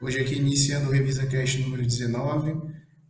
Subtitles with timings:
[0.00, 2.60] Hoje aqui iniciando o Revisa Cast número 19,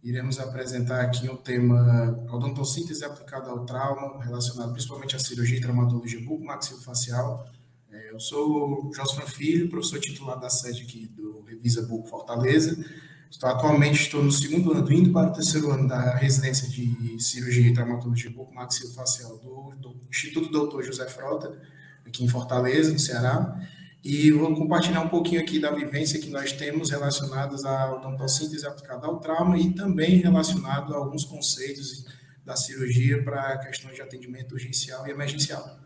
[0.03, 6.21] iremos apresentar aqui um tema odontossíntese aplicada ao trauma, relacionado principalmente à cirurgia e traumatologia
[6.21, 7.49] bucomaxilofacial.
[7.91, 12.85] É, eu sou Josfran Filho, professor titular da sede aqui do Revisa Buco Fortaleza.
[13.31, 17.67] Estou, atualmente estou no segundo ano, indo para o terceiro ano da residência de cirurgia
[17.67, 21.59] e traumatologia bucomaxilofacial do, do Instituto Doutor José Frota,
[22.07, 23.59] aqui em Fortaleza, no Ceará.
[24.05, 29.07] E vou compartilhar um pouquinho aqui da vivência que nós temos relacionadas à odontossíntese aplicada
[29.07, 32.05] ao trauma e também relacionado a alguns conceitos
[32.45, 35.81] da cirurgia para questões de atendimento urgencial e emergencial.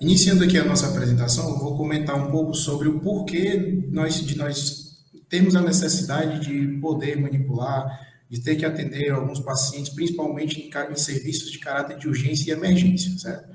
[0.00, 4.36] Iniciando aqui a nossa apresentação, eu vou comentar um pouco sobre o porquê nós, de
[4.36, 10.92] nós termos a necessidade de poder manipular de ter que atender alguns pacientes, principalmente em,
[10.92, 13.48] em serviços de caráter de urgência e emergência, certo?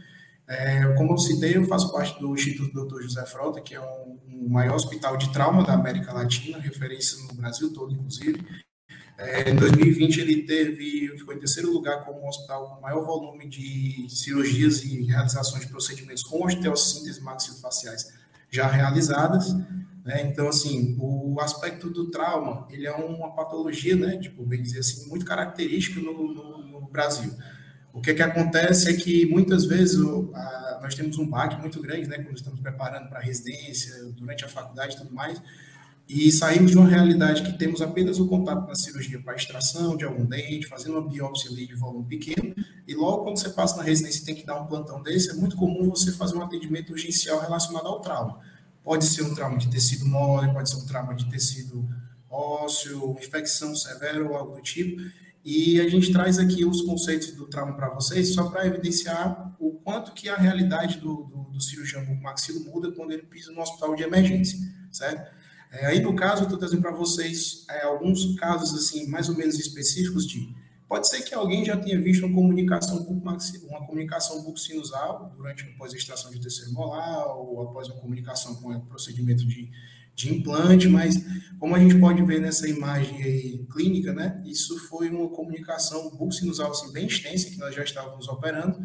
[0.47, 3.01] É, como eu citei, eu faço parte do Instituto Dr.
[3.03, 7.17] José Frota, que é o um, um maior hospital de trauma da América Latina, referência
[7.27, 8.45] no Brasil todo, inclusive.
[9.17, 14.07] É, em 2020, ele teve, ficou em terceiro lugar como hospital com maior volume de
[14.09, 18.11] cirurgias e realizações de procedimentos com osteossíntese maxilofaciais
[18.49, 19.55] já realizadas.
[20.03, 20.23] Né?
[20.23, 25.07] Então, assim, o aspecto do trauma, ele é uma patologia, né, tipo, bem dizer assim,
[25.07, 27.33] muito característica no, no, no Brasil.
[27.93, 31.79] O que, que acontece é que muitas vezes o, a, nós temos um baque muito
[31.81, 35.41] grande, né, quando estamos preparando para a residência, durante a faculdade e tudo mais,
[36.09, 40.03] e saímos de uma realidade que temos apenas o contato na cirurgia para extração de
[40.03, 42.53] algum dente, fazendo uma biópsia ali de volume pequeno,
[42.85, 45.33] e logo quando você passa na residência e tem que dar um plantão desse, é
[45.33, 48.41] muito comum você fazer um atendimento urgencial relacionado ao trauma.
[48.83, 51.87] Pode ser um trauma de tecido mole, pode ser um trauma de tecido
[52.29, 55.01] ósseo, infecção severa ou algo do tipo.
[55.45, 59.71] E a gente traz aqui os conceitos do trauma para vocês, só para evidenciar o
[59.83, 63.95] quanto que a realidade do, do, do cirurgião maxilo muda quando ele pisa no hospital
[63.95, 64.57] de emergência,
[64.91, 65.33] certo?
[65.71, 69.35] É, aí, no caso, eu estou trazendo para vocês é, alguns casos, assim, mais ou
[69.35, 70.53] menos específicos de
[70.87, 75.97] Pode ser que alguém já tenha visto uma comunicação uma comunicação bucosinusal durante após a
[75.97, 79.71] extração de terceiro molar ou após uma comunicação com o procedimento de,
[80.15, 81.15] de implante, mas
[81.59, 86.71] como a gente pode ver nessa imagem aí, clínica, né, isso foi uma comunicação bucosinusal
[86.71, 88.77] assim, bem extensa que nós já estávamos operando,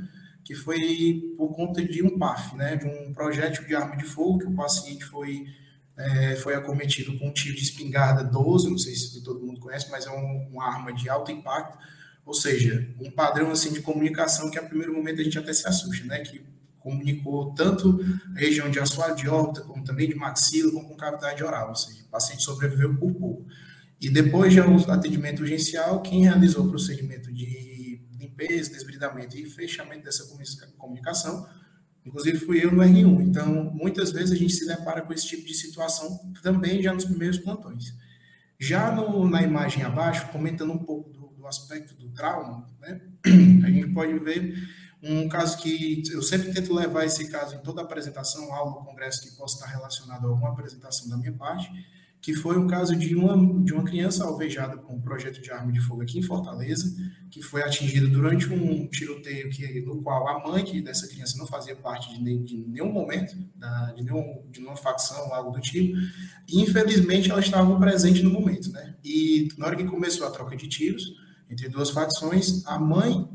[0.45, 4.39] que foi por conta de um PAF, né, de um projétil de arma de fogo
[4.39, 5.45] que o paciente foi
[5.99, 9.91] é, foi acometido com um tiro de espingarda 12, não sei se todo mundo conhece,
[9.91, 11.77] mas é um, uma arma de alto impacto,
[12.25, 15.67] ou seja, um padrão assim de comunicação que a primeiro momento a gente até se
[15.67, 16.21] assusta, né?
[16.21, 16.43] Que
[16.79, 18.01] comunicou tanto
[18.37, 21.77] a região de assoalho de órbita, como também de maxila, como com cavidade oral, ou
[21.77, 23.47] seja, o paciente sobreviveu por pouco.
[24.01, 30.05] E depois de um atendimento urgencial, quem realizou o procedimento de limpeza, desbridamento e fechamento
[30.05, 30.25] dessa
[30.77, 31.49] comunicação,
[32.09, 33.21] inclusive fui eu no R1.
[33.23, 37.05] Então, muitas vezes a gente se depara com esse tipo de situação também já nos
[37.05, 37.95] primeiros plantões.
[38.59, 43.01] Já no, na imagem abaixo, comentando um pouco aspecto do trauma, né,
[43.65, 44.55] a gente pode ver
[45.03, 49.37] um caso que eu sempre tento levar esse caso em toda apresentação, aula, congresso que
[49.37, 51.71] possa estar relacionado a alguma apresentação da minha parte,
[52.21, 55.73] que foi um caso de uma, de uma criança alvejada com um projeto de arma
[55.73, 56.93] de fogo aqui em Fortaleza,
[57.31, 61.47] que foi atingida durante um tiroteio que, no qual a mãe que dessa criança não
[61.47, 65.97] fazia parte de, de nenhum momento, da, de, nenhum, de nenhuma facção, algo do tipo,
[66.49, 68.97] e infelizmente ela estava presente no momento, né?
[69.05, 71.15] E na hora que começou a troca de tiros,
[71.49, 73.27] entre duas facções, a mãe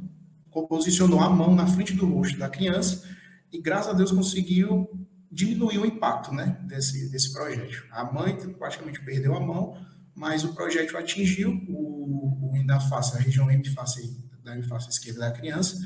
[0.70, 3.04] posicionou a mão na frente do rosto da criança
[3.52, 4.88] e, graças a Deus, conseguiu
[5.34, 7.84] diminuir o impacto né, desse, desse projétil.
[7.92, 9.76] A mãe praticamente perdeu a mão,
[10.16, 15.32] mas o projétil atingiu o, o da face, a região hemifácie, da hemifácie esquerda da
[15.32, 15.78] criança,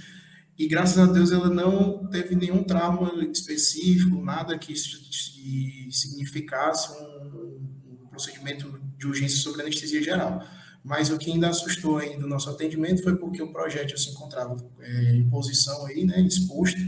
[0.58, 8.08] e graças a Deus ela não teve nenhum trauma específico, nada que significasse um, um
[8.10, 10.44] procedimento de urgência sobre anestesia geral.
[10.84, 14.56] Mas o que ainda assustou ainda no nosso atendimento foi porque o projétil se encontrava
[14.80, 16.80] é, em posição aí, né, exposto,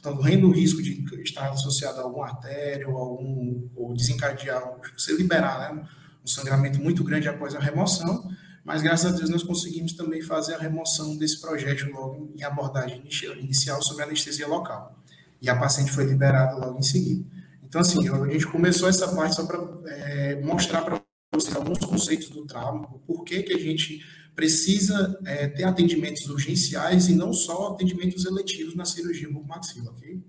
[0.00, 4.62] portanto, correndo o risco de estar associado a alguma artéria ou, algum, ou desencadear,
[4.96, 5.84] você liberar né,
[6.22, 8.30] um sangramento muito grande após a remoção,
[8.64, 13.02] mas graças a Deus nós conseguimos também fazer a remoção desse projétil logo em abordagem
[13.40, 14.96] inicial sobre anestesia local.
[15.40, 17.24] E a paciente foi liberada logo em seguida.
[17.62, 21.00] Então, assim, a gente começou essa parte só para é, mostrar para
[21.32, 24.02] vocês alguns conceitos do trauma, o porquê que a gente
[24.38, 30.22] precisa é, ter atendimentos urgenciais e não só atendimentos eletivos na cirurgia bucomaxila, ok?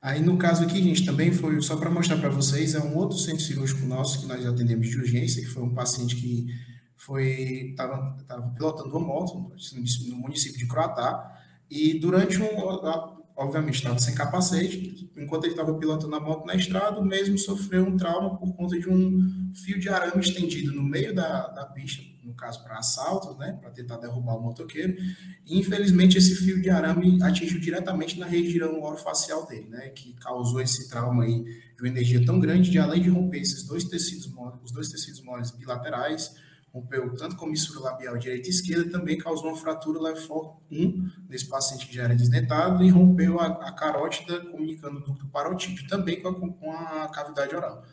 [0.00, 3.18] Aí, no caso aqui, gente, também foi, só para mostrar para vocês, é um outro
[3.18, 6.46] centro cirúrgico nosso que nós atendemos de urgência, que foi um paciente que
[6.96, 8.16] foi estava
[8.56, 9.52] pilotando uma moto
[10.08, 11.30] no município de Croatá,
[11.68, 17.00] E durante um, obviamente estava sem capacete, enquanto ele estava pilotando a moto na estrada,
[17.00, 21.48] mesmo sofreu um trauma por conta de um fio de arame estendido no meio da,
[21.48, 24.94] da pista, no caso para assalto, né, para tentar derrubar o motoqueiro.
[25.46, 30.60] E, infelizmente, esse fio de arame atingiu diretamente na região orofacial dele, né, que causou
[30.60, 34.30] esse trauma aí de uma energia tão grande, de além de romper esses dois tecidos
[34.62, 36.34] os dois tecidos moles bilaterais,
[36.72, 41.86] rompeu tanto comissura labial direita e esquerda, também causou uma fratura lefor 1 nesse paciente
[41.86, 46.28] que já era desdentado e rompeu a, a carótida comunicando o ducto parotídeo, também com
[46.28, 47.84] a, com a cavidade oral,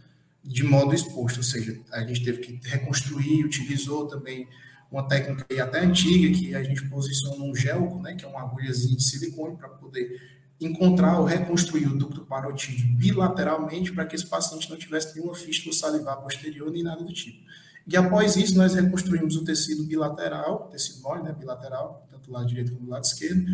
[0.43, 4.47] de modo exposto, ou seja, a gente teve que reconstruir, utilizou também
[4.91, 8.95] uma técnica até antiga, que a gente posiciona um gelco, né, que é uma agulhazinha
[8.95, 14.69] de silicone, para poder encontrar ou reconstruir o ducto parotídeo bilateralmente, para que esse paciente
[14.69, 17.43] não tivesse nenhuma fístula salivar posterior, nem nada do tipo.
[17.87, 22.45] E após isso, nós reconstruímos o tecido bilateral, tecido mole, né, bilateral, tanto do lado
[22.45, 23.45] direito como do lado esquerdo,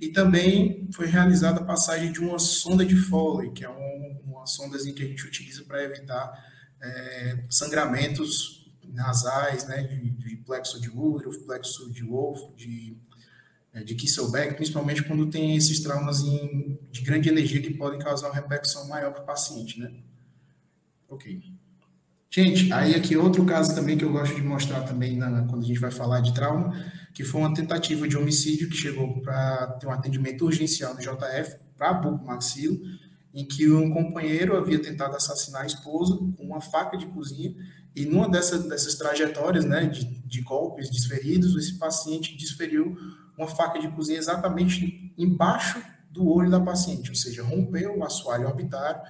[0.00, 4.46] e também foi realizada a passagem de uma sonda de Foley, que é um, uma
[4.46, 6.32] sondazinha que a gente utiliza para evitar
[6.80, 12.96] é, sangramentos nasais, né, de, de, plexo de Woodruff, plexo de Wolf, de,
[13.72, 18.28] é, de Kisselbeck, principalmente quando tem esses traumas em, de grande energia que podem causar
[18.28, 19.92] uma repercussão maior para o paciente, né?
[21.08, 21.59] Ok.
[22.32, 25.66] Gente, aí aqui outro caso também que eu gosto de mostrar também na, quando a
[25.66, 26.72] gente vai falar de trauma,
[27.12, 31.56] que foi uma tentativa de homicídio que chegou para ter um atendimento urgencial no JF
[31.76, 32.78] para bucomaxilo,
[33.34, 37.52] em que um companheiro havia tentado assassinar a esposa com uma faca de cozinha
[37.96, 42.96] e numa dessas, dessas trajetórias né, de, de golpes desferidos, esse paciente desferiu
[43.36, 48.46] uma faca de cozinha exatamente embaixo do olho da paciente, ou seja, rompeu o assoalho
[48.46, 49.00] orbitário,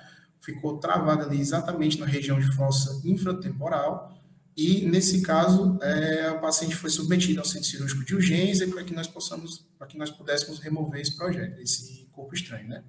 [0.41, 4.17] ficou travada ali exatamente na região de fossa infratemporal,
[4.57, 8.95] e nesse caso é, a paciente foi submetida ao centro cirúrgico de urgência para que
[8.95, 12.83] nós possamos, para que nós pudéssemos remover esse projeto, esse corpo estranho, né?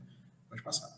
[0.49, 0.89] Pode passar.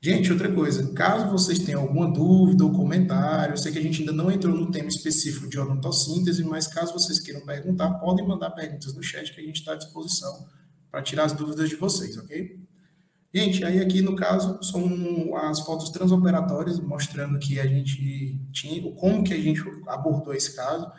[0.00, 4.00] Gente, outra coisa, caso vocês tenham alguma dúvida ou comentário, eu sei que a gente
[4.00, 8.50] ainda não entrou no tema específico de odontossíntese, mas caso vocês queiram perguntar, podem mandar
[8.50, 10.46] perguntas no chat que a gente está à disposição
[10.88, 12.67] para tirar as dúvidas de vocês, ok?
[13.32, 19.22] Gente, aí aqui no caso são as fotos transoperatórias mostrando que a gente tinha, como
[19.22, 20.90] que a gente abordou esse caso,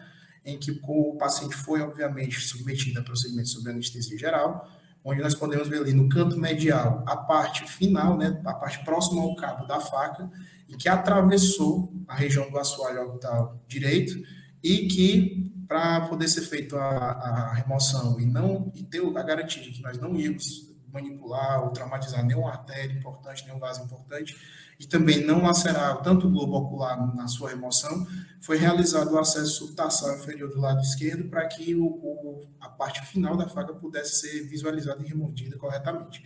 [0.46, 4.70] em que o paciente foi obviamente submetido a procedimento sob anestesia geral,
[5.04, 9.22] onde nós podemos ver ali no canto medial a parte final, né, a parte próxima
[9.22, 10.30] ao cabo da faca,
[10.68, 14.22] e que atravessou a região do assoalho orbital direito
[14.64, 19.64] e que para poder ser feita a, a, remoção e não e ter a garantia
[19.64, 24.36] de que nós não íamos manipular ou traumatizar nenhum artéria importante, nenhum vaso importante,
[24.80, 28.08] e também não lacerar tanto o globo ocular na sua remoção,
[28.40, 33.06] foi realizado o acesso subtarsal inferior do lado esquerdo para que o, o, a parte
[33.06, 36.24] final da faca pudesse ser visualizada e removida corretamente.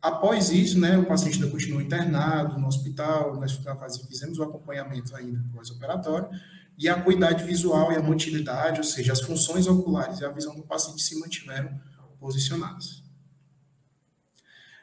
[0.00, 3.60] Após isso, né, o paciente ainda continua internado no hospital, nós
[4.08, 6.30] fizemos o acompanhamento ainda pós-operatório,
[6.78, 10.56] e a acuidade visual e a motilidade, ou seja, as funções oculares e a visão
[10.56, 11.78] do paciente se mantiveram
[12.18, 12.99] posicionadas.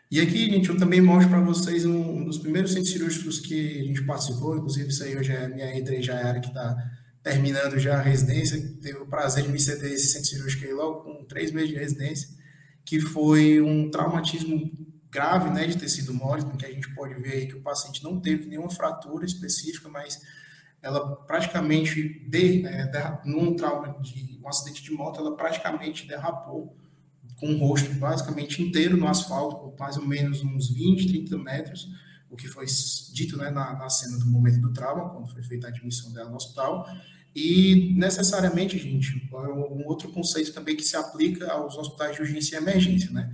[0.09, 3.83] E aqui, gente, eu também mostro para vocês um, dos primeiros centros cirúrgicos que a
[3.83, 6.77] gente participou, inclusive isso aí hoje é minha R3 Jaiara, que está
[7.21, 11.01] terminando já a residência, teve o prazer de me ceder esse centro cirúrgico aí logo
[11.01, 12.29] com três meses de residência,
[12.85, 14.71] que foi um traumatismo
[15.11, 18.17] grave, né, de tecido mole, que a gente pode ver aí que o paciente não
[18.21, 20.21] teve nenhuma fratura específica, mas
[20.81, 26.77] ela praticamente, de, é, num trauma de um acidente de moto, ela praticamente derrapou
[27.37, 31.87] com o rosto basicamente inteiro no asfalto, por mais ou menos uns 20, 30 metros,
[32.29, 32.65] o que foi
[33.13, 36.29] dito né, na, na cena do momento do trauma, quando foi feita a admissão dela
[36.29, 36.87] no hospital.
[37.35, 42.55] E necessariamente, gente, é um outro conceito também que se aplica aos hospitais de urgência
[42.55, 43.31] e emergência, né?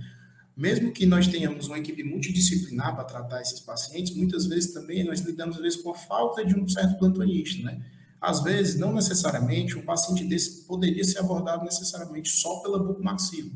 [0.56, 5.20] Mesmo que nós tenhamos uma equipe multidisciplinar para tratar esses pacientes, muitas vezes também nós
[5.20, 7.80] lidamos às vezes com a falta de um certo plantonista, né?
[8.20, 13.50] Às vezes, não necessariamente, um paciente desse poderia ser abordado necessariamente só pela bucomaxilo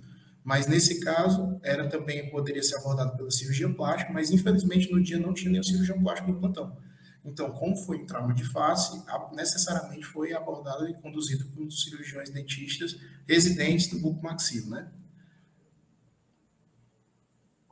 [0.49, 5.19] mas nesse caso, era também poderia ser abordado pela cirurgia plástica, mas infelizmente no dia
[5.19, 6.75] não tinha nenhum cirurgião plástico no plantão.
[7.23, 8.99] Então, como foi um trauma de face,
[9.35, 14.89] necessariamente foi abordado e conduzido por cirurgiões dentistas residentes do buco maxilo, né?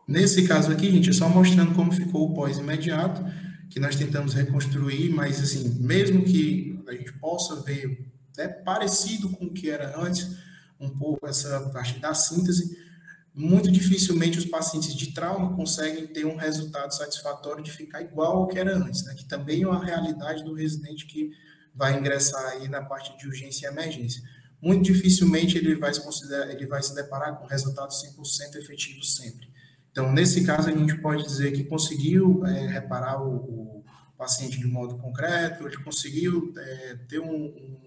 [0.06, 3.24] Nesse caso aqui, gente, é só mostrando como ficou o pós-imediato,
[3.70, 8.06] que nós tentamos reconstruir, mas assim, mesmo que a gente possa ver
[8.36, 10.44] é parecido com o que era antes,
[10.78, 12.76] um pouco essa parte da síntese,
[13.34, 18.48] muito dificilmente os pacientes de trauma conseguem ter um resultado satisfatório de ficar igual ao
[18.48, 19.14] que era antes, né?
[19.14, 21.30] que também é uma realidade do residente que
[21.74, 24.22] vai ingressar aí na parte de urgência e emergência.
[24.62, 29.46] muito dificilmente ele vai se considerar, ele vai se deparar com resultados 100% efetivos sempre.
[29.96, 33.84] Então, nesse caso, a gente pode dizer que conseguiu é, reparar o, o,
[34.16, 37.80] paciente de modo concreto, ele conseguiu é, ter um, um,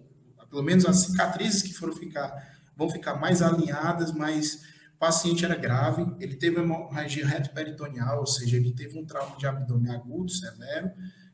[0.47, 4.63] pelo menos as cicatrizes que foram ficar, vão ficar mais alinhadas, mas
[4.95, 9.35] o paciente era grave, ele teve uma hemorragia retoperitoneal, ou seja, ele teve um trauma
[9.37, 10.89] de abdômen agudo, severo,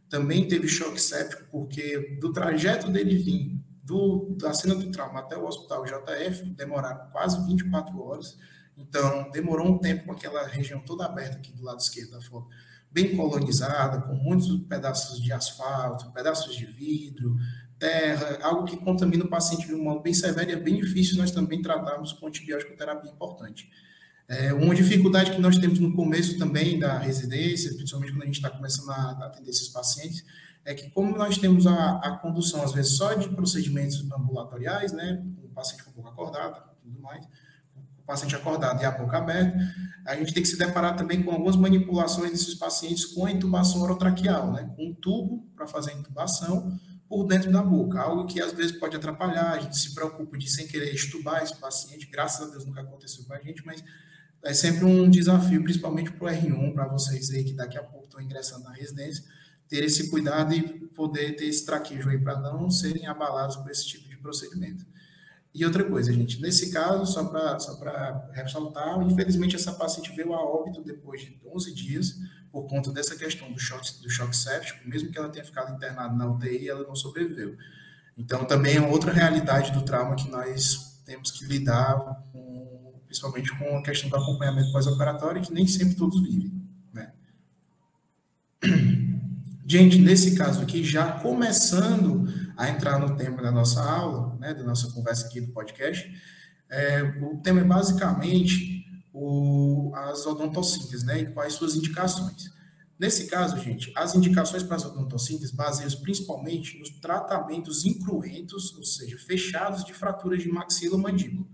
[0.09, 5.37] também teve choque séptico, porque do trajeto dele vir do, da cena do trauma até
[5.37, 8.35] o hospital JF demoraram quase 24 horas.
[8.75, 12.49] Então, demorou um tempo com aquela região toda aberta aqui do lado esquerdo da foto,
[12.91, 17.35] bem colonizada, com muitos pedaços de asfalto, pedaços de vidro,
[17.77, 21.17] terra, algo que contamina o paciente de um modo bem severo e é bem difícil
[21.17, 23.69] nós também tratarmos com antibiótico terapia importante.
[24.27, 28.35] É, uma dificuldade que nós temos no começo também da residência, principalmente quando a gente
[28.37, 30.25] está começando a atender esses pacientes,
[30.63, 35.23] é que como nós temos a, a condução, às vezes, só de procedimentos ambulatoriais, né,
[35.43, 37.23] o paciente com a boca acordada, tudo mais,
[37.99, 39.55] o paciente acordado e a boca aberta,
[40.07, 43.81] a gente tem que se deparar também com algumas manipulações desses pacientes com a intubação
[43.81, 46.79] orotraqueal, né, com um tubo para fazer a intubação
[47.15, 50.49] por dentro da boca, algo que às vezes pode atrapalhar, a gente se preocupa de
[50.49, 53.81] sem querer estubar esse paciente, graças a Deus nunca aconteceu com a gente, mas
[54.43, 58.03] é sempre um desafio, principalmente para o R1, para vocês aí que daqui a pouco
[58.03, 59.23] estão ingressando na residência,
[59.69, 63.87] ter esse cuidado e poder ter esse traquejo aí para não serem abalados por esse
[63.87, 64.85] tipo de procedimento.
[65.53, 67.79] E outra coisa, gente, nesse caso, só para só
[68.33, 72.15] ressaltar, infelizmente essa paciente veio a óbito depois de 11 dias,
[72.55, 76.15] por conta dessa questão do choque, do choque séptico, mesmo que ela tenha ficado internada
[76.15, 77.57] na UTI, ela não sobreviveu.
[78.17, 81.97] Então, também é outra realidade do trauma que nós temos que lidar
[82.31, 86.53] com principalmente com a questão do acompanhamento pós-operatório, que nem sempre todos vivem.
[86.93, 87.11] Né?
[89.67, 94.63] Gente, nesse caso aqui, já começando a entrar no tema da nossa aula, né, da
[94.63, 96.09] nossa conversa aqui do podcast,
[96.69, 98.84] é, o tema é basicamente
[99.17, 102.53] o, as odontocíntese, né, e quais suas indicações.
[102.99, 109.17] Nesse caso, gente, as indicações para as odontocíntese baseiam principalmente nos tratamentos incruentos, ou seja,
[109.17, 111.47] fechados de fraturas de maxila mandíbula.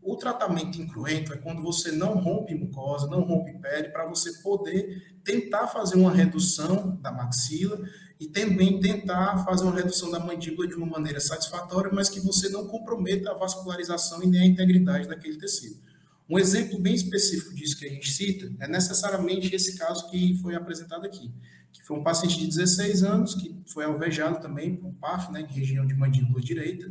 [0.00, 5.20] O tratamento incruento é quando você não rompe mucosa, não rompe pele, para você poder
[5.22, 7.78] tentar fazer uma redução da maxila
[8.18, 12.48] e também tentar fazer uma redução da mandíbula de uma maneira satisfatória, mas que você
[12.48, 15.89] não comprometa a vascularização e nem a integridade daquele tecido.
[16.30, 20.54] Um exemplo bem específico disso que a gente cita é necessariamente esse caso que foi
[20.54, 21.28] apresentado aqui,
[21.72, 25.40] que foi um paciente de 16 anos que foi alvejado também por um PAF, né,
[25.40, 26.88] em região de mandíbula direita,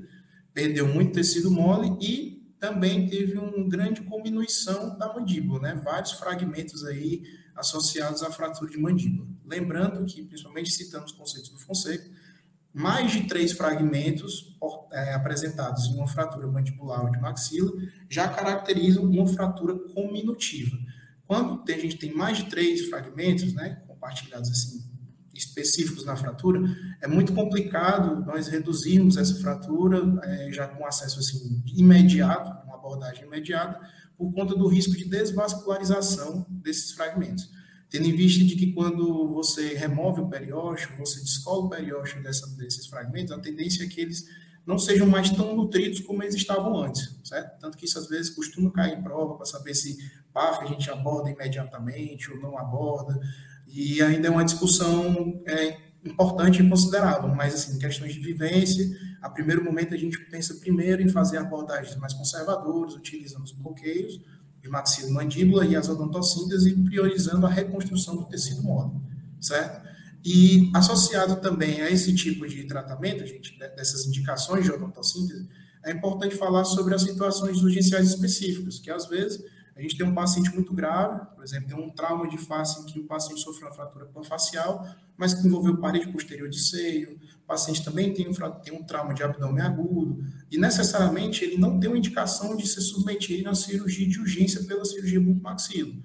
[0.54, 5.82] perdeu muito tecido mole e também teve uma grande diminuição da mandíbula, né?
[5.82, 7.24] Vários fragmentos aí
[7.56, 9.26] associados à fratura de mandíbula.
[9.46, 12.10] Lembrando que, principalmente citando os conceitos do Fonseca,
[12.74, 14.58] mais de três fragmentos
[14.92, 17.72] é, apresentados em uma fratura mandibular ou de maxila
[18.10, 20.78] já caracterizam uma fratura cominutiva.
[21.26, 24.90] Quando a gente tem mais de três fragmentos, né, compartilhados assim
[25.34, 26.62] específicos na fratura,
[27.02, 33.24] é muito complicado nós reduzirmos essa fratura é, já com acesso assim, imediato, uma abordagem
[33.26, 33.80] imediata,
[34.18, 37.50] por conta do risco de desvascularização desses fragmentos.
[37.90, 42.48] Tendo em vista de que quando você remove o periósteo, você descola o periósteo dessa,
[42.56, 44.28] desses fragmentos, a tendência é que eles
[44.66, 47.60] não sejam mais tão nutridos como eles estavam antes, certo?
[47.60, 49.98] Tanto que isso às vezes costuma cair em prova para saber se
[50.32, 53.20] PAF a gente aborda imediatamente ou não aborda.
[53.68, 58.88] E ainda é uma discussão é, importante e considerável, mas assim, questões de vivência,
[59.20, 64.22] a primeiro momento a gente pensa primeiro em fazer abordagens mais conservadoras, utilizando os bloqueios
[64.62, 68.92] de maxilo-mandíbula e as odontocíntese, priorizando a reconstrução do tecido mole,
[69.40, 69.88] certo?
[70.24, 75.48] E associado também a esse tipo de tratamento, gente, dessas indicações de odontocíntese,
[75.84, 79.42] é importante falar sobre as situações urgenciais específicas, que às vezes
[79.76, 82.86] a gente tem um paciente muito grave, por exemplo, tem um trauma de face em
[82.86, 84.86] que o paciente sofreu uma fratura panfacial,
[85.16, 87.18] mas que envolveu parede posterior de seio.
[87.50, 91.90] Paciente também tem um, tem um trauma de abdômen agudo, e necessariamente ele não tem
[91.90, 96.00] uma indicação de ser submetido a cirurgia de urgência pela cirurgia bucomaxilo.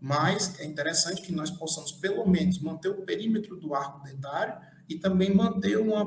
[0.00, 4.54] Mas é interessante que nós possamos, pelo menos, manter o perímetro do arco dentário
[4.88, 6.02] e também manter uma,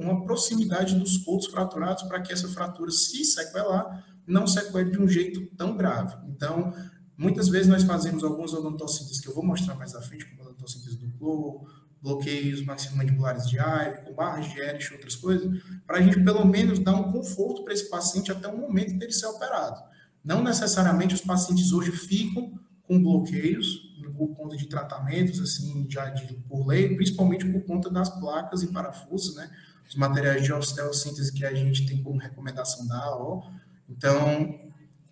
[0.00, 5.06] uma proximidade dos pontos fraturados para que essa fratura, se sequelar, não sequele de um
[5.06, 6.16] jeito tão grave.
[6.28, 6.74] Então,
[7.16, 10.96] muitas vezes nós fazemos algumas odontocíntese que eu vou mostrar mais à frente, como odontocíntese
[10.96, 11.64] do Cloro,
[12.02, 16.80] bloqueios maximandibulares de ar, com barras de Erich outras coisas, para a gente pelo menos
[16.80, 19.80] dar um conforto para esse paciente até o momento dele ser operado.
[20.24, 26.34] Não necessariamente os pacientes hoje ficam com bloqueios por conta de tratamentos assim já de
[26.48, 29.50] por lei, principalmente por conta das placas e parafusos, né?
[29.88, 33.44] os materiais de osteossíntese que a gente tem como recomendação da AO.
[33.88, 34.58] Então,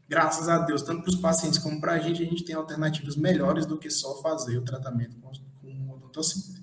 [0.08, 3.16] graças a Deus, tanto para os pacientes como para a gente, a gente tem alternativas
[3.16, 5.30] melhores do que só fazer o tratamento com,
[5.60, 6.59] com odontocíntese.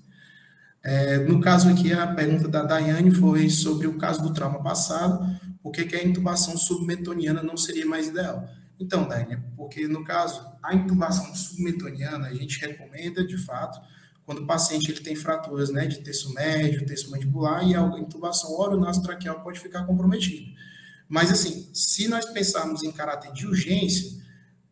[0.90, 5.38] É, no caso aqui, a pergunta da Daiane foi sobre o caso do trauma passado,
[5.62, 8.48] por que, a intubação submetoniana não seria mais ideal?
[8.80, 13.78] Então, Daiane, porque no caso, a intubação submetoniana, a gente recomenda, de fato,
[14.24, 18.58] quando o paciente ele tem fraturas né, de terço médio, terço mandibular, e a intubação
[18.58, 20.50] oronasotraqueal pode ficar comprometida.
[21.06, 24.22] Mas, assim, se nós pensarmos em caráter de urgência,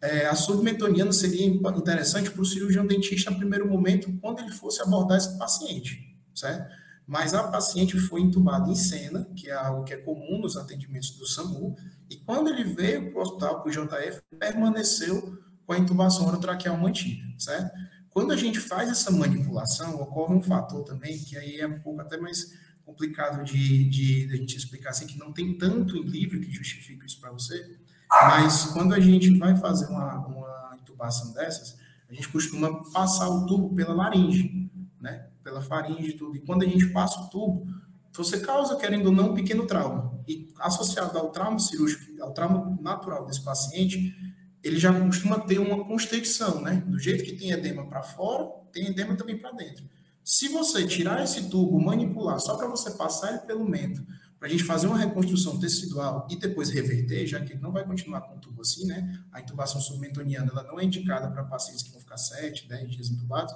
[0.06, 4.80] é, a submetoniana seria interessante para o cirurgião dentista no primeiro momento, quando ele fosse
[4.82, 6.74] abordar esse paciente, certo?
[7.06, 11.10] Mas a paciente foi entubada em cena, que é algo que é comum nos atendimentos
[11.10, 11.76] do SAMU,
[12.10, 16.76] e quando ele veio para o hospital, para o JF, permaneceu com a intubação orotraqueal
[16.76, 17.70] mantida, certo?
[18.10, 22.00] Quando a gente faz essa manipulação, ocorre um fator também, que aí é um pouco
[22.00, 22.52] até mais
[22.84, 26.50] complicado de, de, de a gente explicar assim, que não tem tanto em livro que
[26.50, 27.76] justifique isso para você,
[28.10, 31.76] mas quando a gente vai fazer uma, uma intubação dessas,
[32.08, 34.70] a gente costuma passar o tubo pela laringe,
[35.00, 35.26] né?
[35.42, 36.36] Pela faringe e tudo.
[36.36, 37.66] E quando a gente passa o tubo,
[38.12, 40.18] você causa, querendo ou não, um pequeno trauma.
[40.26, 44.14] E associado ao trauma cirúrgico, ao trauma natural desse paciente,
[44.62, 46.82] ele já costuma ter uma constricção, né?
[46.86, 49.84] Do jeito que tem edema para fora, tem edema também para dentro.
[50.24, 54.04] Se você tirar esse tubo, manipular, só para você passar ele pelo mento,
[54.38, 57.84] para a gente fazer uma reconstrução tecidual e depois reverter, já que ele não vai
[57.84, 59.18] continuar com o tubo assim, né?
[59.32, 63.10] A intubação submentoniana ela não é indicada para pacientes que vão ficar 7, 10 dias
[63.10, 63.54] intubados.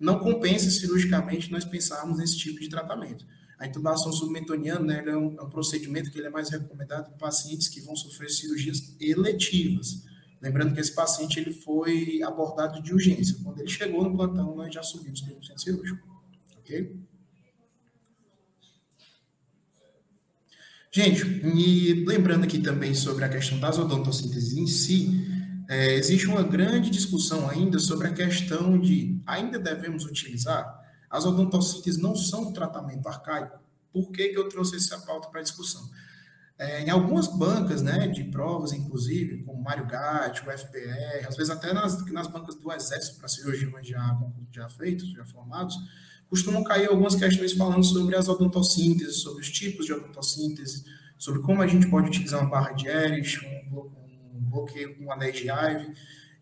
[0.00, 3.26] Não compensa cirurgicamente nós pensarmos nesse tipo de tratamento.
[3.58, 7.18] A intubação submentoniana né, é, um, é um procedimento que ele é mais recomendado em
[7.18, 10.02] pacientes que vão sofrer cirurgias eletivas
[10.42, 13.36] Lembrando que esse paciente ele foi abordado de urgência.
[13.44, 16.08] Quando ele chegou no plantão, nós já subimos para o centro cirúrgico.
[16.58, 16.96] Ok?
[20.94, 21.24] Gente,
[21.56, 25.26] e lembrando aqui também sobre a questão das odontossinteses em si,
[25.66, 30.78] é, existe uma grande discussão ainda sobre a questão de ainda devemos utilizar.
[31.08, 33.58] As odontossinteses não são tratamento arcaico.
[33.90, 35.82] Por que, que eu trouxe essa pauta para discussão?
[36.58, 41.48] É, em algumas bancas né, de provas, inclusive, como Mário Gatti, o FPR, às vezes
[41.48, 45.74] até nas, nas bancas do Exército para cirurgiões já, já feitos, já formados,
[46.32, 50.82] costumam cair algumas questões falando sobre as odontossíntese, sobre os tipos de odontossíntese,
[51.18, 53.38] sobre como a gente pode utilizar uma barra de Erich,
[53.70, 53.90] um,
[54.48, 55.92] bloqueio com um anéis de Ive.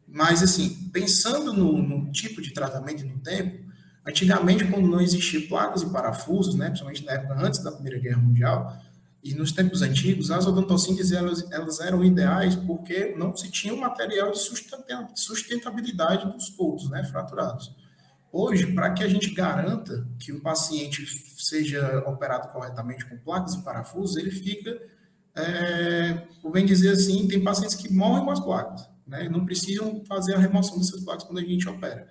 [0.07, 3.69] Mas, assim, pensando no, no, tipo de tratamento e no tempo,
[4.07, 8.19] antigamente, quando não existiam placas e parafusos, né, principalmente na época antes da Primeira Guerra
[8.19, 8.81] Mundial,
[9.25, 13.81] e nos tempos antigos, as odontossínteses elas, elas eram ideais porque não se tinha um
[13.81, 14.39] material de
[15.17, 17.75] sustentabilidade dos pontos né, fraturados.
[18.33, 21.05] Hoje, para que a gente garanta que o paciente
[21.37, 24.81] seja operado corretamente com placas e parafusos, ele fica,
[25.35, 29.29] é, bem dizer assim, tem pacientes que morrem com as placas, né?
[29.29, 32.09] não precisam fazer a remoção dessas placas quando a gente opera.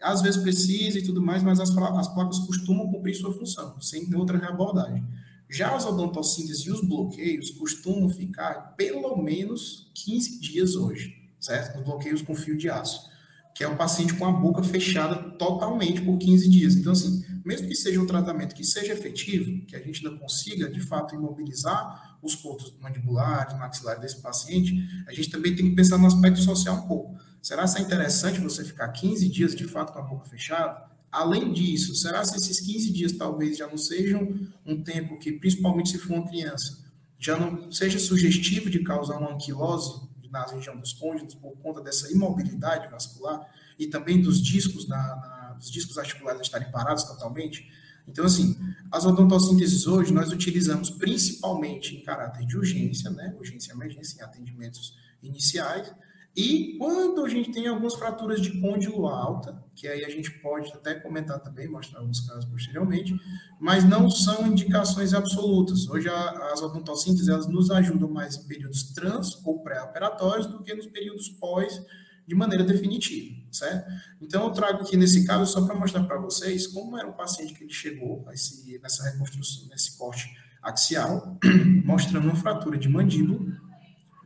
[0.00, 4.14] Às vezes precisa e tudo mais, mas as, as placas costumam cumprir sua função, sem
[4.14, 5.04] outra reabordagem.
[5.48, 11.78] Já as odontossíntese e os bloqueios costumam ficar pelo menos 15 dias hoje, certo?
[11.78, 13.08] Os bloqueios com fio de aço,
[13.56, 16.76] que é um paciente com a boca fechada totalmente por 15 dias.
[16.76, 20.68] Então, assim, mesmo que seja um tratamento que seja efetivo, que a gente não consiga,
[20.68, 25.96] de fato, imobilizar os pontos mandibulares, maxilares desse paciente, a gente também tem que pensar
[25.96, 27.18] no aspecto social um pouco.
[27.40, 30.90] Será que é interessante você ficar 15 dias, de fato, com a boca fechada?
[31.10, 35.88] Além disso, será que esses 15 dias talvez já não sejam um tempo que, principalmente
[35.88, 36.84] se for uma criança,
[37.18, 40.05] já não seja sugestivo de causar uma anquilose
[40.40, 43.46] na região dos côndilos por conta dessa imobilidade vascular
[43.78, 47.70] e também dos discos, na, na, dos discos articulares estarem parados totalmente?
[48.06, 48.56] Então, assim,
[48.90, 53.34] as odontossinteses hoje nós utilizamos principalmente em caráter de urgência, né?
[53.36, 55.92] Urgência e emergência em atendimentos iniciais,
[56.36, 60.70] e quando a gente tem algumas fraturas de côndilo alta, que aí a gente pode
[60.70, 63.18] até comentar também, mostrar alguns casos posteriormente,
[63.58, 65.88] mas não são indicações absolutas.
[65.88, 70.74] Hoje a, as odontossínteses elas nos ajudam mais em períodos trans ou pré-operatórios do que
[70.74, 71.80] nos períodos pós
[72.26, 73.90] de maneira definitiva, certo?
[74.20, 77.54] Então eu trago aqui nesse caso só para mostrar para vocês como era um paciente
[77.54, 80.28] que ele chegou a esse, nessa reconstrução, nesse corte
[80.62, 81.38] axial,
[81.82, 83.40] mostrando uma fratura de mandíbula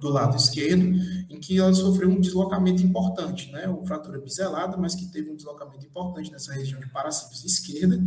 [0.00, 0.82] do lado esquerdo,
[1.28, 3.68] em que ela sofreu um deslocamento importante, né?
[3.68, 8.02] Uma fratura biselada, mas que teve um deslocamento importante nessa região de paracífise esquerda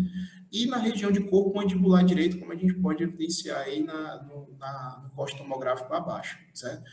[0.52, 4.50] e na região de corpo mandibular direito, como a gente pode evidenciar aí na, no,
[4.60, 6.84] na, no corte tomográfico abaixo, certo?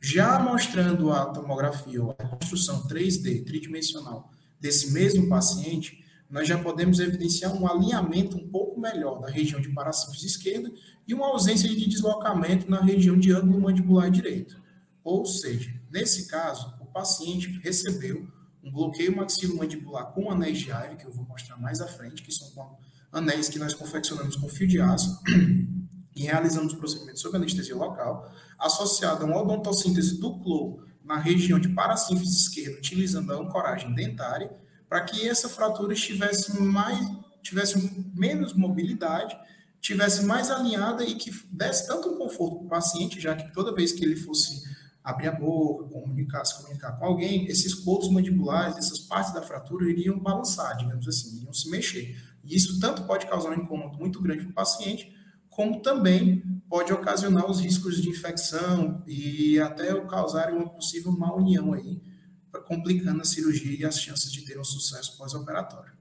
[0.00, 7.52] Já mostrando a tomografia, a construção 3D, tridimensional, desse mesmo paciente, nós já podemos evidenciar
[7.52, 10.70] um alinhamento um pouco melhor da região de parasíntese esquerda
[11.06, 14.60] e uma ausência de deslocamento na região de ângulo mandibular direito.
[15.02, 18.28] Ou seja, nesse caso, o paciente recebeu
[18.62, 22.32] um bloqueio maxilomandibular com anéis de Ivy, que eu vou mostrar mais à frente, que
[22.32, 22.76] são
[23.10, 25.20] anéis que nós confeccionamos com fio de aço
[26.14, 31.58] e realizamos o procedimento sob anestesia local, associado a uma odontossíntese do cloro na região
[31.58, 34.54] de parasíntese esquerda, utilizando a ancoragem dentária,
[34.90, 37.08] para que essa fratura estivesse mais,
[37.40, 39.38] tivesse menos mobilidade,
[39.80, 43.72] tivesse mais alinhada e que desse tanto um conforto para o paciente, já que toda
[43.72, 44.68] vez que ele fosse
[45.02, 49.88] abrir a boca, comunicar, se comunicar com alguém, esses cotos mandibulares, essas partes da fratura
[49.88, 52.20] iriam balançar, digamos assim, iriam se mexer.
[52.44, 55.14] E isso tanto pode causar um incômodo muito grande para o paciente,
[55.48, 61.72] como também pode ocasionar os riscos de infecção e até causar uma possível má união
[61.72, 62.09] aí
[62.58, 65.92] complicando a cirurgia e as chances de ter um sucesso pós-operatório.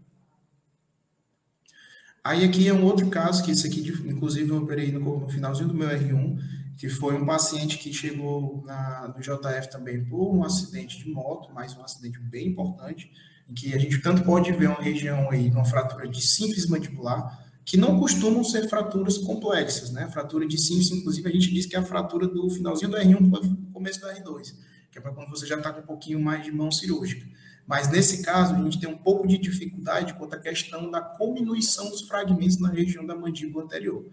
[2.24, 5.70] Aí aqui é um outro caso, que esse aqui, inclusive, eu operei no, no finalzinho
[5.70, 6.38] do meu R1,
[6.78, 11.50] que foi um paciente que chegou na, no JF também por um acidente de moto,
[11.54, 13.12] mas um acidente bem importante,
[13.50, 17.48] em que a gente tanto pode ver uma região aí, uma fratura de sínfise mandibular,
[17.64, 20.10] que não costumam ser fraturas complexas, né?
[20.10, 23.30] fratura de sínfise, inclusive, a gente diz que é a fratura do finalzinho do R1
[23.30, 26.20] para o começo do R2 que é para quando você já está com um pouquinho
[26.20, 27.26] mais de mão cirúrgica.
[27.68, 31.90] Mas nesse caso, a gente tem um pouco de dificuldade quanto à questão da diminuição
[31.90, 34.06] dos fragmentos na região da mandíbula anterior.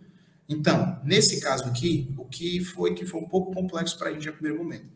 [0.48, 4.26] Então, nesse caso aqui, o que foi que foi um pouco complexo para a gente
[4.26, 4.88] no primeiro momento.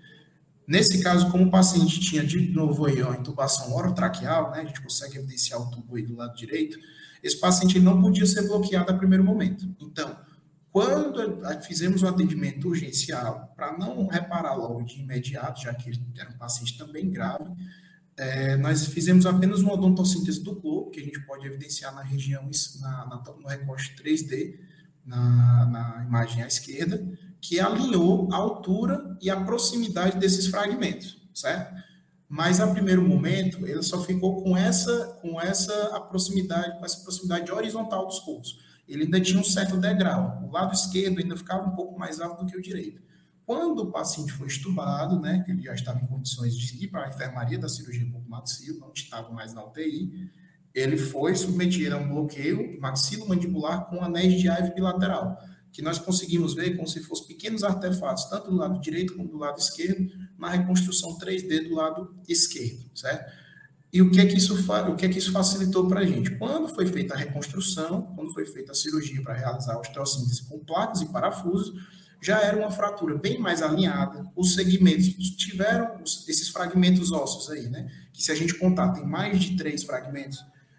[0.66, 4.81] Nesse caso, como o paciente tinha de novo aí, ó, intubação orotraqueal, né, a gente
[4.81, 6.79] consegue evidenciar o tubo aí do lado direito,
[7.23, 9.69] esse paciente não podia ser bloqueado a primeiro momento.
[9.81, 10.16] Então,
[10.72, 11.20] quando
[11.62, 16.78] fizemos o atendimento urgencial, para não reparar logo de imediato, já que era um paciente
[16.78, 17.50] também grave,
[18.16, 22.48] é, nós fizemos apenas uma odontossíntese do corpo, que a gente pode evidenciar na região,
[22.80, 24.61] na, na, no recorte 3D,
[25.04, 27.04] na, na imagem à esquerda,
[27.40, 31.74] que alinhou a altura e a proximidade desses fragmentos, certo?
[32.28, 37.50] Mas a primeiro momento, ele só ficou com essa, com essa proximidade, com essa proximidade
[37.50, 40.42] horizontal dos corpos ele ainda tinha um certo degrau.
[40.44, 43.00] O lado esquerdo ainda ficava um pouco mais alto do que o direito.
[43.46, 47.07] Quando o paciente foi estubado, né, que ele já estava em condições de ir para
[47.07, 50.31] a enfermaria da cirurgia bucomaxilo, não estava mais na UTI,
[50.74, 55.37] ele foi submetido a um bloqueio maxilomandibular com anéis de Ivy bilateral,
[55.72, 59.37] que nós conseguimos ver como se fossem pequenos artefatos, tanto do lado direito como do
[59.37, 63.39] lado esquerdo, na reconstrução 3D do lado esquerdo, certo?
[63.92, 66.37] E o que é que isso, o que é que isso facilitou para a gente?
[66.37, 70.61] Quando foi feita a reconstrução, quando foi feita a cirurgia para realizar a osteossíntese com
[70.61, 71.74] placas e parafusos,
[72.22, 77.90] já era uma fratura bem mais alinhada, os segmentos tiveram esses fragmentos ósseos aí, né?
[78.12, 80.38] Que se a gente contar, tem mais de três fragmentos,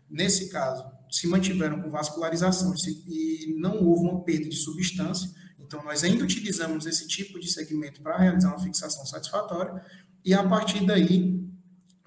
[0.09, 2.73] nesse caso, se mantiveram com vascularização
[3.07, 8.01] e não houve uma perda de substância, então nós ainda utilizamos esse tipo de segmento
[8.01, 9.83] para realizar uma fixação satisfatória,
[10.23, 11.43] e a partir daí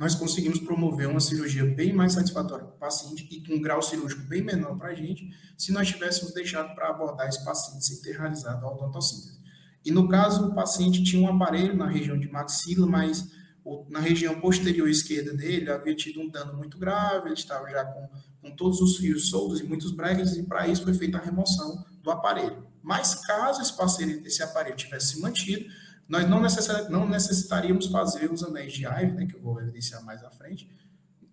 [0.05, 3.81] nós conseguimos promover uma cirurgia bem mais satisfatória para o paciente e com um grau
[3.81, 8.03] cirúrgico bem menor para a gente, se nós tivéssemos deixado para abordar esse paciente sem
[8.03, 9.41] ter realizado a odontossíntese.
[9.83, 13.31] E no caso, o paciente tinha um aparelho na região de maxila, mas
[13.89, 18.07] na região posterior esquerda dele havia tido um dano muito grave, ele estava já com,
[18.43, 21.83] com todos os fios soltos e muitos bregas, e para isso foi feita a remoção
[22.03, 22.63] do aparelho.
[22.83, 25.65] Mas caso esse, parceiro, esse aparelho tivesse se mantido,
[26.09, 30.05] nós não, necessari não necessitaríamos fazer os anéis de Ive, né, que eu vou evidenciar
[30.05, 30.71] mais à frente,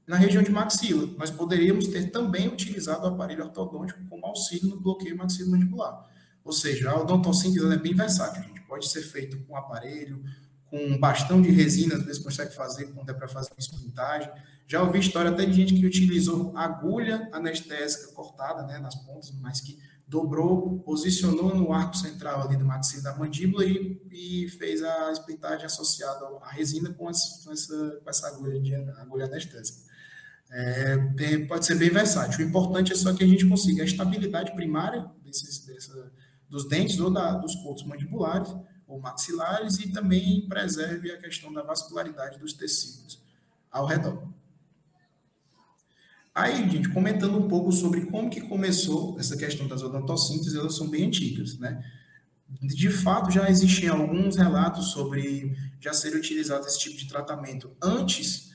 [0.08, 1.08] na região de maxila.
[1.18, 6.10] Nós poderíamos ter também utilizado o aparelho ortodôntico como auxílio no bloqueio maxilomandibular.
[6.44, 8.44] Ou seja, a odontossíntese é bem versátil.
[8.44, 10.24] Gente pode ser feito com aparelho,
[10.66, 14.32] com um bastão de resina, às vezes consegue fazer quando é para fazer uma esplintagem.
[14.66, 19.60] Já ouvi história até de gente que utilizou agulha anestésica cortada né, nas pontas, mas
[19.60, 19.78] que
[20.12, 25.66] dobrou, posicionou no arco central ali do maxilar da mandíbula e, e fez a esplitagem
[25.66, 29.90] associada à resina com essa, com essa, com essa agulha, de, agulha anestésica.
[30.52, 32.46] É, tem, pode ser bem versátil.
[32.46, 36.12] O importante é só que a gente consiga a estabilidade primária desses, dessa,
[36.50, 38.54] dos dentes ou da, dos pontos mandibulares
[38.86, 43.24] ou maxilares e também preserve a questão da vascularidade dos tecidos
[43.72, 44.28] ao redor.
[46.34, 50.90] Aí, gente, comentando um pouco sobre como que começou essa questão das odontossínteses, elas são
[50.90, 51.84] bem antigas, né?
[52.62, 58.52] De fato, já existiam alguns relatos sobre já ser utilizado esse tipo de tratamento antes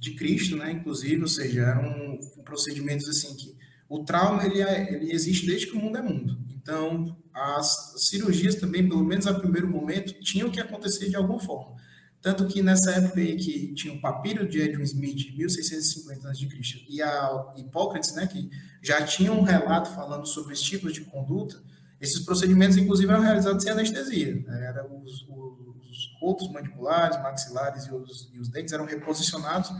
[0.00, 0.72] de Cristo, né?
[0.72, 3.56] Inclusive, ou seja, eram procedimentos assim que
[3.88, 6.38] o trauma ele, é, ele existe desde que o mundo é mundo.
[6.50, 11.76] Então, as cirurgias também, pelo menos a primeiro momento, tinham que acontecer de alguma forma.
[12.22, 16.84] Tanto que nessa época aí que tinha o papiro de Edwin Smith, de 1650 a.C.,
[16.88, 18.48] e a Hipócrates, né, que
[18.80, 21.60] já tinha um relato falando sobre esses tipos de conduta,
[22.00, 24.34] esses procedimentos, inclusive, eram realizados sem anestesia.
[24.46, 24.66] Né?
[24.66, 29.72] Era os, os rotos mandibulares, maxilares e os, e os dentes eram reposicionados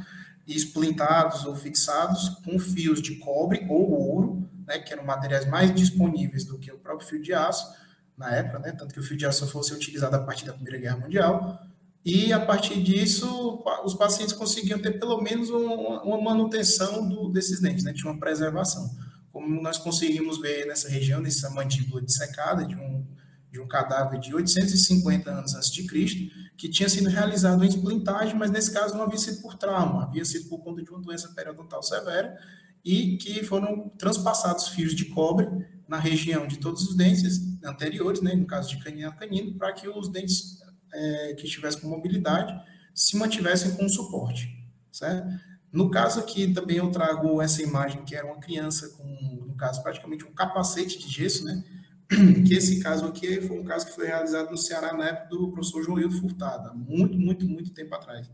[0.46, 5.72] e esplintados ou fixados com fios de cobre ou ouro, né, que eram materiais mais
[5.72, 7.72] disponíveis do que o próprio fio de aço
[8.16, 10.78] na época, né, tanto que o fio de aço fosse utilizado a partir da Primeira
[10.78, 11.72] Guerra Mundial,
[12.05, 17.85] e a partir disso os pacientes conseguiam ter pelo menos uma, manutenção do, desses dentes,
[17.85, 18.91] né, tinha uma preservação.
[19.31, 23.07] Como nós conseguimos ver nessa região, nessa mandíbula dissecada de um,
[23.51, 28.37] de um cadáver de 850 anos antes de Cristo, que tinha sido realizado uma esplintagem,
[28.37, 31.29] mas nesse caso não havia sido por trauma, havia sido por conta de uma doença
[31.35, 32.37] periodontal severa,
[32.85, 35.47] e que foram transpassados fios de cobre
[35.88, 39.73] na região de todos os dentes anteriores, né, no caso de canino a canino, para
[39.73, 40.61] que os dentes
[40.92, 42.55] é, que estivessem com mobilidade
[42.94, 44.48] se mantivessem com suporte,
[44.90, 45.28] certo?
[45.72, 49.05] No caso aqui também eu trago essa imagem que era uma criança com,
[49.46, 51.64] no caso, praticamente um capacete de gesso, né?
[52.46, 55.50] Que esse caso aqui foi um caso que foi realizado no Ceará na época do
[55.50, 58.31] professor João Hildo Furtado, muito, muito, muito tempo atrás.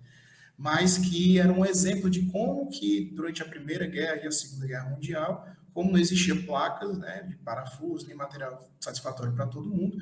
[0.56, 4.66] Mas que era um exemplo de como que durante a Primeira Guerra e a Segunda
[4.66, 9.96] Guerra Mundial, como não existia placas, né, de parafuso, nem material satisfatório para todo mundo,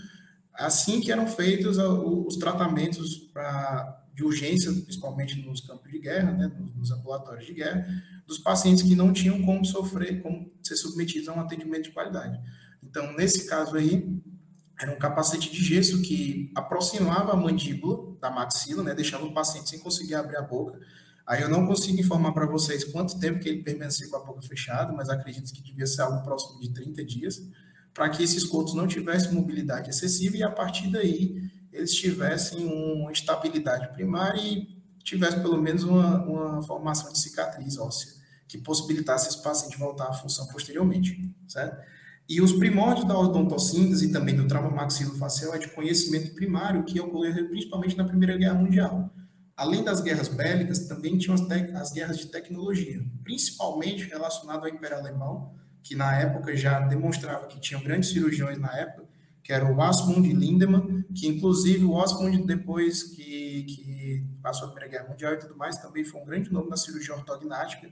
[0.59, 6.51] assim que eram feitos os tratamentos pra, de urgência, principalmente nos campos de guerra, né,
[6.75, 7.87] nos ambulatórios de guerra,
[8.27, 12.41] dos pacientes que não tinham como sofrer, como ser submetidos a um atendimento de qualidade.
[12.83, 14.21] Então, nesse caso aí,
[14.81, 19.69] era um capacete de gesso que aproximava a mandíbula da maxila, né, deixando o paciente
[19.69, 20.79] sem conseguir abrir a boca.
[21.27, 24.43] Aí eu não consigo informar para vocês quanto tempo que ele permaneceu com a boca
[24.43, 27.43] fechada, mas acredito que devia ser algo próximo de 30 dias
[27.97, 33.11] para que esses cotos não tivessem mobilidade excessiva e a partir daí eles tivessem uma
[33.11, 34.69] estabilidade primária e
[35.03, 38.13] tivessem pelo menos uma, uma formação de cicatriz óssea
[38.47, 41.83] que possibilitasse esse paciente voltar à função posteriormente, certo?
[42.29, 47.01] E os primórdios da odontossíntese e também do trauma maxilofacial é de conhecimento primário que
[47.01, 49.11] ocorreu principalmente na Primeira Guerra Mundial.
[49.57, 51.41] Além das guerras bélicas, também tinham as,
[51.75, 55.55] as guerras de tecnologia, principalmente relacionado ao Império Alemão,
[55.87, 59.05] que na época já demonstrava que tinham grandes cirurgiões na época,
[59.41, 64.91] que era o Asmund Lindemann, que inclusive o Asmund, depois que, que passou a Primeira
[64.91, 67.89] Guerra Mundial e tudo mais, também foi um grande nome na cirurgia ortognática,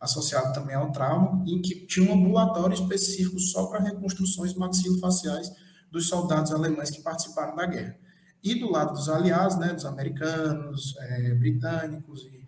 [0.00, 5.52] associado também ao trauma, em que tinha um ambulatório específico só para reconstruções maxilofaciais
[5.90, 7.94] dos soldados alemães que participaram da guerra.
[8.42, 12.43] E do lado dos aliados, né, dos americanos, é, britânicos e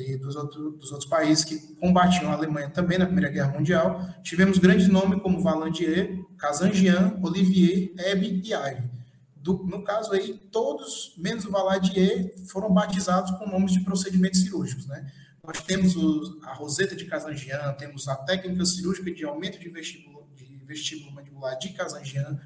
[0.00, 4.00] e dos, outro, dos outros países que combatiam a Alemanha também na Primeira Guerra Mundial,
[4.22, 9.00] tivemos grandes nomes como Valandier, Kazanjian, Olivier, Hebe e.
[9.36, 14.86] Do, no caso aí, todos, menos o Valadier, foram batizados com nomes de procedimentos cirúrgicos,
[14.86, 15.10] né?
[15.42, 20.28] Nós temos os, a roseta de Kazanjian, temos a técnica cirúrgica de aumento de vestíbulo,
[20.36, 22.38] de vestíbulo mandibular de Kazanjian,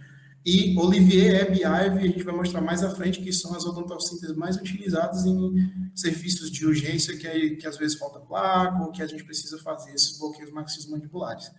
[0.44, 4.36] e Olivier Hebe Ive, a gente vai mostrar mais à frente que são as odontossínteses
[4.36, 9.02] mais utilizadas em serviços de urgência, que, é, que às vezes falta placa ou que
[9.02, 11.50] a gente precisa fazer esses bloqueios maxilomandibulares,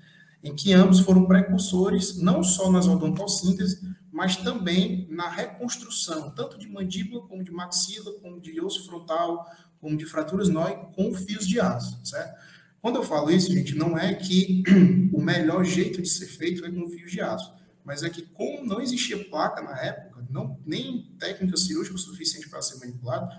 [0.43, 6.67] em que ambos foram precursores, não só nas odontossinteses, mas também na reconstrução, tanto de
[6.69, 9.50] mandíbula, como de maxila, como de osso frontal,
[9.82, 12.39] como de fraturas nói, com fios de aço, certo?
[12.84, 14.62] Quando eu falo isso, gente, não é que
[15.12, 17.52] o melhor jeito de ser feito é com fios de aço
[17.86, 22.62] mas é que como não existia placa na época, não, nem técnica cirúrgica suficiente para
[22.62, 23.30] ser manipulado,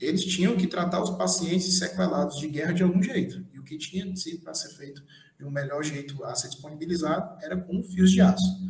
[0.00, 3.46] eles tinham que tratar os pacientes sequelados de guerra de algum jeito.
[3.54, 5.02] E o que tinha sido para ser feito
[5.38, 8.60] de um melhor jeito a ser disponibilizado era com fios de aço.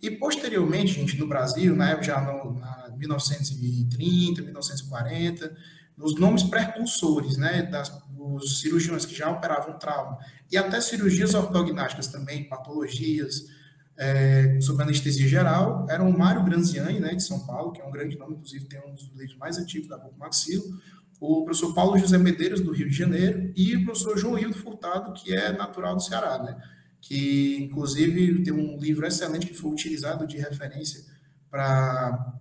[0.00, 5.56] E posteriormente, gente, no Brasil, na época já no, na 1930, 1940,
[5.98, 10.18] os nomes precursores, né, das, dos cirurgiões que já operavam trauma,
[10.50, 13.46] e até cirurgias ortognáticas também, patologias,
[13.98, 17.90] é, sobre anestesia geral, era o Mário Granziani, né, de São Paulo, que é um
[17.90, 20.64] grande nome, inclusive tem um dos livros mais antigos da Boca Maxilo,
[21.20, 25.12] o professor Paulo José Medeiros, do Rio de Janeiro, e o professor João Hildo Furtado,
[25.12, 26.56] que é natural do Ceará, né,
[27.00, 31.04] que inclusive tem um livro excelente que foi utilizado de referência
[31.50, 32.36] para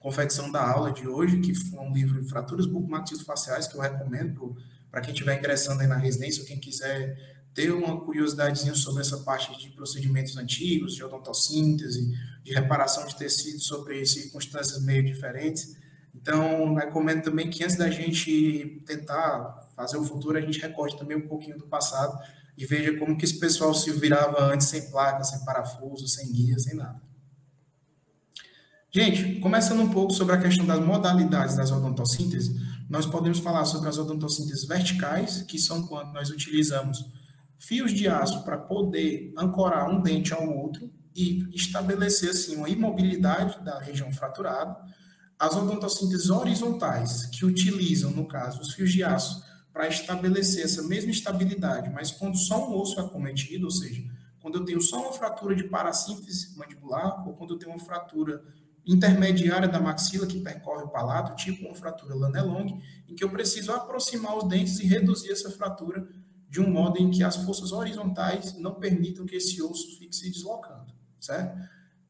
[0.00, 4.56] confecção da aula de hoje, que foi um livro Fraturas Bucomaxilofaciais, que eu recomendo
[4.90, 9.16] para quem estiver ingressando aí na residência ou quem quiser ter uma curiosidadezinha sobre essa
[9.20, 12.14] parte de procedimentos antigos, de odontossíntese,
[12.44, 15.74] de reparação de tecidos sobre circunstâncias meio diferentes.
[16.14, 21.16] Então, recomendo também que antes da gente tentar fazer o futuro, a gente recorde também
[21.16, 22.22] um pouquinho do passado
[22.58, 26.58] e veja como que esse pessoal se virava antes sem placa, sem parafuso, sem guia,
[26.58, 27.00] sem nada.
[28.90, 32.54] Gente, começando um pouco sobre a questão das modalidades das odontossinteses,
[32.88, 37.15] nós podemos falar sobre as odontossinteses verticais, que são quando nós utilizamos
[37.58, 43.64] fios de aço para poder ancorar um dente ao outro e estabelecer assim uma imobilidade
[43.64, 44.76] da região fraturada.
[45.38, 51.10] As odontossinteses horizontais, que utilizam, no caso, os fios de aço para estabelecer essa mesma
[51.10, 54.02] estabilidade, mas quando só um osso é acometido, ou seja,
[54.40, 58.42] quando eu tenho só uma fratura de parassíntese mandibular ou quando eu tenho uma fratura
[58.86, 63.72] intermediária da maxila que percorre o palato, tipo uma fratura Lanelong, em que eu preciso
[63.72, 66.06] aproximar os dentes e reduzir essa fratura
[66.48, 70.30] de um modo em que as forças horizontais não permitam que esse osso fique se
[70.30, 71.58] deslocando, certo?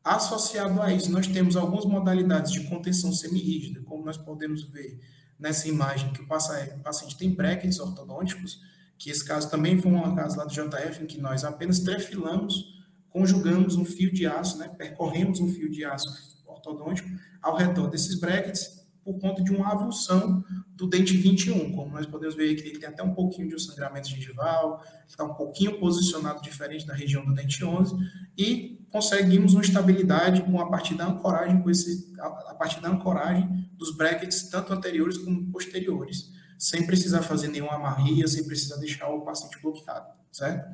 [0.04, 5.00] Associado a isso, nós temos algumas modalidades de contenção semirrígida, como nós podemos ver
[5.38, 8.60] nessa imagem que o paciente tem brackets ortodônticos,
[8.98, 12.76] que esse caso também foi um caso lá do JF, em que nós apenas trefilamos,
[13.10, 16.06] conjugamos um fio de aço, né, percorremos um fio de aço
[16.46, 17.08] ortodôntico
[17.42, 18.75] ao redor desses brackets
[19.06, 21.70] por conta de uma avulsão do dente 21.
[21.70, 25.22] Como nós podemos ver aqui, ele tem até um pouquinho de um sangramento gengival, está
[25.22, 27.94] um pouquinho posicionado diferente da região do dente 11
[28.36, 33.70] e conseguimos uma estabilidade com a partir da ancoragem com esse a partir da ancoragem
[33.78, 39.20] dos brackets tanto anteriores como posteriores, sem precisar fazer nenhuma amarria, sem precisar deixar o
[39.20, 40.68] paciente bloqueado, certo?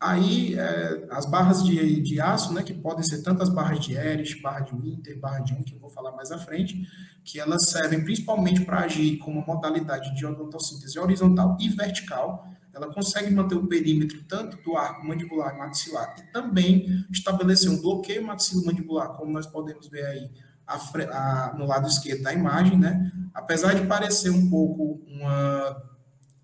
[0.00, 3.94] Aí, é, as barras de, de aço, né, que podem ser tanto as barras de
[3.94, 6.86] Erich, barra de Winter, barra de um, que eu vou falar mais à frente,
[7.24, 12.46] que elas servem principalmente para agir como modalidade de odontossíntese horizontal e vertical.
[12.72, 17.80] Ela consegue manter o perímetro tanto do arco mandibular e maxilar e também estabelecer um
[17.82, 20.30] bloqueio maxilomandibular, como nós podemos ver aí
[20.64, 23.10] a, a, no lado esquerdo da imagem, né?
[23.34, 25.82] Apesar de parecer um pouco uma,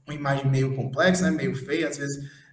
[0.07, 2.44] uma imagem meio complexa, né, meio feia, às vezes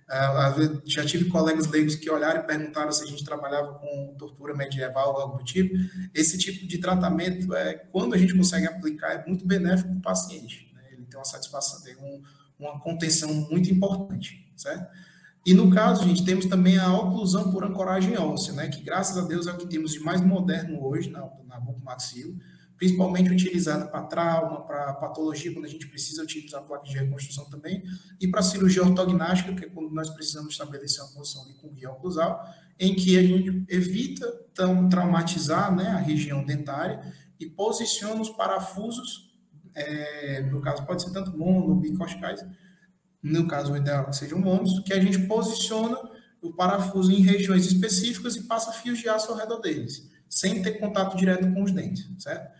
[0.85, 5.13] já tive colegas leigos que olharam e perguntaram se a gente trabalhava com tortura medieval
[5.13, 5.73] ou algo do tipo.
[6.13, 10.01] Esse tipo de tratamento, é, quando a gente consegue aplicar, é muito benéfico para o
[10.01, 10.69] paciente.
[10.73, 10.81] Né?
[10.91, 12.21] Ele tem uma satisfação, tem um,
[12.59, 14.85] uma contenção muito importante, certo?
[15.45, 18.67] E no caso, gente, temos também a oclusão por ancoragem óssea, né?
[18.67, 22.37] que graças a Deus é o que temos de mais moderno hoje na, na bucomaxilo
[22.81, 27.83] principalmente utilizada para trauma, para patologia, quando a gente precisa utilizar placas de reconstrução também,
[28.19, 32.43] e para cirurgia ortognática, que é quando nós precisamos estabelecer uma posição de cunguia oclusal,
[32.79, 36.99] em que a gente evita tão, traumatizar né, a região dentária
[37.39, 39.31] e posiciona os parafusos,
[39.75, 42.43] é, no caso pode ser tanto mono, bicostais,
[43.21, 45.99] no caso o ideal é que sejam monos, que a gente posiciona
[46.41, 50.79] o parafuso em regiões específicas e passa fios de aço ao redor deles, sem ter
[50.79, 52.59] contato direto com os dentes, certo?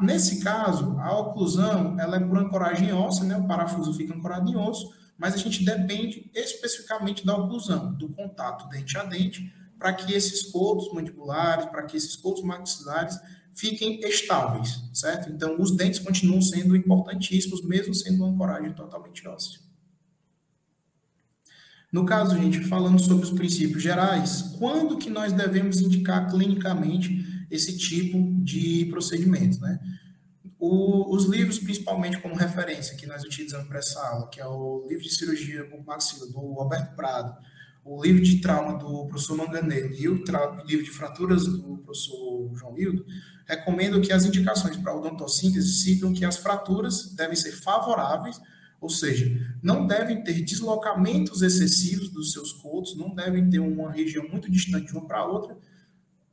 [0.00, 3.36] Nesse caso, a oclusão ela é por ancoragem óssea, né?
[3.36, 8.68] o parafuso fica ancorado em osso, mas a gente depende especificamente da oclusão, do contato
[8.68, 13.18] dente a dente, para que esses cotos mandibulares, para que esses cotos maxilares
[13.54, 15.30] fiquem estáveis, certo?
[15.30, 19.60] Então, os dentes continuam sendo importantíssimos, mesmo sendo uma ancoragem totalmente óssea.
[21.90, 27.76] No caso, gente, falando sobre os princípios gerais, quando que nós devemos indicar clinicamente esse
[27.76, 29.78] tipo de procedimento, né?
[30.58, 34.86] O, os livros, principalmente como referência, que nós utilizamos para essa aula, que é o
[34.88, 37.36] livro de cirurgia maxila do Alberto Prado,
[37.84, 40.14] o livro de trauma do professor Manganello e o
[40.64, 43.06] livro de fraturas do professor João Hildo,
[43.46, 48.40] recomendo que as indicações para odontossíntese citam que as fraturas devem ser favoráveis,
[48.80, 54.28] ou seja, não devem ter deslocamentos excessivos dos seus cotos, não devem ter uma região
[54.28, 55.56] muito distante de uma para outra,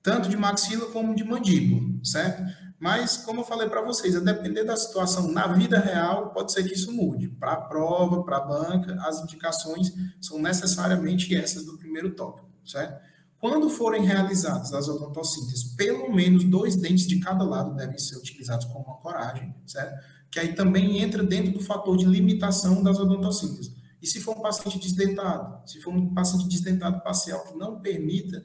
[0.03, 2.43] tanto de maxila como de mandíbula, certo?
[2.77, 6.65] Mas, como eu falei para vocês, a depender da situação na vida real, pode ser
[6.65, 7.29] que isso mude.
[7.29, 13.01] Para a prova, para a banca, as indicações são necessariamente essas do primeiro tópico, certo?
[13.39, 18.65] Quando forem realizadas as odontocínteses, pelo menos dois dentes de cada lado devem ser utilizados
[18.65, 20.03] como ancoragem, certo?
[20.29, 23.73] Que aí também entra dentro do fator de limitação das odontocínteses.
[24.01, 28.43] E se for um paciente desdentado, se for um paciente desdentado parcial que não permita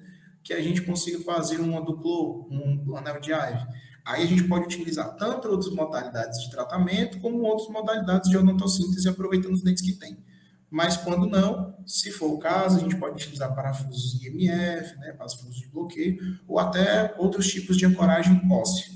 [0.48, 3.66] que a gente consiga fazer uma duplo, um anel de Ive.
[4.02, 9.06] Aí a gente pode utilizar tanto outras modalidades de tratamento, como outras modalidades de odontossíntese,
[9.10, 10.16] aproveitando os dentes que tem.
[10.70, 15.54] Mas quando não, se for o caso, a gente pode utilizar parafusos IMF, né, parafusos
[15.54, 18.86] de bloqueio, ou até outros tipos de ancoragem óssea.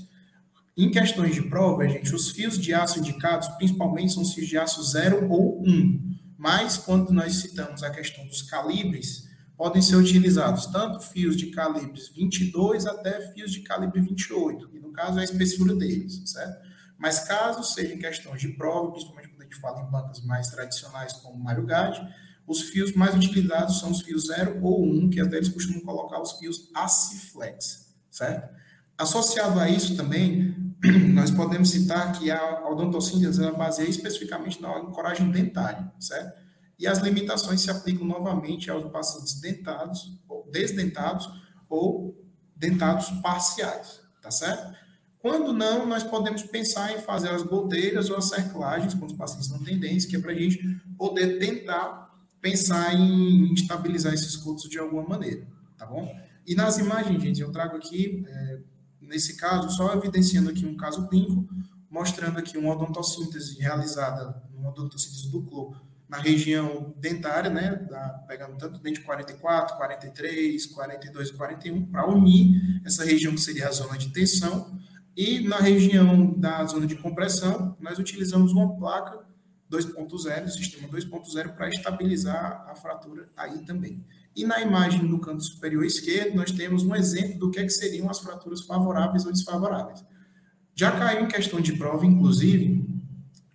[0.75, 4.57] Em questões de prova, gente, os fios de aço indicados principalmente são os fios de
[4.57, 5.69] aço 0 ou 1.
[5.69, 6.17] Um.
[6.35, 9.31] Mas quando nós citamos a questão dos calibres,
[9.63, 14.91] podem ser utilizados tanto fios de calibres 22 até fios de calibre 28, e no
[14.91, 16.67] caso é a espessura deles, certo?
[16.97, 21.13] Mas caso sejam questões de prova, principalmente quando a gente fala em bancas mais tradicionais
[21.13, 22.05] como Mario Gade,
[22.45, 25.79] os fios mais utilizados são os fios 0 ou 1, um, que até eles costumam
[25.79, 28.53] colocar os fios Aciflex, certo?
[28.97, 30.75] Associado a isso também,
[31.13, 36.42] nós podemos citar que a odontossíntese ela baseia especificamente na coragem dentária, certo?
[36.83, 41.29] E as limitações se aplicam novamente aos pacientes dentados, ou desdentados
[41.69, 42.13] ou
[42.57, 44.75] dentados parciais, tá certo?
[45.17, 49.49] Quando não, nós podemos pensar em fazer as goteiras ou as cerclagens, quando os pacientes
[49.49, 50.59] não têm dentes, que é para a gente
[50.97, 56.13] poder tentar pensar em estabilizar esses cultos de alguma maneira, tá bom?
[56.45, 58.59] E nas imagens, gente, eu trago aqui, é,
[58.99, 61.47] nesse caso, só evidenciando aqui um caso clínico,
[61.89, 65.73] mostrando aqui uma odontossíntese realizada, uma odontossíntese do clô,
[66.13, 72.79] na região dentária, né, da, pegando tanto dente 44, 43, 42 e 41, para unir
[72.85, 74.79] essa região que seria a zona de tensão,
[75.17, 79.25] e na região da zona de compressão, nós utilizamos uma placa
[79.71, 84.05] 2.0, sistema 2.0, para estabilizar a fratura aí também.
[84.35, 87.71] E na imagem do canto superior esquerdo, nós temos um exemplo do que, é que
[87.71, 90.05] seriam as fraturas favoráveis ou desfavoráveis.
[90.75, 92.87] Já caiu em questão de prova, inclusive,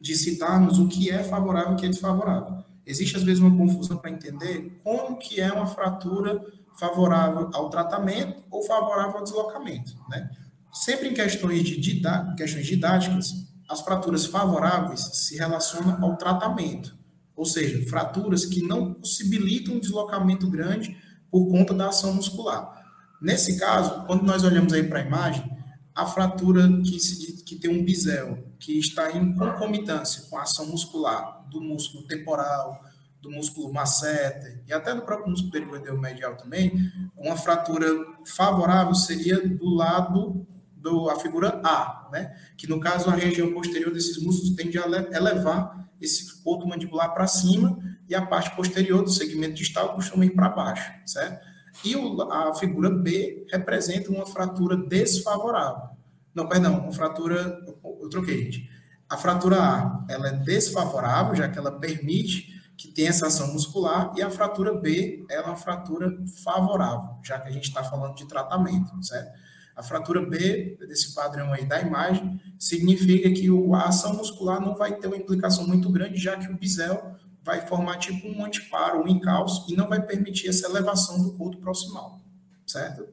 [0.09, 2.65] de citarmos o que é favorável e o que é desfavorável.
[2.87, 6.43] Existe, às vezes, uma confusão para entender como que é uma fratura
[6.79, 9.93] favorável ao tratamento ou favorável ao deslocamento.
[10.09, 10.31] Né?
[10.73, 13.35] Sempre em questões, de didá questões didáticas,
[13.69, 16.97] as fraturas favoráveis se relacionam ao tratamento,
[17.37, 20.97] ou seja, fraturas que não possibilitam um deslocamento grande
[21.31, 22.83] por conta da ação muscular.
[23.21, 25.58] Nesse caso, quando nós olhamos aí para a imagem,
[25.99, 30.65] a fratura que, se, que tem um bisel, que está em concomitância com a ação
[30.67, 32.85] muscular do músculo temporal,
[33.21, 36.73] do músculo masseter e até do próprio músculo perigoideu medial também,
[37.17, 37.89] uma fratura
[38.25, 40.47] favorável seria do lado
[40.77, 42.33] do, a figura A, né?
[42.57, 44.87] que no caso a região posterior desses músculos tende a
[45.17, 47.77] elevar esse corpo mandibular para cima
[48.09, 51.48] e a parte posterior do segmento distal costuma ir para baixo, certo?
[51.85, 55.91] E o, a figura B representa uma fratura desfavorável.
[56.35, 57.65] Não, perdão, uma fratura,
[58.01, 58.71] eu troquei, gente.
[59.09, 64.13] A fratura A, ela é desfavorável, já que ela permite que tenha essa ação muscular,
[64.17, 68.15] e a fratura B, ela é uma fratura favorável, já que a gente está falando
[68.15, 69.33] de tratamento, certo?
[69.75, 74.95] A fratura B, desse padrão aí da imagem, significa que a ação muscular não vai
[74.95, 77.17] ter uma implicação muito grande, já que o bisel
[77.49, 81.57] vai formar tipo um anteparo, um encalço, e não vai permitir essa elevação do corpo
[81.57, 82.21] proximal,
[82.67, 83.09] certo?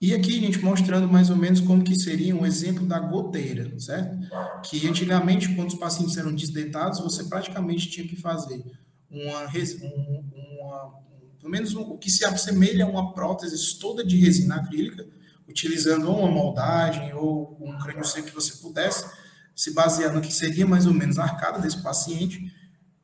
[0.00, 3.76] E aqui, a gente, mostrando mais ou menos como que seria um exemplo da goteira,
[3.80, 4.16] certo?
[4.62, 8.64] Que antigamente, quando os pacientes eram desdentados, você praticamente tinha que fazer
[9.10, 10.94] uma, uma
[11.40, 15.04] pelo menos o que se assemelha a uma prótese toda de resina acrílica,
[15.48, 19.04] utilizando ou uma moldagem ou um crânio seco que você pudesse,
[19.60, 22.50] se basear no que seria mais ou menos a arcada desse paciente,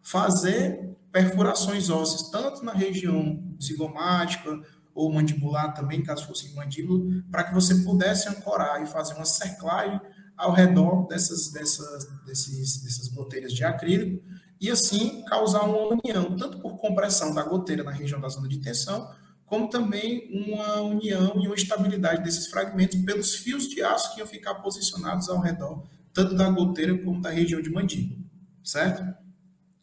[0.01, 4.59] fazer perfurações ósseas, tanto na região zigomática
[4.95, 10.01] ou mandibular também, caso fosse mandíbula, para que você pudesse ancorar e fazer uma cerclagem
[10.35, 14.25] ao redor dessas, dessas, desses, dessas goteiras de acrílico,
[14.59, 18.61] e assim causar uma união, tanto por compressão da goteira na região da zona de
[18.61, 24.21] tensão, como também uma união e uma estabilidade desses fragmentos pelos fios de aço que
[24.21, 25.85] iam ficar posicionados ao redor,
[26.17, 28.19] tanto da goteira como da região de mandíbula,
[28.65, 29.05] certo?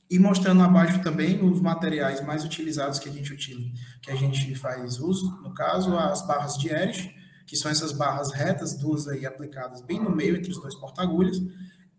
[0.10, 3.72] E mostrando abaixo também os materiais mais utilizados que a gente utiliza,
[4.02, 7.14] que a gente faz uso, no caso, as barras de Erich,
[7.46, 11.40] que são essas barras retas, duas aí aplicadas bem no meio entre os dois porta-agulhas,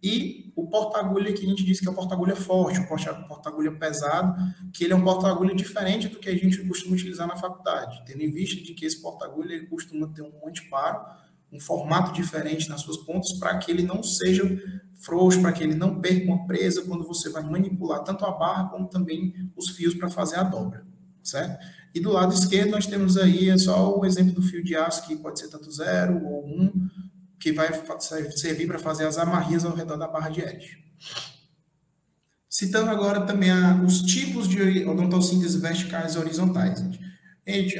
[0.02, 2.88] e o porta-agulha que a gente diz que é o porta-agulha forte, o
[3.28, 4.34] porta-agulha pesado,
[4.72, 8.20] que ele é um porta-agulha diferente do que a gente costuma utilizar na faculdade, tendo
[8.20, 11.23] em vista de que esse porta-agulha costuma ter um anteparo,
[11.54, 14.44] um formato diferente nas suas pontas, para que ele não seja
[14.96, 18.68] frouxo, para que ele não perca uma presa quando você vai manipular tanto a barra
[18.68, 20.84] como também os fios para fazer a dobra,
[21.22, 21.64] certo?
[21.94, 25.06] E do lado esquerdo nós temos aí é só o exemplo do fio de aço,
[25.06, 26.88] que pode ser tanto zero ou um,
[27.38, 27.68] que vai
[28.34, 30.82] servir para fazer as amarrias ao redor da barra de Edge.
[32.48, 36.80] Citando agora também a, os tipos de odontossíntese verticais e horizontais.
[36.80, 37.13] Gente.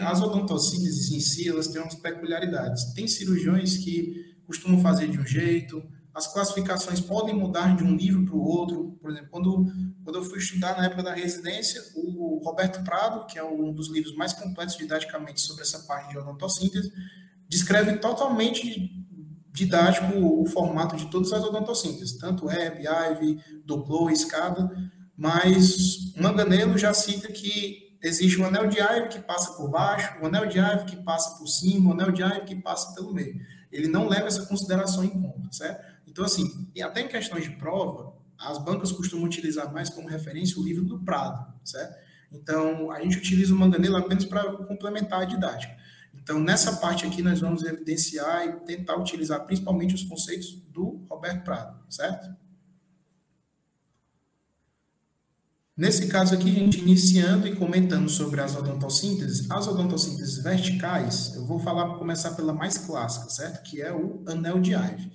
[0.00, 2.92] As odontocínteses em si, elas têm umas peculiaridades.
[2.92, 5.82] Tem cirurgiões que costumam fazer de um jeito,
[6.14, 8.96] as classificações podem mudar de um livro para o outro.
[9.00, 9.66] Por exemplo, quando,
[10.04, 13.90] quando eu fui estudar na época da residência, o Roberto Prado, que é um dos
[13.90, 16.92] livros mais completos didaticamente sobre essa parte de odontossíntese,
[17.48, 18.92] descreve totalmente
[19.52, 24.70] didático o formato de todas as odontossínteses, tanto Web, IVE, Duplo, Escada,
[25.16, 30.26] mas Manganello já cita que existe um anel de IVE que passa por baixo, um
[30.26, 33.40] anel de IVE que passa por cima, um anel de IVE que passa pelo meio.
[33.72, 35.84] Ele não leva essa consideração em conta, certo?
[36.06, 40.60] Então, assim, e até em questões de prova, as bancas costumam utilizar mais como referência
[40.60, 41.94] o livro do Prado, certo?
[42.30, 45.74] Então, a gente utiliza o Manganello apenas para complementar a didática.
[46.14, 51.44] Então, nessa parte aqui, nós vamos evidenciar e tentar utilizar principalmente os conceitos do Roberto
[51.44, 52.34] Prado, certo?
[55.76, 61.58] Nesse caso aqui, gente iniciando e comentando sobre as odontossinteses, as odontossinteses verticais, eu vou
[61.58, 63.64] falar, começar pela mais clássica, certo?
[63.64, 65.10] Que é o anel de Ive.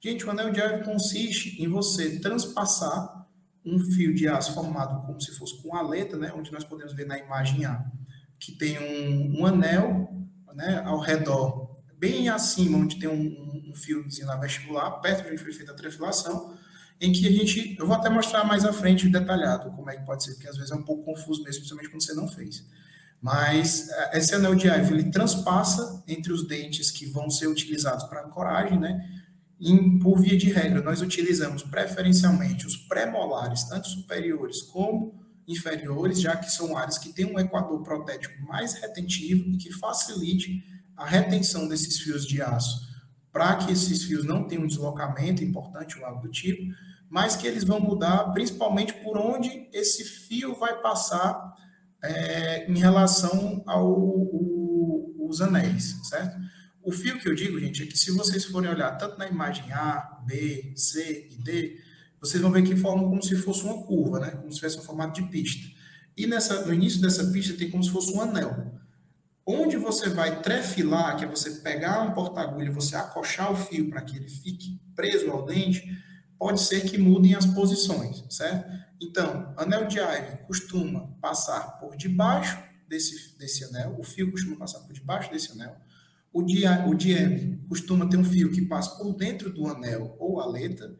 [0.00, 3.26] Gente, o anel de Ive consiste em você transpassar
[3.66, 6.32] um fio de aço formado como se fosse com aleta, né?
[6.32, 7.84] Onde nós podemos ver na imagem A,
[8.38, 10.08] que tem um, um anel
[10.54, 15.42] né, ao redor, bem acima, onde tem um, um fiozinho na vestibular, perto de onde
[15.42, 16.56] foi feita a trefilação,
[17.00, 20.04] em que a gente, eu vou até mostrar mais à frente detalhado como é que
[20.04, 22.64] pode ser, porque às vezes é um pouco confuso mesmo, principalmente quando você não fez.
[23.20, 28.04] Mas eh, esse anel de Ive, ele transpassa entre os dentes que vão ser utilizados
[28.04, 29.08] para ancoragem, né?
[29.60, 36.36] E, por via de regra, nós utilizamos preferencialmente os pré-molares, tanto superiores como inferiores, já
[36.36, 40.62] que são áreas que têm um equador protético mais retentivo e que facilite
[40.96, 42.87] a retenção desses fios de aço,
[43.32, 46.62] para que esses fios não tenham um deslocamento importante ou algo do tipo,
[47.08, 51.54] mas que eles vão mudar principalmente por onde esse fio vai passar
[52.02, 56.38] é, em relação aos anéis, certo?
[56.82, 59.70] O fio que eu digo, gente, é que se vocês forem olhar tanto na imagem
[59.72, 61.80] A, B, C e D,
[62.20, 64.30] vocês vão ver que formam como se fosse uma curva, né?
[64.30, 65.66] Como se fosse um formato de pista.
[66.16, 68.77] E nessa, no início dessa pista tem como se fosse um anel.
[69.50, 74.02] Onde você vai trefilar, que é você pegar um porta-agulha você acochar o fio para
[74.02, 75.90] que ele fique preso ao dente,
[76.38, 78.70] pode ser que mudem as posições, certo?
[79.00, 84.80] Então, anel de Ivy costuma passar por debaixo desse, desse anel, o fio costuma passar
[84.80, 85.78] por debaixo desse anel.
[86.30, 90.14] O de, o de M costuma ter um fio que passa por dentro do anel
[90.18, 90.94] ou aleta.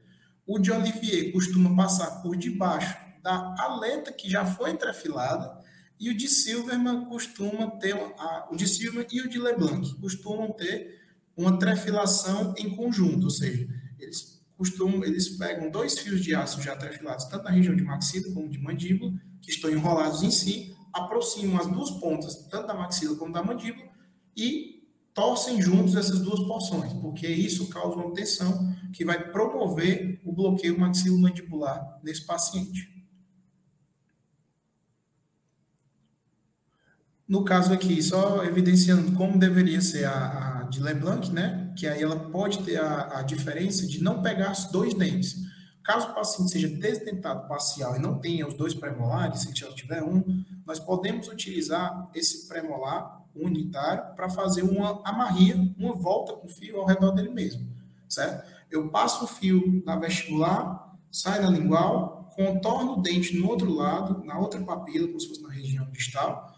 [0.47, 5.58] O de Olivier costuma passar por debaixo da aleta que já foi trefilada
[6.01, 10.53] e o de Silverman costuma ter a, o de Silverman e o de Leblanc costumam
[10.53, 10.99] ter
[11.37, 13.69] uma trefilação em conjunto, ou seja,
[13.99, 18.33] eles costumam eles pegam dois fios de aço já trefilados tanto na região de maxila
[18.35, 23.17] como de mandíbula que estão enrolados em si, aproximam as duas pontas tanto da maxila
[23.17, 23.89] como da mandíbula
[24.37, 24.79] e
[25.15, 30.79] torcem juntos essas duas porções, porque isso causa uma tensão que vai promover o bloqueio
[30.79, 32.98] maxilomandibular nesse paciente.
[37.29, 41.73] No caso aqui, só evidenciando como deveria ser a, a de Leblanc, né?
[41.77, 45.37] Que aí ela pode ter a, a diferença de não pegar os dois dentes.
[45.83, 50.03] Caso o paciente seja desdentado parcial e não tenha os dois premolares, se já tiver
[50.03, 50.23] um,
[50.67, 56.87] nós podemos utilizar esse premolar unitário para fazer uma amarria, uma volta com fio ao
[56.87, 57.67] redor dele mesmo,
[58.07, 58.47] certo?
[58.71, 64.23] Eu passo o fio na vestibular, sai na lingual, contorno o dente no outro lado,
[64.25, 66.55] na outra papila, como se fosse na região distal,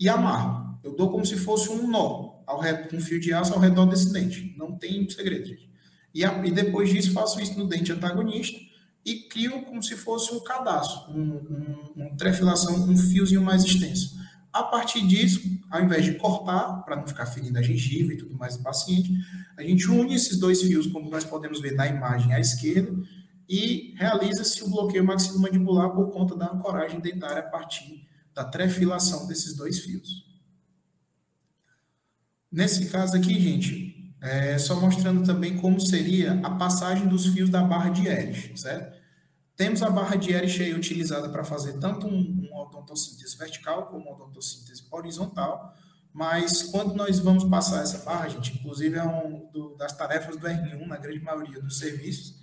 [0.00, 0.78] e amarro.
[0.82, 3.84] Eu dou como se fosse um nó ao com um fio de aço ao redor
[3.84, 4.54] desse dente.
[4.56, 5.54] Não tem segredo.
[6.14, 8.58] E, a, e depois disso, faço isso no dente antagonista
[9.04, 14.18] e crio como se fosse um cadastro, um, um, uma trefilação, um fiozinho mais extenso.
[14.52, 15.40] A partir disso,
[15.70, 19.12] ao invés de cortar, para não ficar ferindo a gengiva e tudo mais do paciente,
[19.56, 22.92] a gente une esses dois fios, como nós podemos ver na imagem à esquerda,
[23.48, 28.09] e realiza-se o bloqueio maxilomandibular por conta da ancoragem dentária a partir
[28.40, 30.24] da trefilação desses dois fios.
[32.50, 37.62] Nesse caso aqui, gente, é só mostrando também como seria a passagem dos fios da
[37.62, 38.98] barra de Erich, certo?
[39.54, 44.10] Temos a barra de Erich aí utilizada para fazer tanto um, uma odontossíntese vertical como
[44.10, 45.76] odontossíntese horizontal,
[46.10, 50.46] mas quando nós vamos passar essa barra, gente, inclusive é um do, das tarefas do
[50.46, 52.40] R1 na grande maioria dos serviços,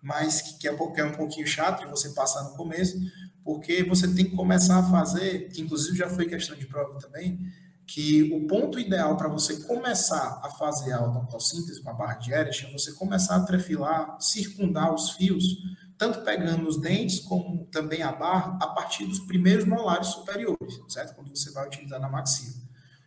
[0.00, 0.72] mas que, que é
[1.04, 2.96] um pouquinho chato de você passar no começo,
[3.44, 7.40] porque você tem que começar a fazer, que inclusive já foi questão de prova também,
[7.86, 12.32] que o ponto ideal para você começar a fazer a odontossíntese com a barra de
[12.32, 15.44] Erich é você começar a trefilar, circundar os fios
[16.02, 21.14] tanto pegando os dentes como também a barra, a partir dos primeiros molares superiores, certo?
[21.14, 22.60] Quando você vai utilizar na maxila.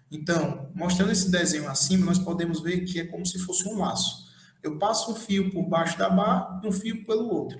[0.09, 4.25] Então, mostrando esse desenho acima, nós podemos ver que é como se fosse um laço.
[4.63, 7.59] Eu passo um fio por baixo da barra e um fio pelo outro.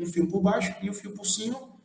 [0.00, 1.75] Um fio por baixo e um fio por cima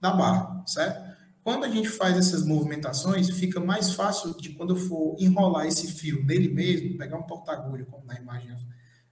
[0.00, 1.10] da barra, certo?
[1.42, 5.90] Quando a gente faz essas movimentações, fica mais fácil de quando eu for enrolar esse
[5.92, 8.54] fio nele mesmo, pegar um porta-agulha, como na imagem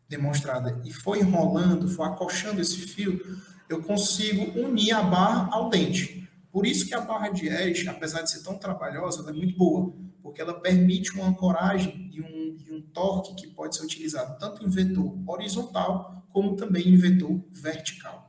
[0.09, 3.21] demonstrada e for enrolando, for acochando esse fio,
[3.69, 6.29] eu consigo unir a barra ao dente.
[6.51, 9.57] Por isso que a barra de Esch, apesar de ser tão trabalhosa, ela é muito
[9.57, 14.39] boa, porque ela permite uma ancoragem e um, e um torque que pode ser utilizado
[14.39, 18.28] tanto em vetor horizontal como também em vetor vertical.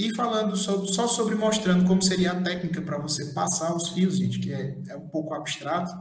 [0.00, 4.16] E falando sobre, só sobre mostrando como seria a técnica para você passar os fios,
[4.16, 5.92] gente, que é, é um pouco abstrato.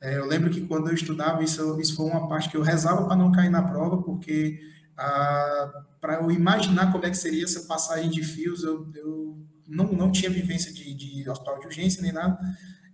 [0.00, 3.04] É, eu lembro que quando eu estudava, isso, isso foi uma parte que eu rezava
[3.04, 4.58] para não cair na prova, porque
[4.96, 9.38] ah, para eu imaginar como é que seria essa passagem de fios, eu, eu
[9.68, 12.36] não, não tinha vivência de, de hospital de urgência nem nada,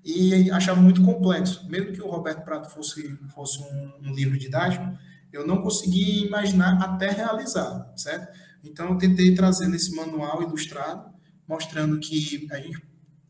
[0.04, 1.66] e achava muito complexo.
[1.66, 4.86] Mesmo que o Roberto Prato fosse, fosse um, um livro didático,
[5.32, 8.41] eu não conseguia imaginar até realizar, certo?
[8.64, 11.12] Então, eu tentei trazer nesse manual ilustrado,
[11.48, 12.82] mostrando que a gente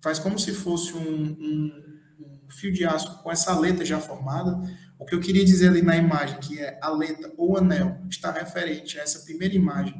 [0.02, 4.60] faz como se fosse um, um, um fio de aço com essa aleta já formada.
[4.98, 8.98] O que eu queria dizer ali na imagem, que é aleta ou anel, está referente
[8.98, 9.94] a essa primeira imagem,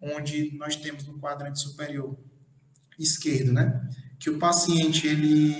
[0.00, 2.16] onde nós temos no quadrante superior
[2.98, 3.88] esquerdo, né?
[4.18, 5.54] Que o paciente ele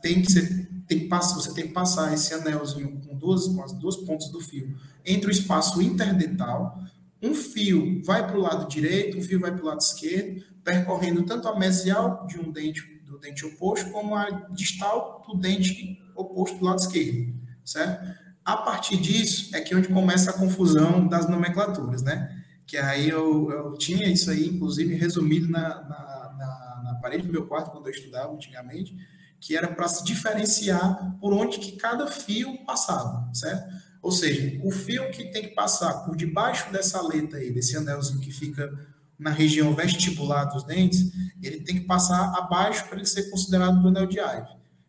[0.00, 3.72] tem que ser, tem que você tem que passar esse anelzinho com duas, com as
[3.72, 6.80] duas pontas do fio entre o espaço interdental.
[7.26, 11.24] Um fio vai para o lado direito, um fio vai para o lado esquerdo, percorrendo
[11.24, 16.58] tanto a mesial de um dente do dente oposto como a distal do dente oposto
[16.58, 18.14] do lado esquerdo, certo?
[18.44, 22.44] A partir disso é que é onde começa a confusão das nomenclaturas, né?
[22.64, 27.32] Que aí eu, eu tinha isso aí, inclusive, resumido na, na, na, na parede do
[27.32, 28.96] meu quarto quando eu estudava antigamente,
[29.40, 33.85] que era para se diferenciar por onde que cada fio passava, certo?
[34.06, 38.20] Ou seja, o fio que tem que passar por debaixo dessa aleta aí, desse anelzinho
[38.20, 38.72] que fica
[39.18, 41.10] na região vestibular dos dentes,
[41.42, 44.46] ele tem que passar abaixo para ele ser considerado do anel de Ive.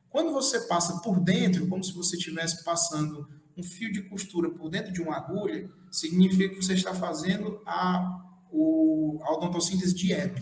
[0.08, 4.70] Quando você passa por dentro, como se você estivesse passando um fio de costura por
[4.70, 10.40] dentro de uma agulha, significa que você está fazendo a, o, a odontossíntese de Epp.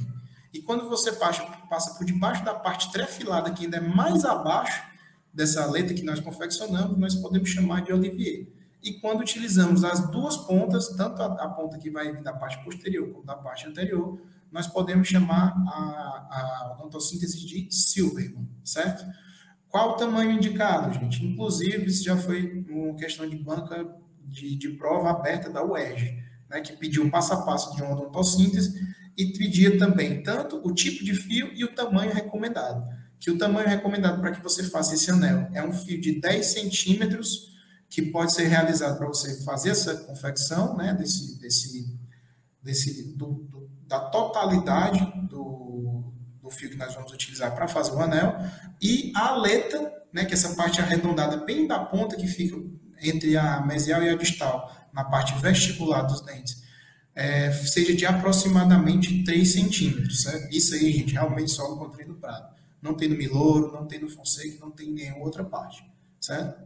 [0.53, 4.84] E quando você passa, passa por debaixo da parte trefilada, que ainda é mais abaixo
[5.34, 8.53] dessa aleta que nós confeccionamos, nós podemos chamar de Olivier.
[8.86, 13.11] E quando utilizamos as duas pontas, tanto a, a ponta que vai da parte posterior
[13.11, 14.21] como da parte anterior,
[14.51, 19.03] nós podemos chamar a, a odontossíntese de Silverman, certo?
[19.67, 21.25] Qual o tamanho indicado, gente?
[21.25, 26.61] Inclusive, isso já foi uma questão de banca de, de prova aberta da UERJ, né,
[26.61, 28.79] que pediu passo a passo de uma odontossíntese
[29.17, 32.88] e pedia também tanto o tipo de fio e o tamanho recomendado.
[33.19, 36.45] Que o tamanho recomendado para que você faça esse anel é um fio de 10
[36.45, 37.55] centímetros,
[37.89, 41.97] que pode ser realizado para você fazer essa confecção, né, desse, desse,
[42.61, 46.11] desse, do, do, da totalidade do,
[46.41, 48.36] do fio que nós vamos utilizar para fazer o anel,
[48.81, 52.57] e a aleta, né, que é essa parte arredondada bem da ponta que fica
[53.01, 56.63] entre a mesial e a distal, na parte vestibular dos dentes,
[57.13, 60.23] é, seja de aproximadamente 3 centímetros.
[60.23, 60.53] Certo?
[60.53, 62.53] Isso aí, gente, realmente só encontrei no Prado.
[62.81, 65.83] Não tem no Milouro, não tem no Fonseca, não tem em nenhuma outra parte.
[66.19, 66.63] Certo?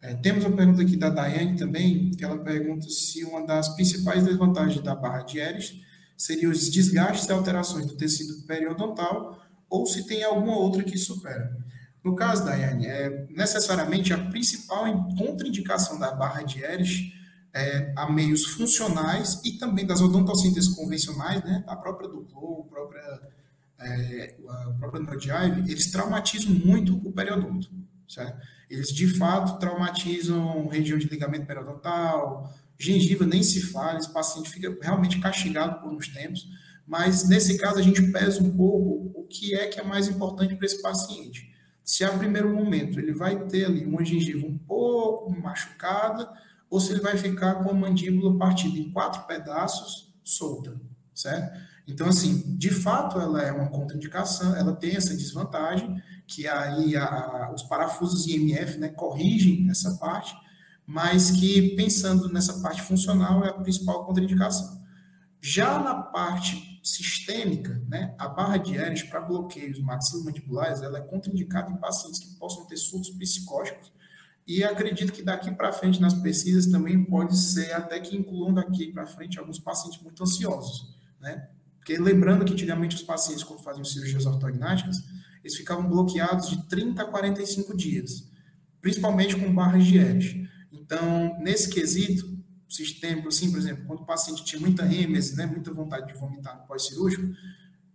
[0.00, 4.24] É, temos uma pergunta aqui da Daiane também, que ela pergunta se uma das principais
[4.24, 5.80] desvantagens da barra de Eris
[6.16, 11.56] seria os desgastes e alterações do tecido periodontal ou se tem alguma outra que supera.
[12.04, 17.12] No caso, Daiane, é, necessariamente a principal contraindicação da barra de Eris
[17.52, 23.20] é, a meios funcionais e também das odontossínteses convencionais, né, a própria Duplo, a própria,
[23.80, 25.02] é, a própria
[25.66, 27.70] eles traumatizam muito o periodonto,
[28.06, 28.46] certo?
[28.68, 34.76] Eles, de fato, traumatizam região de ligamento periodontal, gengiva nem se fala, esse paciente fica
[34.80, 36.48] realmente castigado por uns tempos,
[36.86, 40.54] mas nesse caso a gente pesa um pouco o que é que é mais importante
[40.54, 41.52] para esse paciente.
[41.82, 46.28] Se a primeiro momento ele vai ter ali uma gengiva um pouco machucada,
[46.68, 50.80] ou se ele vai ficar com a mandíbula partida em quatro pedaços, solta,
[51.14, 51.58] certo?
[51.86, 57.52] Então, assim, de fato, ela é uma contraindicação, ela tem essa desvantagem, que aí a,
[57.54, 60.34] os parafusos IMF né, corrigem essa parte,
[60.86, 64.84] mas que, pensando nessa parte funcional, é a principal contraindicação.
[65.40, 71.70] Já na parte sistêmica, né, a barra de Ehrens para bloqueios maxilomandibulares, ela é contraindicada
[71.70, 73.92] em pacientes que possam ter surtos psicóticos,
[74.46, 78.92] e acredito que daqui para frente nas pesquisas também pode ser até que incluam daqui
[78.92, 81.48] para frente alguns pacientes muito ansiosos, né?
[81.78, 85.02] Porque lembrando que antigamente os pacientes, quando faziam cirurgias ortognáticas,
[85.46, 88.28] eles ficavam bloqueados de 30 a 45 dias,
[88.80, 90.48] principalmente com barras de Ehrlich.
[90.72, 92.36] Então, nesse quesito,
[92.68, 96.58] sistêmico, assim, por exemplo, quando o paciente tinha muita êmese, né, muita vontade de vomitar
[96.58, 97.32] no pós-cirúrgico,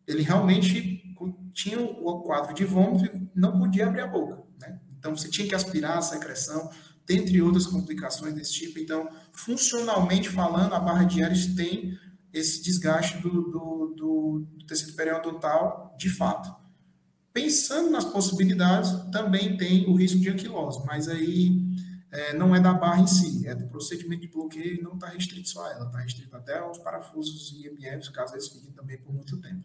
[0.08, 1.14] ele realmente
[1.54, 4.80] tinha o quadro de vômito e não podia abrir a boca, né?
[4.97, 6.70] Então, você tinha que aspirar a secreção,
[7.06, 8.80] dentre outras complicações desse tipo.
[8.80, 11.97] Então, funcionalmente falando, a barra de Ares tem
[12.32, 16.61] esse desgaste do, do, do tecido periodontal de fato.
[17.34, 21.61] Pensando nas possibilidades, também tem o risco de anquilose, mas aí
[22.11, 25.07] é, não é da barra em si, é do procedimento de bloqueio e não está
[25.07, 28.97] restrito só a ela, está restrito até aos parafusos e IMFs, caso eles fiquem também
[28.97, 29.63] por muito tempo.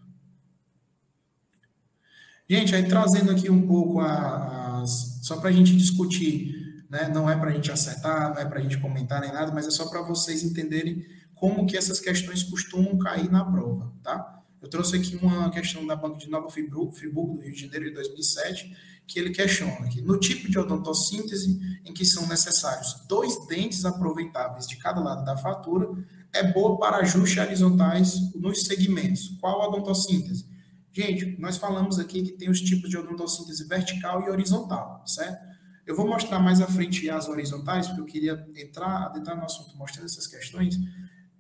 [2.48, 5.18] Gente, aí trazendo aqui um pouco as.
[5.22, 7.08] Só para a gente discutir, né?
[7.08, 9.66] Não é para a gente acertar, não é para a gente comentar nem nada, mas
[9.66, 11.04] é só para vocês entenderem
[11.34, 14.44] como que essas questões costumam cair na prova, tá?
[14.66, 17.84] Eu trouxe aqui uma questão da Banca de Nova Friburgo, Friburgo do Rio de Janeiro
[17.84, 23.46] de 2007, que ele questiona que no tipo de odontossíntese em que são necessários dois
[23.46, 25.88] dentes aproveitáveis de cada lado da fratura,
[26.32, 29.36] é boa para ajustes horizontais nos segmentos.
[29.40, 30.44] Qual odontossíntese?
[30.92, 35.46] Gente, nós falamos aqui que tem os tipos de odontossíntese vertical e horizontal, certo?
[35.86, 39.76] Eu vou mostrar mais à frente as horizontais, porque eu queria entrar, adentrar no assunto
[39.76, 40.76] mostrando essas questões,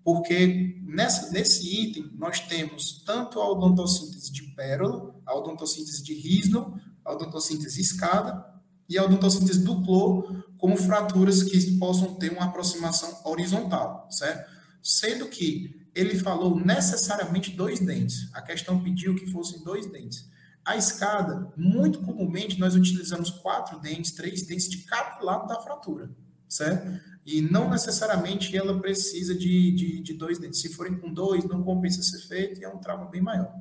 [0.06, 6.80] porque nessa, nesse item nós temos tanto a odontossíntese de pérola, a odontossíntese de Risno,
[7.04, 8.46] a odontossíntese escada
[8.88, 14.48] e a odontossíntese duclô como fraturas que possam ter uma aproximação horizontal, certo?
[14.80, 18.32] Sendo que ele falou necessariamente dois dentes.
[18.32, 20.30] A questão pediu que fossem dois dentes.
[20.64, 26.08] A escada, muito comumente, nós utilizamos quatro dentes, três dentes de cada lado da fratura,
[26.48, 27.15] certo?
[27.26, 30.60] E não necessariamente ela precisa de, de, de dois dentes.
[30.60, 33.52] Se forem com dois, não compensa ser feito e é um trauma bem maior.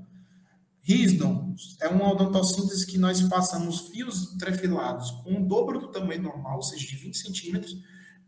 [0.83, 6.57] Risdon é uma odontossíntese que nós passamos fios trefilados com o dobro do tamanho normal,
[6.57, 7.75] ou seja, de 20 centímetros,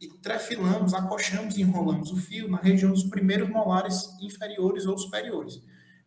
[0.01, 5.61] e trefilamos, acochamos e enrolamos o fio na região dos primeiros molares inferiores ou superiores.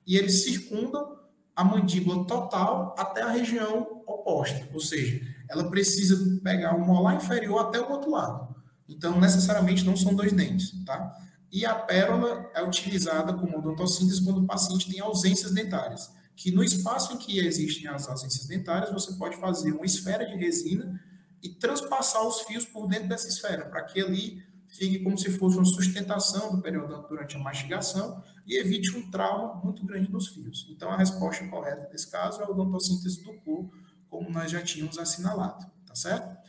[0.04, 1.20] E eles circundam
[1.54, 7.60] a mandíbula total até a região oposta, ou seja, ela precisa pegar o molar inferior
[7.60, 8.49] até o outro lado.
[8.90, 11.16] Então, necessariamente não são dois dentes, tá?
[11.50, 16.62] E a pérola é utilizada como odontossíntese quando o paciente tem ausências dentárias, que no
[16.62, 21.00] espaço em que existem as ausências dentárias, você pode fazer uma esfera de resina
[21.42, 25.56] e transpassar os fios por dentro dessa esfera, para que ali fique como se fosse
[25.56, 30.66] uma sustentação do periodonto durante a mastigação e evite um trauma muito grande nos fios.
[30.70, 33.72] Então, a resposta correta nesse caso é a odontossíntese do cu,
[34.08, 36.39] como nós já tínhamos assinalado, tá certo?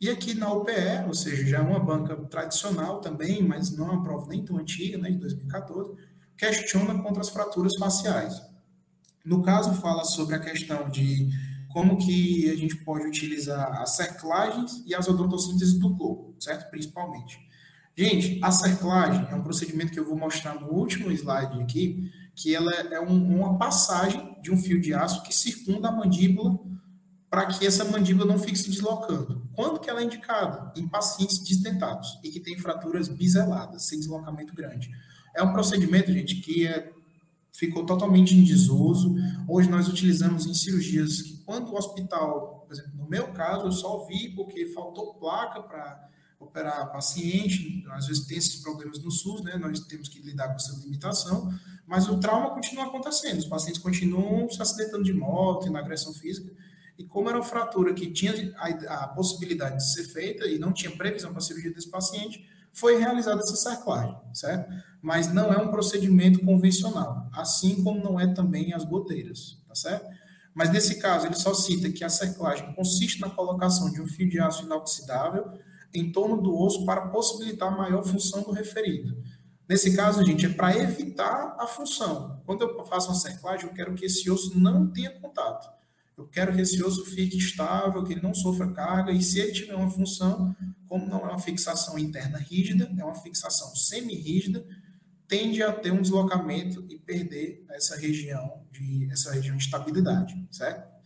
[0.00, 3.92] E aqui na UPE, ou seja, já é uma banca tradicional também, mas não é
[3.92, 5.94] uma prova nem tão antiga, né, de 2014,
[6.36, 8.42] questiona contra as fraturas faciais.
[9.24, 11.30] No caso, fala sobre a questão de
[11.72, 16.70] como que a gente pode utilizar as cerclagens e as odontossinteses do corpo, certo?
[16.70, 17.38] Principalmente.
[17.96, 22.54] Gente, a cerclagem é um procedimento que eu vou mostrar no último slide aqui, que
[22.54, 26.58] ela é um, uma passagem de um fio de aço que circunda a mandíbula
[27.30, 29.45] para que essa mandíbula não fique se deslocando.
[29.56, 30.70] Quando que ela é indicada?
[30.76, 34.90] Em pacientes desdentados e que têm fraturas biseladas, sem deslocamento grande.
[35.34, 36.92] É um procedimento, gente, que é,
[37.52, 39.14] ficou totalmente em desuso.
[39.48, 43.72] Hoje nós utilizamos em cirurgias que, quando o hospital, por exemplo, no meu caso, eu
[43.72, 46.06] só vi porque faltou placa para
[46.38, 49.56] operar paciente, às vezes tem esses problemas no SUS, né?
[49.56, 51.50] Nós temos que lidar com essa limitação,
[51.86, 56.52] mas o trauma continua acontecendo, os pacientes continuam se acidentando de moto, na agressão física,
[56.98, 60.72] e como era uma fratura que tinha a, a possibilidade de ser feita e não
[60.72, 64.70] tinha previsão para a cirurgia desse paciente, foi realizada essa cerclagem, certo?
[65.00, 70.06] Mas não é um procedimento convencional, assim como não é também as goteiras, tá certo?
[70.54, 74.28] Mas nesse caso, ele só cita que a cerclagem consiste na colocação de um fio
[74.28, 75.52] de aço inoxidável
[75.92, 79.22] em torno do osso para possibilitar maior função do referido.
[79.68, 82.40] Nesse caso, gente, é para evitar a função.
[82.46, 85.68] Quando eu faço uma cerclagem, eu quero que esse osso não tenha contato.
[86.16, 89.52] Eu quero que esse osso fique estável, que ele não sofra carga, e se ele
[89.52, 90.56] tiver uma função,
[90.88, 94.64] como não é uma fixação interna rígida, é uma fixação semi-rígida,
[95.28, 100.96] tende a ter um deslocamento e perder essa região de essa região de estabilidade, certo?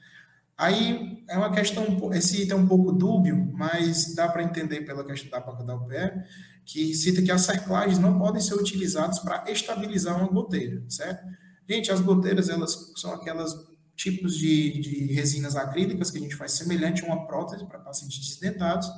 [0.57, 5.03] Aí é uma questão, esse item é um pouco dúbio, mas dá para entender pela
[5.03, 6.23] questão da placa da UPE,
[6.67, 11.27] que cita que as cerclagens não podem ser utilizadas para estabilizar uma goteira, certo?
[11.69, 13.55] Gente, as goteiras, elas são aquelas
[14.01, 18.19] tipos de, de resinas acrílicas que a gente faz semelhante a uma prótese para pacientes
[18.19, 18.91] desdentados,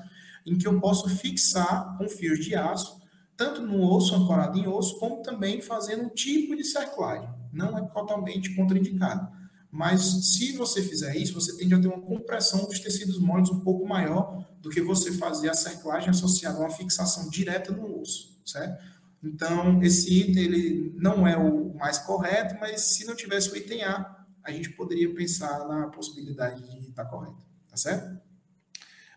[0.47, 3.03] em que eu posso fixar com fios de aço,
[3.37, 7.29] tanto no osso ancorado em osso, como também fazendo um tipo de cerclagem.
[7.53, 9.29] Não é totalmente contraindicado.
[9.73, 10.03] Mas
[10.35, 13.85] se você fizer isso, você tende a ter uma compressão dos tecidos moles um pouco
[13.85, 18.81] maior do que você fazer a cerclagem associada a uma fixação direta no osso, certo?
[19.25, 23.83] Então, esse item ele não é o mais correto, mas se não tivesse o item
[23.83, 28.21] A, a gente poderia pensar na possibilidade de estar correto, tá certo?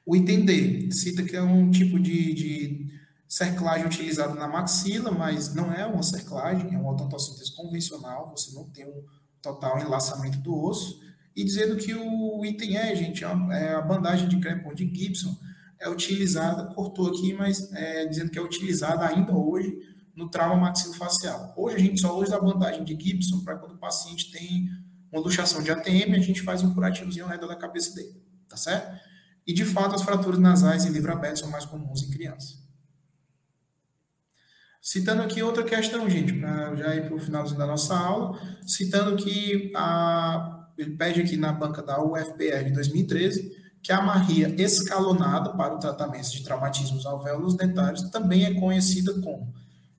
[0.06, 2.88] O item D cita que é um tipo de, de
[3.28, 8.70] cerclagem utilizado na maxila, mas não é uma cerclagem, é uma odontossíntese convencional, você não
[8.70, 9.04] tem um
[9.42, 11.00] total enlaçamento do osso,
[11.36, 15.36] e dizendo que o item E, gente, é, é a bandagem de Crepon de Gibson,
[15.80, 19.78] é utilizada, cortou aqui, mas é, dizendo que é utilizada ainda hoje
[20.16, 21.54] no trauma maxilofacial.
[21.58, 24.70] Hoje a gente só usa a bandagem de Gibson para quando o paciente tem
[25.16, 28.58] uma luxação de ATM, a gente faz um curativozinho ao redor da cabeça dele, tá
[28.58, 29.00] certo?
[29.48, 32.64] E de fato, as fraturas nasais em livro aberto são mais comuns em crianças.
[34.82, 39.16] Citando aqui outra questão, gente, para já ir para o finalzinho da nossa aula, citando
[39.16, 45.56] que a, ele pede aqui na banca da UFPR de 2013 que a amarria escalonada
[45.56, 49.54] para o tratamento de traumatismos alvéolos dentários também é conhecida como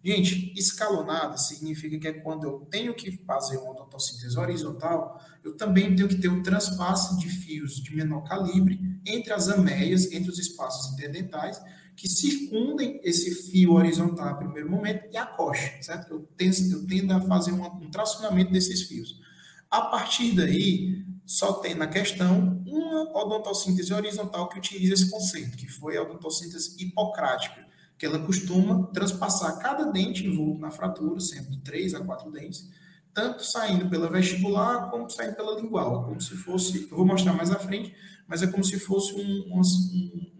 [0.07, 5.97] Gente, escalonada significa que é quando eu tenho que fazer uma odontossíntese horizontal, eu também
[5.97, 10.39] tenho que ter um transpasse de fios de menor calibre entre as ameias, entre os
[10.39, 11.61] espaços interdentais,
[11.97, 16.13] que circundem esse fio horizontal no primeiro momento e a coxa, certo?
[16.13, 19.21] Eu tendo, eu tendo a fazer um, um tracionamento desses fios.
[19.69, 25.67] A partir daí, só tem na questão uma odontossíntese horizontal que utiliza esse conceito, que
[25.67, 27.66] foi a odontossíntese hipocrática
[27.99, 32.71] que ela costuma transpassar cada dente envolto na fratura, sempre de três a quatro dentes,
[33.15, 36.03] tanto saindo pela vestibular como saindo pela lingual.
[36.03, 37.95] É como se fosse, eu vou mostrar mais à frente,
[38.29, 40.37] mas é como se fosse um, um, um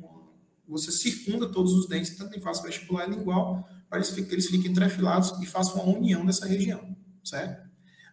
[0.69, 4.71] você circunda todos os dentes, tanto em face vestibular e lingual, para que eles fiquem
[4.71, 7.67] entrefilados e façam uma união dessa região, certo?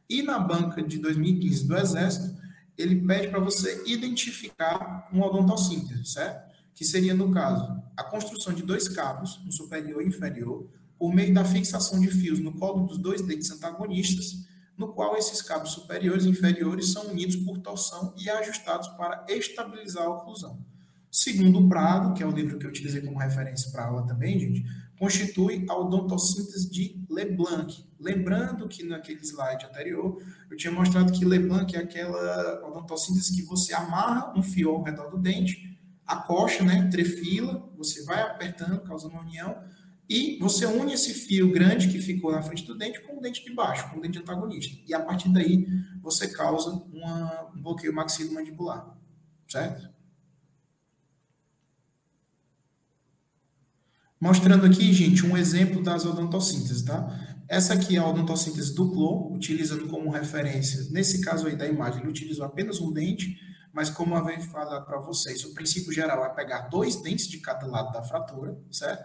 [0.07, 2.37] E na banca de 2015 do Exército,
[2.77, 6.52] ele pede para você identificar uma odontossíntese, certo?
[6.73, 10.67] Que seria, no caso, a construção de dois cabos, um superior e inferior,
[10.97, 14.45] por meio da fixação de fios no colo dos dois dentes antagonistas,
[14.77, 20.03] no qual esses cabos superiores e inferiores são unidos por torção e ajustados para estabilizar
[20.03, 20.59] a oclusão.
[21.11, 24.07] Segundo o Prado, que é o livro que eu utilizei como referência para a aula
[24.07, 24.65] também, gente,
[24.97, 27.85] constitui a odontossíntese de Leblanc.
[27.99, 30.19] Lembrando que naquele slide anterior,
[30.49, 35.09] eu tinha mostrado que Leblanc é aquela odontossíntese que você amarra um fio ao redor
[35.09, 35.72] do dente,
[36.05, 39.63] a coxa, né, trefila, você vai apertando, causando uma união,
[40.09, 43.43] e você une esse fio grande que ficou na frente do dente com o dente
[43.43, 44.77] de baixo, com o dente antagonista.
[44.85, 45.65] E a partir daí,
[46.01, 48.97] você causa uma, um bloqueio maxilomandibular,
[49.47, 49.89] certo?
[54.19, 57.35] Mostrando aqui, gente, um exemplo das odontossinteses, tá?
[57.47, 62.01] Essa aqui é a odontossíntese do Clon, utilizando como referência, nesse caso aí da imagem,
[62.01, 63.37] ele utilizou apenas um dente,
[63.73, 67.39] mas como eu venho falar para vocês, o princípio geral é pegar dois dentes de
[67.39, 69.03] cada lado da fratura, certo?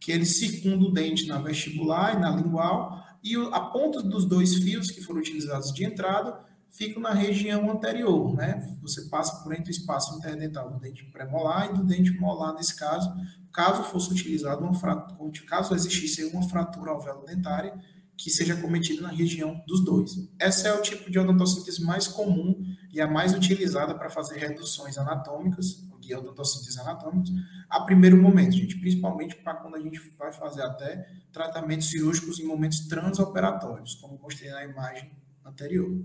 [0.00, 4.56] Que ele circunda o dente na vestibular e na lingual, e a ponta dos dois
[4.56, 6.40] fios que foram utilizados de entrada
[6.70, 8.76] ficam na região anterior, né?
[8.82, 12.76] Você passa por entre o espaço interdental do dente premolar e do dente molar, nesse
[12.76, 13.10] caso,
[13.52, 17.74] caso fosse utilizado uma fratura, caso existisse uma fratura alvéolo dentária,
[18.18, 20.10] que seja cometida na região dos dois.
[20.40, 22.60] Essa é o tipo de odontossíntese mais comum
[22.92, 27.30] e a mais utilizada para fazer reduções anatômicas, que é odontossíntese anatômicas,
[27.70, 32.44] a primeiro momento, gente, principalmente para quando a gente vai fazer até tratamentos cirúrgicos em
[32.44, 35.12] momentos transoperatórios, como mostrei na imagem
[35.44, 36.04] anterior.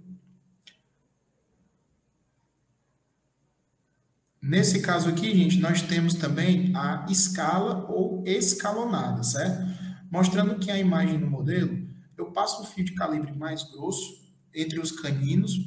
[4.40, 9.66] Nesse caso aqui, gente, nós temos também a escala ou escalonada, certo?
[10.12, 11.83] Mostrando que a imagem do modelo
[12.18, 15.58] eu passo um fio de calibre mais grosso entre os caninos,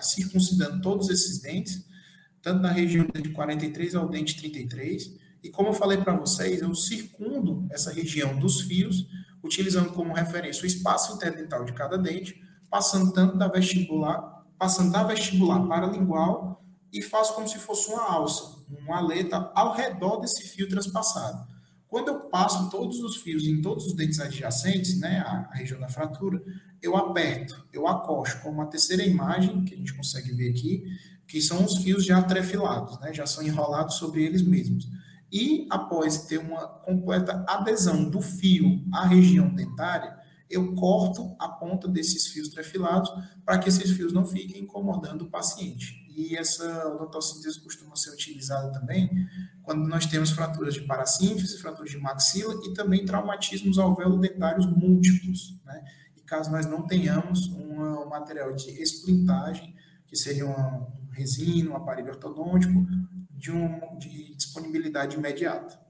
[0.00, 1.84] circuncidando todos esses dentes,
[2.40, 5.16] tanto na região de 43 ao dente 33.
[5.42, 9.06] E como eu falei para vocês, eu circundo essa região dos fios,
[9.42, 15.02] utilizando como referência o espaço interdental de cada dente, passando tanto da vestibular, passando da
[15.02, 20.18] vestibular para a lingual e faço como se fosse uma alça, uma aleta ao redor
[20.18, 21.51] desse fio transpassado.
[21.92, 25.78] Quando eu passo todos os fios em todos os dentes adjacentes, né, a, a região
[25.78, 26.42] da fratura,
[26.80, 30.86] eu aperto, eu acosto, como uma terceira imagem que a gente consegue ver aqui,
[31.28, 34.88] que são os fios já trefilados, né, já são enrolados sobre eles mesmos.
[35.30, 40.16] E após ter uma completa adesão do fio à região dentária,
[40.48, 43.10] eu corto a ponta desses fios trefilados
[43.44, 46.01] para que esses fios não fiquem incomodando o paciente.
[46.14, 49.10] E essa odontossíntese costuma ser utilizada também
[49.62, 55.84] quando nós temos fraturas de parasínfise, fraturas de maxila e também traumatismos alveolo-dentários múltiplos, né?
[56.16, 59.74] E caso nós não tenhamos um material de esplintagem,
[60.06, 62.86] que seria uma resina, um aparelho ortodôntico,
[63.30, 65.80] de, um, de disponibilidade imediata.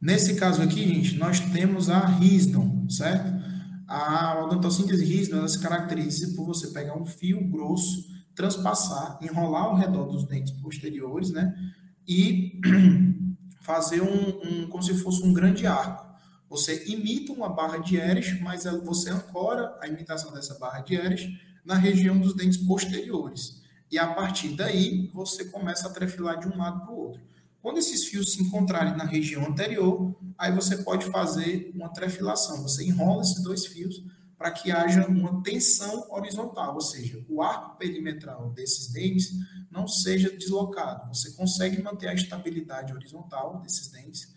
[0.00, 3.37] Nesse caso aqui, gente, nós temos a Risdon, certo?
[3.88, 10.04] A odontossíntese rígida se caracteriza por você pegar um fio grosso, transpassar, enrolar ao redor
[10.04, 11.54] dos dentes posteriores, né?
[12.06, 12.60] E
[13.62, 16.06] fazer um, um como se fosse um grande arco.
[16.50, 21.40] Você imita uma barra de Ehrlich, mas você ancora a imitação dessa barra de Ehrlich
[21.64, 23.62] na região dos dentes posteriores.
[23.90, 27.22] E a partir daí, você começa a trefilar de um lado para o outro.
[27.62, 32.62] Quando esses fios se encontrarem na região anterior, aí você pode fazer uma trefilação.
[32.62, 34.02] Você enrola esses dois fios
[34.38, 39.32] para que haja uma tensão horizontal, ou seja, o arco perimetral desses dentes
[39.68, 41.08] não seja deslocado.
[41.08, 44.32] Você consegue manter a estabilidade horizontal desses dentes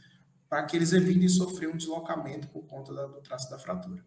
[0.50, 4.04] para que eles evitem sofrer um deslocamento por conta do traço da fratura.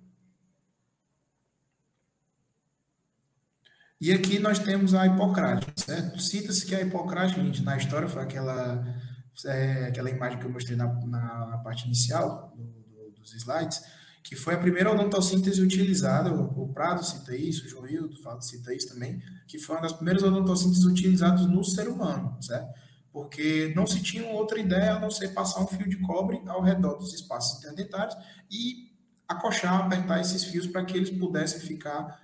[4.00, 6.20] E aqui nós temos a Hipocrates, certo?
[6.20, 8.84] Cita-se que a Hipocrates, gente, na história foi aquela,
[9.44, 13.82] é, aquela imagem que eu mostrei na, na, parte inicial do, do, dos slides,
[14.22, 18.88] que foi a primeira odontossíntese utilizada, o, Prado cita isso, o João Hildo cita isso
[18.88, 22.72] também, que foi uma das primeiras odontocínteses utilizadas no ser humano, certo?
[23.12, 26.62] Porque não se tinha outra ideia a não ser passar um fio de cobre ao
[26.62, 28.16] redor dos espaços interdentários
[28.50, 28.90] e
[29.28, 32.23] acochar, apertar esses fios para que eles pudessem ficar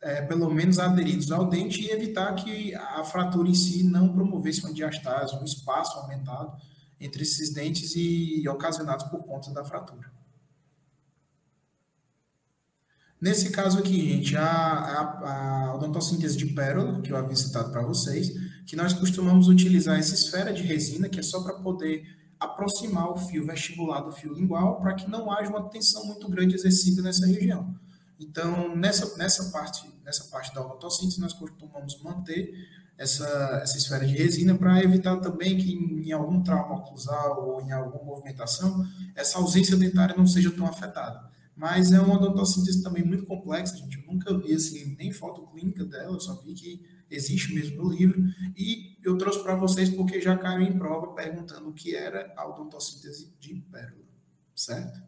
[0.00, 4.60] é, pelo menos aderidos ao dente e evitar que a fratura em si não promovesse
[4.60, 6.56] uma diastase, um espaço aumentado
[7.00, 10.10] entre esses dentes e ocasionados por conta da fratura.
[13.20, 17.82] Nesse caso aqui, gente, a, a, a odontossíntese de pérola, que eu havia citado para
[17.82, 18.30] vocês,
[18.64, 22.04] que nós costumamos utilizar essa esfera de resina, que é só para poder
[22.38, 26.54] aproximar o fio vestibular do fio lingual, para que não haja uma tensão muito grande
[26.54, 27.74] exercida nessa região.
[28.18, 32.52] Então, nessa, nessa, parte, nessa parte da odontocíntese, nós costumamos manter
[32.98, 37.60] essa, essa esfera de resina para evitar também que em, em algum trauma oclusal ou
[37.62, 41.28] em alguma movimentação, essa ausência dentária não seja tão afetada.
[41.54, 43.98] Mas é uma odontocíntese também muito complexa, gente.
[43.98, 47.90] Eu nunca vi assim, nem foto clínica dela, eu só vi que existe mesmo no
[47.90, 48.20] livro.
[48.56, 52.48] E eu trouxe para vocês porque já caiu em prova perguntando o que era a
[52.48, 54.04] odontocíntese de pérola,
[54.54, 55.00] certo?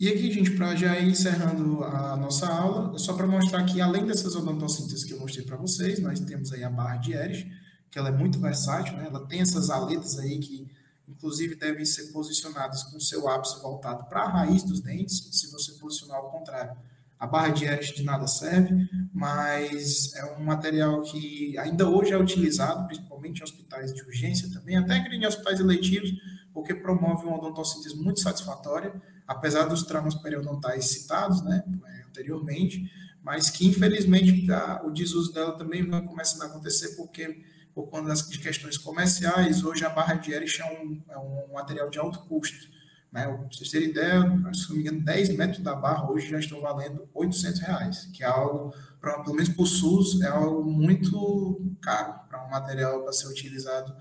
[0.00, 4.06] E aqui, gente, para já ir encerrando a nossa aula, só para mostrar que além
[4.06, 7.46] dessas odontocínteses que eu mostrei para vocês, nós temos aí a barra de Eres,
[7.90, 9.08] que ela é muito versátil, né?
[9.08, 10.66] Ela tem essas aletas aí que,
[11.06, 15.28] inclusive, devem ser posicionadas com seu ápice voltado para a raiz dos dentes.
[15.32, 16.74] Se você posicionar ao contrário,
[17.18, 22.18] a barra de Eres de nada serve, mas é um material que ainda hoje é
[22.18, 26.10] utilizado, principalmente em hospitais de urgência também, até em hospitais eletivos,
[26.52, 31.62] porque promove uma odontocíntese muito satisfatória apesar dos traumas periodontais citados, né,
[32.08, 32.90] anteriormente,
[33.22, 37.40] mas que infelizmente a, o desuso dela também vai começando a acontecer porque
[37.72, 41.88] por conta das questões comerciais, hoje a barra de Erich é um, é um material
[41.88, 42.68] de alto custo.
[43.12, 43.24] Né?
[43.24, 44.20] Pra vocês terem ideia,
[44.52, 48.24] se não me engano, 10 metros da barra hoje já estão valendo 800 reais, que
[48.24, 53.12] é algo, pra, pelo menos por SUS, é algo muito caro para um material para
[53.12, 53.94] ser utilizado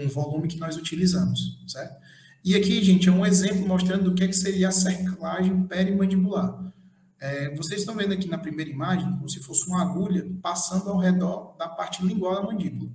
[0.00, 2.00] o volume que nós utilizamos, certo?
[2.44, 6.72] E aqui, gente, é um exemplo mostrando o que, é que seria a cerclagem perimandibular.
[7.20, 10.98] É, vocês estão vendo aqui na primeira imagem como se fosse uma agulha passando ao
[10.98, 12.90] redor da parte lingual da mandíbula.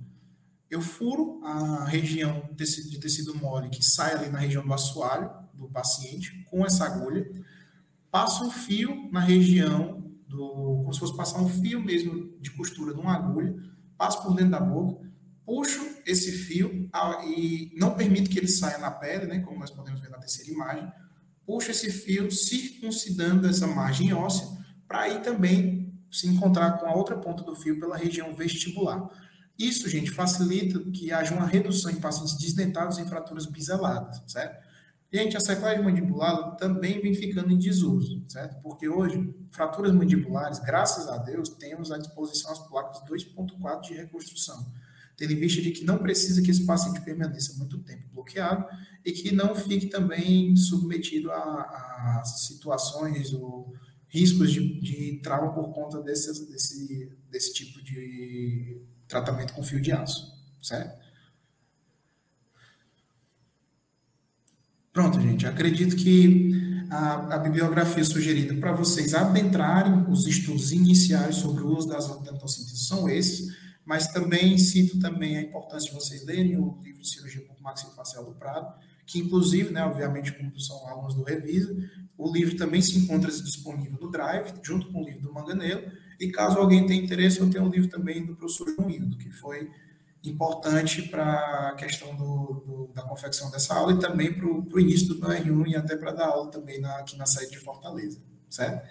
[0.70, 5.66] Eu furo a região de tecido mole que sai ali na região do assoalho do
[5.68, 7.26] paciente com essa agulha,
[8.10, 12.92] passo um fio na região do, como se fosse passar um fio mesmo de costura
[12.92, 13.56] de uma agulha,
[13.96, 15.07] passo por dentro da boca,
[15.48, 16.90] puxo esse fio
[17.26, 20.50] e não permito que ele saia na pele, né, como nós podemos ver na terceira
[20.50, 20.92] imagem,
[21.46, 24.46] puxo esse fio circuncidando essa margem óssea
[24.86, 29.08] para aí também se encontrar com a outra ponta do fio pela região vestibular.
[29.58, 34.68] Isso, gente, facilita que haja uma redução em pacientes desdentados em fraturas biseladas, certo?
[35.10, 38.60] Gente, a cerclagem mandibular também vem ficando em desuso, certo?
[38.60, 44.66] Porque hoje, fraturas mandibulares, graças a Deus, temos à disposição as placas 2.4 de reconstrução
[45.18, 48.64] tendo em vista de que não precisa que esse paciente permaneça muito tempo bloqueado
[49.04, 53.74] e que não fique também submetido a, a situações ou
[54.06, 59.90] riscos de, de trauma por conta desse, desse, desse tipo de tratamento com fio de
[59.90, 60.96] aço, certo?
[64.92, 65.46] Pronto, gente.
[65.46, 71.88] Acredito que a, a bibliografia sugerida para vocês adentrarem os estudos iniciais sobre o uso
[71.88, 77.00] das odontossinteses são esses mas também cito também a importância de vocês lerem o livro
[77.00, 78.70] de cirurgia maxilofacial do Prado,
[79.06, 81.74] que inclusive, né, obviamente, como são alunos do Revisa,
[82.18, 86.30] o livro também se encontra disponível no Drive, junto com o livro do Manganelo, e
[86.30, 89.70] caso alguém tenha interesse, eu tenho um livro também do professor João que foi
[90.22, 95.08] importante para a questão do, do, da confecção dessa aula e também para o início
[95.08, 98.20] do meu R1 e até para dar aula também na, aqui na sede de Fortaleza,
[98.50, 98.86] certo?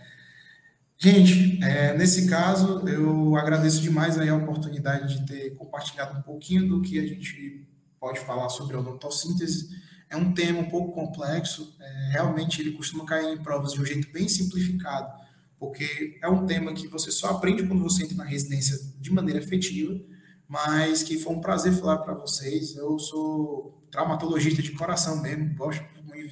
[0.99, 6.67] Gente, é, nesse caso, eu agradeço demais aí a oportunidade de ter compartilhado um pouquinho
[6.67, 7.67] do que a gente
[7.99, 9.69] pode falar sobre a odontossíntese.
[10.09, 13.85] É um tema um pouco complexo, é, realmente ele costuma cair em provas de um
[13.85, 15.11] jeito bem simplificado,
[15.59, 19.39] porque é um tema que você só aprende quando você entra na residência de maneira
[19.39, 19.99] efetiva,
[20.47, 22.75] mas que foi um prazer falar para vocês.
[22.75, 25.83] Eu sou traumatologista de coração mesmo, gosto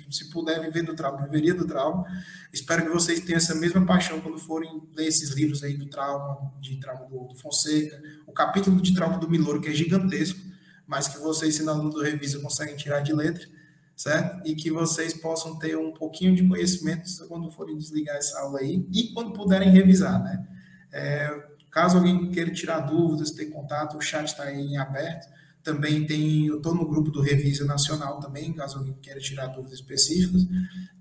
[0.10, 2.06] se puder viver do trauma, viveria do trauma.
[2.52, 6.52] Espero que vocês tenham essa mesma paixão quando forem ler esses livros aí do trauma,
[6.62, 10.40] de trauma do, do Fonseca, o capítulo de trauma do Miloro, que é gigantesco,
[10.88, 13.48] mas que vocês, sendo aluno do Revisa, conseguem tirar de letra,
[13.96, 14.48] certo?
[14.48, 18.88] E que vocês possam ter um pouquinho de conhecimento quando forem desligar essa aula aí
[18.94, 20.48] e quando puderem revisar, né?
[20.92, 25.28] É, caso alguém queira tirar dúvidas, ter contato, o chat está aí em aberto.
[25.66, 29.80] Também tem, eu estou no grupo do Revisa Nacional também, caso alguém queira tirar dúvidas
[29.80, 30.43] específicas,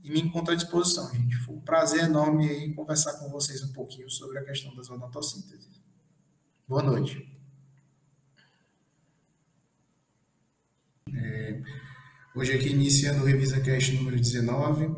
[0.03, 1.37] e me encontro à disposição, gente.
[1.37, 5.69] Foi um prazer enorme aí conversar com vocês um pouquinho sobre a questão das odontossinteses.
[6.67, 7.31] Boa noite.
[11.15, 11.61] É,
[12.35, 14.97] hoje aqui iniciando o Revisa Cast número 19,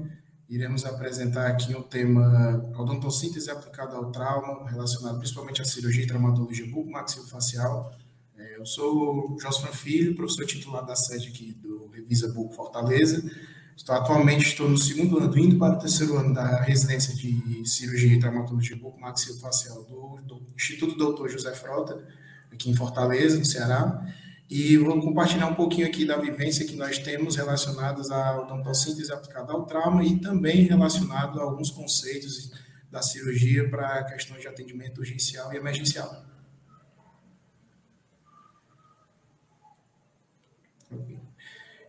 [0.48, 6.70] iremos apresentar aqui o tema odontossíntese aplicada ao trauma, relacionado principalmente à cirurgia e traumatologia
[6.70, 7.92] bucomaxilofacial,
[8.56, 13.22] eu sou o Josfran Filho, professor titular da sede aqui do Revisa Book Fortaleza.
[13.76, 18.14] Estou, atualmente estou no segundo ano, indo para o terceiro ano da residência de cirurgia
[18.14, 22.02] e traumatologia bucomaxilofacial do, do Instituto Doutor José Frota,
[22.52, 24.02] aqui em Fortaleza, no Ceará.
[24.48, 29.52] E vou compartilhar um pouquinho aqui da vivência que nós temos relacionadas à odontossíntese aplicada
[29.52, 32.50] ao trauma e também relacionado a alguns conceitos
[32.90, 36.24] da cirurgia para questões de atendimento urgencial e emergencial.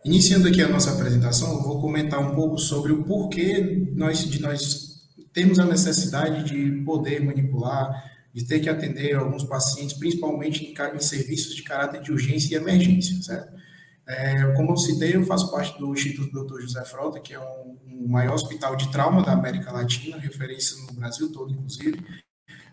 [0.04, 4.40] Iniciando aqui a nossa apresentação, eu vou comentar um pouco sobre o porquê nós, de
[4.40, 10.96] nós temos a necessidade de poder manipular, de ter que atender alguns pacientes, principalmente em,
[10.96, 13.58] em serviços de caráter de urgência e emergência, certo?
[14.06, 16.62] É, como eu citei, eu faço parte do Instituto Dr.
[16.62, 20.76] José Frota, que é o um, um maior hospital de trauma da América Latina, referência
[20.86, 21.98] no Brasil todo, inclusive.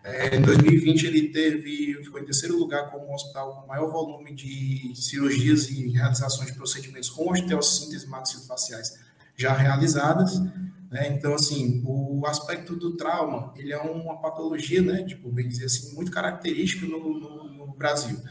[0.06, 4.94] É, em 2020, ele teve, ficou em terceiro lugar como hospital com maior volume de
[4.94, 9.00] cirurgias e realizações de procedimentos com osteossíntese maxilofaciais
[9.36, 10.40] já realizadas.
[10.92, 11.08] Né?
[11.10, 15.96] Então, assim, o aspecto do trauma, ele é uma patologia, né, tipo, bem dizer assim,
[15.96, 18.22] muito característica no, no, no Brasil.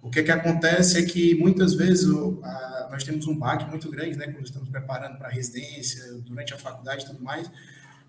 [0.00, 3.90] O que, que acontece é que muitas vezes o, a, nós temos um baque muito
[3.90, 7.50] grande, né, quando estamos preparando para a residência, durante a faculdade e tudo mais,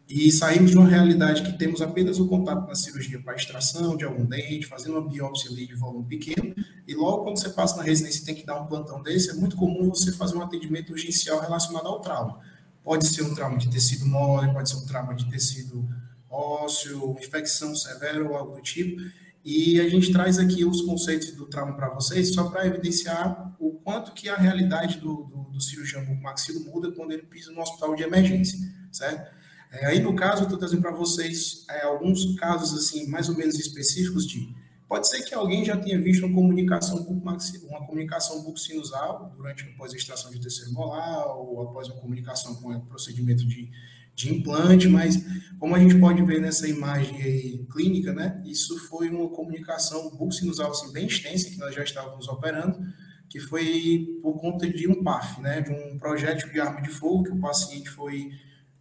[0.09, 4.03] e saímos de uma realidade que temos apenas o contato na cirurgia para extração de
[4.03, 6.55] algum dente, fazendo uma biópsia ali de volume pequeno,
[6.87, 9.33] e logo quando você passa na residência e tem que dar um plantão desse, é
[9.33, 12.39] muito comum você fazer um atendimento urgencial relacionado ao trauma.
[12.83, 15.87] Pode ser um trauma de tecido mole, pode ser um trauma de tecido
[16.27, 18.99] ósseo, infecção severa ou algo do tipo,
[19.45, 23.73] e a gente traz aqui os conceitos do trauma para vocês, só para evidenciar o
[23.73, 27.61] quanto que a realidade do, do, do cirurgião do maxilo muda quando ele pisa no
[27.61, 28.57] hospital de emergência,
[28.91, 29.38] certo?
[29.71, 33.35] É, aí, no caso, eu estou trazendo para vocês é, alguns casos, assim, mais ou
[33.35, 34.53] menos específicos de...
[34.87, 39.95] Pode ser que alguém já tenha visto uma comunicação uma comunicação bucosinusal durante após a
[39.95, 43.69] extração de terceiro molar ou após uma comunicação com o procedimento de,
[44.15, 45.23] de implante, mas
[45.59, 50.71] como a gente pode ver nessa imagem aí, clínica, né, isso foi uma comunicação bucosinusal
[50.71, 52.83] assim, bem extensa que nós já estávamos operando,
[53.29, 57.25] que foi por conta de um PAF, né, de um projétil de arma de fogo
[57.25, 58.31] que o paciente foi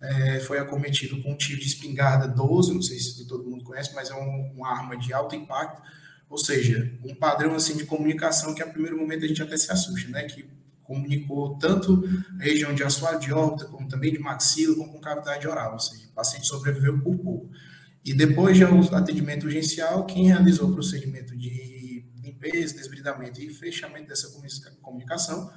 [0.00, 3.94] é, foi acometido com um tiro de espingarda 12, não sei se todo mundo conhece,
[3.94, 5.82] mas é um, uma arma de alto impacto,
[6.28, 9.72] ou seja, um padrão assim de comunicação que a primeiro momento a gente até se
[9.72, 10.24] assusta, né?
[10.24, 10.46] Que
[10.82, 12.02] comunicou tanto
[12.38, 15.80] a região de assoalho de órbita, como também de maxila, como com cavidade oral, ou
[15.80, 17.50] seja, o paciente sobreviveu por pouco.
[18.04, 24.08] E depois de um atendimento urgencial, quem realizou o procedimento de limpeza, desbridamento e fechamento
[24.08, 24.30] dessa
[24.80, 25.50] comunicação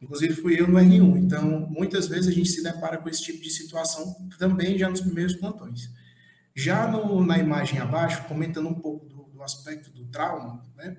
[0.00, 1.18] Inclusive fui eu no R1.
[1.18, 5.00] Então, muitas vezes a gente se depara com esse tipo de situação também já nos
[5.00, 5.90] primeiros plantões.
[6.54, 10.96] Já no, na imagem abaixo, comentando um pouco do, do aspecto do trauma, né,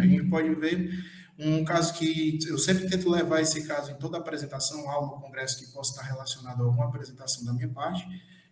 [0.00, 0.90] a gente pode ver
[1.38, 5.72] um caso que eu sempre tento levar esse caso em toda apresentação, aula, congresso que
[5.72, 8.06] possa estar relacionado a alguma apresentação da minha parte,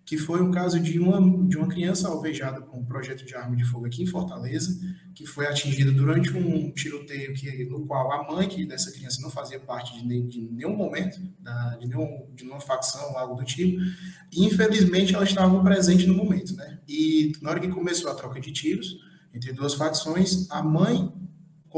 [0.08, 3.54] que foi um caso de uma, de uma criança alvejada com um projeto de arma
[3.54, 4.80] de fogo aqui em Fortaleza,
[5.14, 9.28] que foi atingida durante um tiroteio que, no qual a mãe que dessa criança não
[9.28, 13.82] fazia parte de, de nenhum momento, da, de, nenhum, de nenhuma facção, algo do tipo,
[14.32, 16.56] e infelizmente ela estava presente no momento.
[16.56, 16.78] Né?
[16.88, 18.96] E na hora que começou a troca de tiros
[19.34, 21.12] entre duas facções, a mãe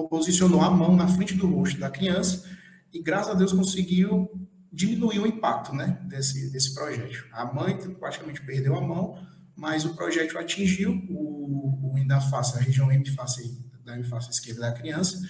[0.09, 2.49] posicionou a mão na frente do rosto da criança
[2.93, 4.31] e, graças a Deus, conseguiu
[4.73, 7.25] diminuir o impacto né, desse, desse projétil.
[7.33, 9.19] A mãe praticamente perdeu a mão,
[9.57, 15.21] mas o projétil atingiu o, o face, a região face, da face esquerda da criança,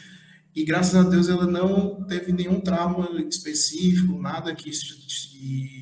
[0.55, 4.71] e graças a Deus ela não teve nenhum trauma específico, nada que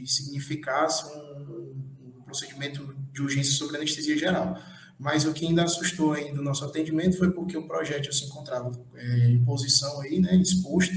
[0.07, 4.59] significasse um, um procedimento de urgência sobre anestesia geral.
[4.99, 8.71] Mas o que ainda assustou aí do nosso atendimento foi porque o projétil se encontrava
[8.95, 10.95] é, em posição aí, né, exposto,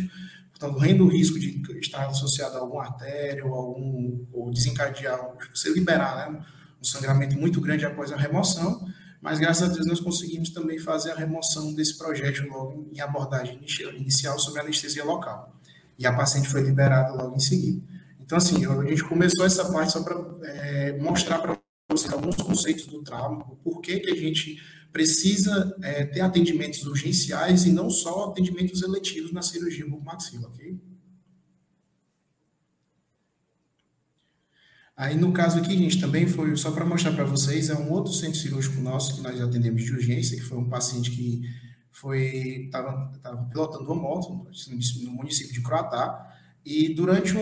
[0.69, 5.19] correndo o risco de estar associado a algum artéria ou, algum, ou desencadear,
[5.53, 6.45] você liberar né,
[6.79, 8.87] um sangramento muito grande após a remoção,
[9.21, 13.59] mas graças a Deus nós conseguimos também fazer a remoção desse projétil logo em abordagem
[13.95, 15.55] inicial sobre anestesia local.
[15.97, 17.81] E a paciente foi liberada logo em seguida.
[18.19, 21.57] Então, assim, a gente começou essa parte só para é, mostrar para
[21.89, 24.57] vocês alguns conceitos do trauma, o porquê que a gente
[24.91, 30.79] precisa é, ter atendimentos urgenciais e não só atendimentos eletivos na cirurgia bucomaxila, ok?
[34.95, 38.13] Aí, no caso aqui, gente, também foi, só para mostrar para vocês, é um outro
[38.13, 41.41] centro cirúrgico nosso que nós atendemos de urgência, que foi um paciente que
[41.89, 43.11] foi estava
[43.49, 44.47] pilotando uma moto
[45.03, 47.41] no município de Croatá, e durante um,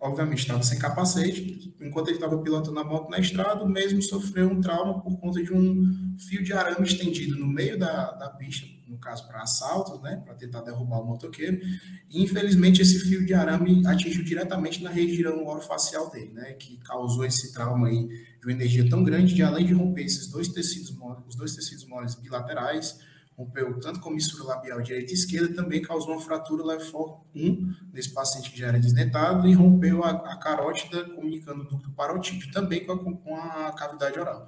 [0.00, 4.60] obviamente estava sem capacete, enquanto ele estava pilotando a moto na estrada, mesmo sofreu um
[4.60, 8.96] trauma por conta de um fio de arame estendido no meio da, da pista, no
[8.96, 11.60] caso para assaltos, né, para tentar derrubar o motoqueiro.
[12.08, 17.24] E, infelizmente, esse fio de arame atingiu diretamente na região orofacial dele, né, que causou
[17.24, 20.96] esse trauma aí de uma energia tão grande, de além de romper esses dois tecidos,
[21.28, 22.98] os dois tecidos moles bilaterais,
[23.40, 28.50] rompeu tanto comissura labial direita e esquerda, também causou uma fratura lefor 1 nesse paciente
[28.50, 32.92] que já era desdentado e rompeu a, a carótida comunicando o ducto parotídeo, também com
[32.92, 34.46] a, com a cavidade oral,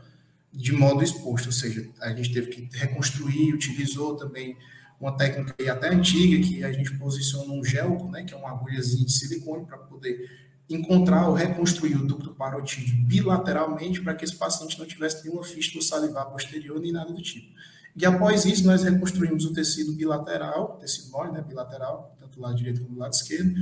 [0.52, 4.56] de modo exposto, ou seja, a gente teve que reconstruir, utilizou também
[5.00, 9.06] uma técnica até antiga, que a gente posiciona um gelco, né, que é uma agulhazinha
[9.06, 10.30] de silicone, para poder
[10.68, 15.82] encontrar ou reconstruir o ducto parotídeo bilateralmente para que esse paciente não tivesse nenhuma fístula
[15.82, 17.52] salivar posterior nem nada do tipo.
[17.94, 22.56] E após isso, nós reconstruímos o tecido bilateral, tecido mole, né, bilateral, tanto do lado
[22.56, 23.54] direito como do lado esquerdo,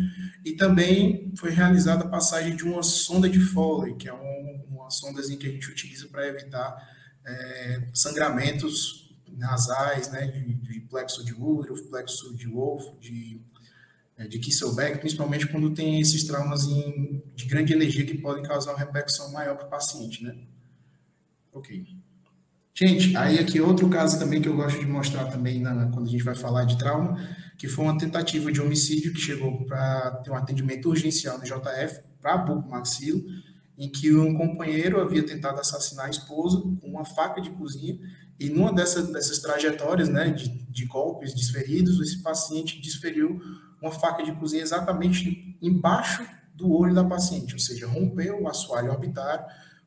[0.45, 4.91] e também foi realizada a passagem de uma sonda de Foley, que é um, uma
[4.91, 6.77] sondazinha que a gente utiliza para evitar
[7.27, 13.41] é, sangramentos nasais, né, de, de, plexo de Woodruff, plexo de Wolf, de,
[14.17, 18.73] é, de Kisselbeck, principalmente quando tem esses traumas em, de grande energia que podem causar
[18.73, 20.37] uma repercussão maior para o paciente, né?
[21.53, 22.00] Ok.
[22.83, 26.11] Gente, aí aqui outro caso também que eu gosto de mostrar também na, quando a
[26.11, 27.21] gente vai falar de trauma,
[27.59, 32.01] que foi uma tentativa de homicídio que chegou para ter um atendimento urgencial no JF
[32.23, 33.23] para bucomaxilo,
[33.77, 37.99] em que um companheiro havia tentado assassinar a esposa com uma faca de cozinha
[38.39, 43.43] e numa dessas, dessas trajetórias né, de, de golpes desferidos, esse paciente desferiu
[43.83, 48.91] uma faca de cozinha exatamente embaixo do olho da paciente, ou seja, rompeu o assoalho
[48.91, 49.45] orbitário,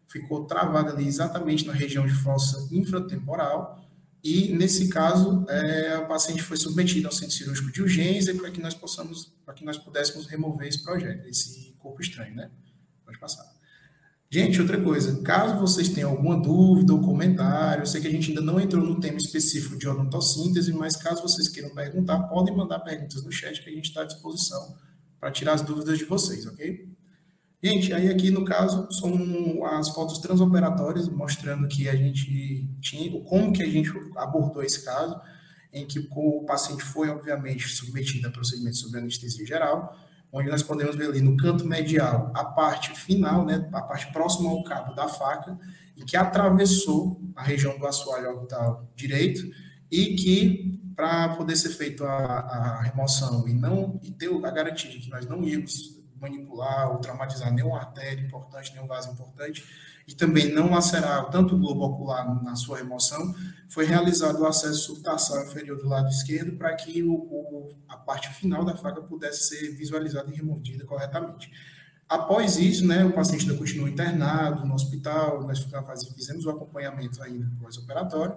[0.08, 3.84] ficou travada ali exatamente na região de fossa infratemporal,
[4.24, 8.62] e nesse caso é, a paciente foi submetida ao centro cirúrgico de urgência para que
[8.62, 12.50] nós possamos, para que nós pudéssemos remover esse projeto, esse corpo estranho, né?
[13.06, 13.52] Pode passar.
[14.30, 18.30] Gente, outra coisa, caso vocês tenham alguma dúvida ou comentário, eu sei que a gente
[18.30, 22.80] ainda não entrou no tema específico de odontossíntese, mas caso vocês queiram perguntar, podem mandar
[22.80, 24.76] perguntas no chat que a gente está à disposição
[25.20, 26.93] para tirar as dúvidas de vocês, ok?
[27.64, 33.54] Gente, aí aqui no caso são as fotos transoperatórias mostrando que a gente tinha, como
[33.54, 35.18] que a gente abordou esse caso,
[35.72, 39.98] em que o paciente foi, obviamente, submetido a procedimento sobre anestesia geral,
[40.30, 44.50] onde nós podemos ver ali no canto medial a parte final, né, a parte próxima
[44.50, 45.58] ao cabo da faca,
[45.96, 49.42] e que atravessou a região do assoalho orbital direito,
[49.90, 54.92] e que, para poder ser feita a, a, remoção e não e ter a garantia
[54.92, 55.93] de que nós não íamos
[56.24, 59.64] manipular ou traumatizar nenhuma artéria importante, nenhum vaso importante,
[60.08, 63.34] e também não lacerar tanto o globo ocular na sua remoção,
[63.70, 68.30] foi realizado o acesso subtarsal inferior do lado esquerdo para que o, o, a parte
[68.30, 71.52] final da faca pudesse ser visualizada e removida corretamente.
[72.10, 75.66] Após isso, né, o paciente ainda continua internado no hospital, nós
[76.16, 78.36] fizemos o acompanhamento ainda pós-operatório,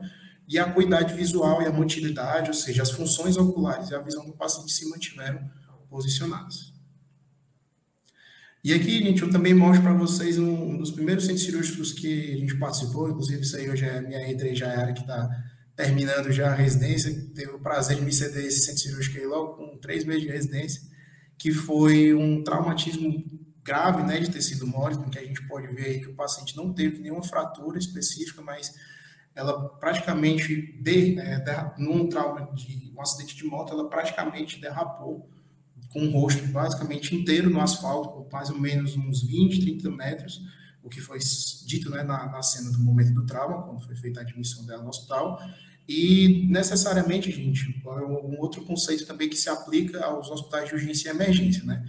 [0.48, 4.24] e a acuidade visual e a motilidade, ou seja, as funções oculares e a visão
[4.24, 5.50] do paciente se mantiveram
[5.90, 6.75] posicionadas.
[8.66, 12.36] E aqui, gente, eu também mostro para vocês um, dos primeiros centros cirúrgicos que a
[12.36, 15.30] gente participou, inclusive isso aí hoje é minha entra já era que está
[15.76, 19.54] terminando já a residência, teve o prazer de me ceder esse centro cirúrgico aí logo
[19.54, 20.82] com três meses de residência,
[21.38, 23.24] que foi um traumatismo
[23.62, 26.72] grave, né, de tecido mole, que a gente pode ver aí que o paciente não
[26.72, 28.74] teve nenhuma fratura específica, mas
[29.36, 35.30] ela praticamente, de, é, num trauma de um acidente de moto, ela praticamente derrapou
[35.96, 40.42] com o rosto basicamente inteiro no asfalto, por mais ou menos uns 20, 30 metros,
[40.82, 41.18] o que foi
[41.64, 44.82] dito né, na, na cena do momento do trauma, quando foi feita a admissão dela
[44.82, 45.40] no hospital.
[45.88, 51.08] E necessariamente, gente, é um outro conceito também que se aplica aos hospitais de urgência
[51.08, 51.82] e emergência, né?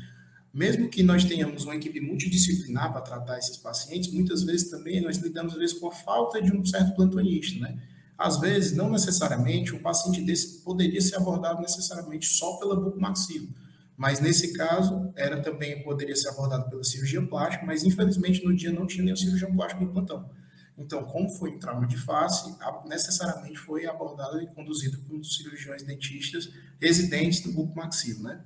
[0.53, 5.17] Mesmo que nós tenhamos uma equipe multidisciplinar para tratar esses pacientes, muitas vezes também nós
[5.17, 7.77] lidamos às vezes com a falta de um certo plantonista, né?
[8.17, 13.49] Às vezes, não necessariamente, um paciente desse poderia ser abordado necessariamente só pela bucomaxilo
[13.97, 18.71] Mas nesse caso, era também poderia ser abordado pela cirurgia plástica, mas infelizmente no dia
[18.71, 20.29] não tinha nenhum cirurgião plástico no plantão.
[20.77, 22.55] Então, como foi um trauma de face,
[22.87, 28.43] necessariamente foi abordado e conduzido por cirurgiões dentistas residentes do buco maxilo, né?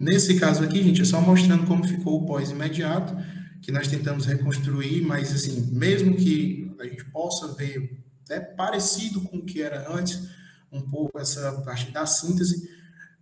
[0.00, 3.14] Nesse caso aqui, gente, é só mostrando como ficou o pós-imediato,
[3.60, 9.38] que nós tentamos reconstruir, mas assim, mesmo que a gente possa ver é parecido com
[9.38, 10.28] o que era antes,
[10.74, 12.68] um pouco essa parte da síntese,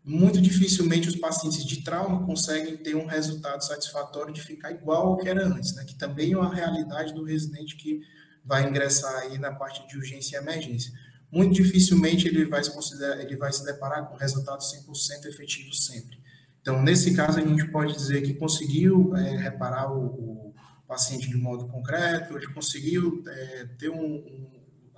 [0.04, 5.16] muito dificilmente os pacientes de trauma conseguem ter um resultado satisfatório de ficar igual ao
[5.18, 5.84] que era antes, né?
[5.84, 8.00] que também é uma realidade do residente que
[8.44, 10.92] vai ingressar aí na parte de urgência e emergência.
[11.30, 16.20] Muito dificilmente ele vai se considerar, ele vai se deparar com resultado 100% efetivo sempre.
[16.60, 20.54] Então, nesse caso, a gente pode dizer que conseguiu é, reparar o, o,
[20.86, 24.50] paciente de modo concreto, ele conseguiu é, ter um, um,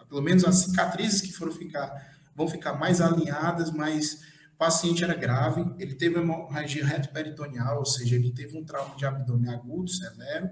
[0.08, 4.20] pelo menos as cicatrizes que foram ficar, vão ficar mais alinhadas, mas
[4.54, 8.96] o paciente era grave, ele teve uma hemorragia retroperitoneal, ou seja, ele teve um trauma
[8.96, 10.50] de abdômen agudo, severo,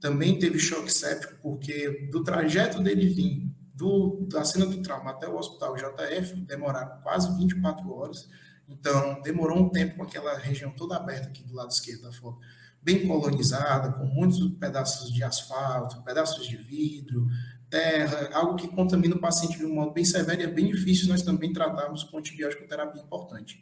[0.00, 5.28] também teve choque séptico, porque do trajeto dele vir do, da cena do trauma até
[5.28, 8.28] o hospital JF, demoraram quase 24 horas,
[8.68, 12.38] então demorou um tempo com aquela região toda aberta aqui do lado esquerdo da foto,
[12.82, 17.28] bem colonizada, com muitos pedaços de asfalto, pedaços de vidro,
[17.72, 21.08] terra, algo que contamina o paciente de um modo bem severo e é bem difícil
[21.08, 23.58] nós também tratarmos com antibiótico terapia importante.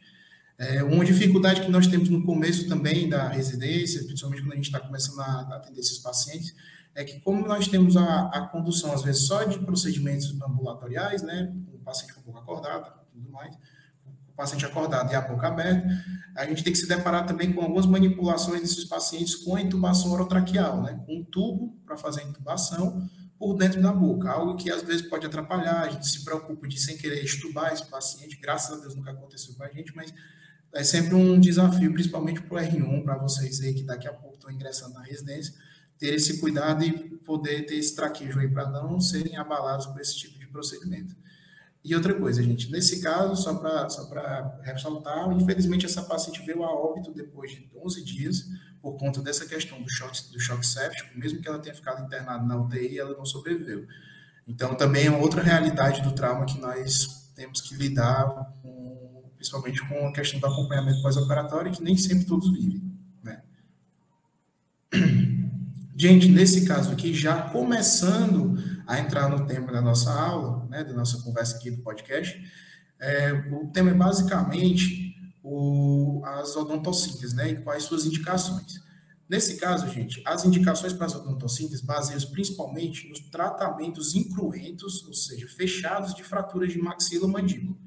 [0.59, 4.65] É, uma dificuldade que nós temos no começo também da residência, principalmente quando a gente
[4.65, 6.53] está começando a atender esses pacientes,
[6.93, 11.51] é que como nós temos a, a condução, às vezes, só de procedimentos ambulatoriais, né,
[11.73, 13.55] o paciente com a boca acordada, tudo mais,
[14.05, 15.87] o paciente acordado e a boca aberta,
[16.35, 20.11] a gente tem que se deparar também com algumas manipulações desses pacientes com a intubação
[20.11, 23.09] orotraqueal, né, com um tubo para fazer a intubação,
[23.41, 26.79] por dentro da boca, algo que às vezes pode atrapalhar, a gente se preocupa de
[26.79, 30.13] sem querer estubar esse paciente, graças a Deus nunca aconteceu com a gente, mas
[30.71, 34.35] é sempre um desafio, principalmente para o R1, para vocês aí que daqui a pouco
[34.35, 35.55] estão ingressando na residência,
[35.97, 40.15] ter esse cuidado e poder ter esse traquejo aí para não serem abalados por esse
[40.15, 41.15] tipo de procedimento.
[41.83, 44.07] E outra coisa, gente, nesse caso, só para só
[44.61, 48.45] ressaltar, infelizmente essa paciente veio a óbito depois de 11 dias,
[48.81, 52.43] por conta dessa questão do choque, do choque séptico, mesmo que ela tenha ficado internada
[52.43, 53.85] na UTI, ela não sobreviveu.
[54.47, 58.27] Então, também é outra realidade do trauma que nós temos que lidar,
[58.61, 62.81] com, principalmente com a questão do acompanhamento pós-operatório, que nem sempre todos vivem.
[63.23, 63.41] Né?
[65.95, 70.93] Gente, nesse caso aqui, já começando a entrar no tema da nossa aula, né, da
[70.93, 72.41] nossa conversa aqui do podcast,
[72.99, 75.10] é, o tema é basicamente
[75.43, 77.51] o, as odontocíntese, né?
[77.51, 78.81] E quais suas indicações.
[79.31, 85.47] Nesse caso, gente, as indicações para as odontocíntese baseiam principalmente nos tratamentos incruentos, ou seja,
[85.47, 87.77] fechados de fraturas de maxila mandíbula.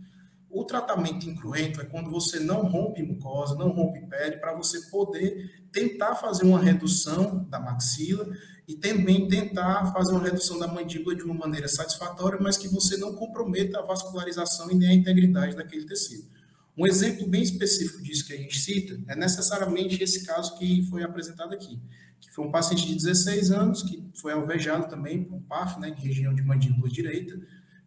[0.49, 5.69] O tratamento incruento é quando você não rompe mucosa, não rompe pele, para você poder
[5.71, 8.27] tentar fazer uma redução da maxila
[8.67, 12.97] e também tentar fazer uma redução da mandíbula de uma maneira satisfatória, mas que você
[12.97, 16.34] não comprometa a vascularização e nem a integridade daquele tecido.
[16.77, 21.05] Um exemplo bem específico disso que a gente cita é necessariamente esse caso que foi
[21.05, 21.81] apresentado aqui,
[22.21, 25.91] que foi um paciente de 16 anos que foi alvejado também por um PAF, né,
[25.91, 27.39] em região de mandíbula direita,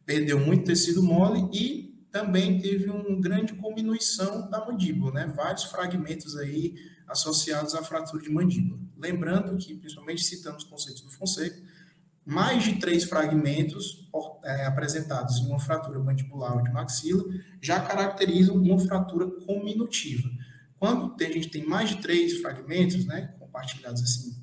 [0.06, 6.38] perdeu muito tecido mole e também teve uma grande diminuição da mandíbula, né, vários fragmentos
[6.38, 6.76] aí
[7.08, 8.80] associados à fratura de mandíbula.
[8.98, 11.62] Lembrando que, principalmente citando os conceitos do Fonseca,
[12.28, 14.06] mais de três fragmentos
[14.44, 17.24] é, apresentados em uma fratura mandibular ou de maxila
[17.62, 20.30] já caracterizam uma fratura cominutiva.
[20.78, 24.36] Quando a gente tem mais de três fragmentos, né, compartilhados assim,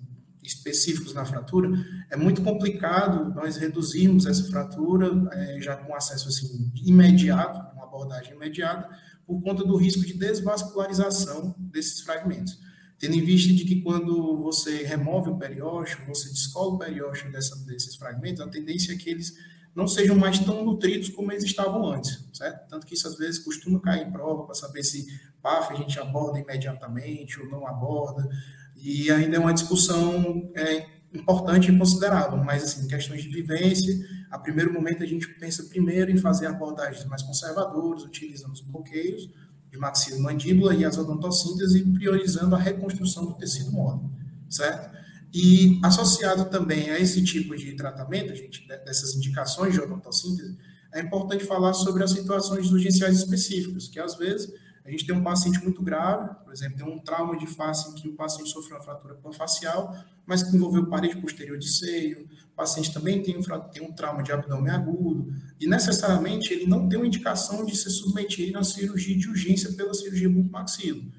[0.42, 1.70] específicos na fratura,
[2.10, 8.32] é muito complicado nós reduzirmos essa fratura é, já com acesso assim, imediato, uma abordagem
[8.32, 8.88] imediata,
[9.26, 12.58] por conta do risco de desvascularização desses fragmentos
[12.98, 17.56] tendo em vista de que quando você remove o periósteo, você descola o periósteo dessa,
[17.64, 19.34] desses fragmentos, a tendência é que eles
[19.74, 22.68] não sejam mais tão nutridos como eles estavam antes, certo?
[22.68, 25.06] Tanto que isso às vezes costuma cair em prova para saber se
[25.42, 28.28] PAF a gente aborda imediatamente ou não aborda,
[28.76, 33.94] e ainda é uma discussão é, importante e considerável, mas assim, questões de vivência,
[34.30, 39.28] a primeiro momento a gente pensa primeiro em fazer abordagens mais conservadoras, utilizando os bloqueios,
[39.74, 44.00] de maxilomandíbula e as odontocíntese, priorizando a reconstrução do tecido mole,
[44.48, 44.96] certo?
[45.32, 50.56] E associado também a esse tipo de tratamento, gente, dessas indicações de odontocíntese,
[50.92, 54.52] é importante falar sobre as situações urgenciais específicas, que às vezes
[54.84, 57.94] a gente tem um paciente muito grave, por exemplo, tem um trauma de face em
[57.94, 59.96] que o paciente sofreu uma fratura facial,
[60.26, 64.22] mas que envolveu parede posterior de seio, o paciente também tem um, tem um trauma
[64.22, 69.16] de abdômen agudo, e necessariamente ele não tem uma indicação de ser submetido a cirurgia
[69.16, 71.10] de urgência pela cirurgia bucomaxilo.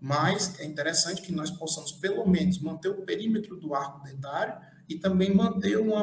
[0.00, 4.54] Mas é interessante que nós possamos, pelo menos, manter o perímetro do arco dentário
[4.88, 6.02] e também manter uma,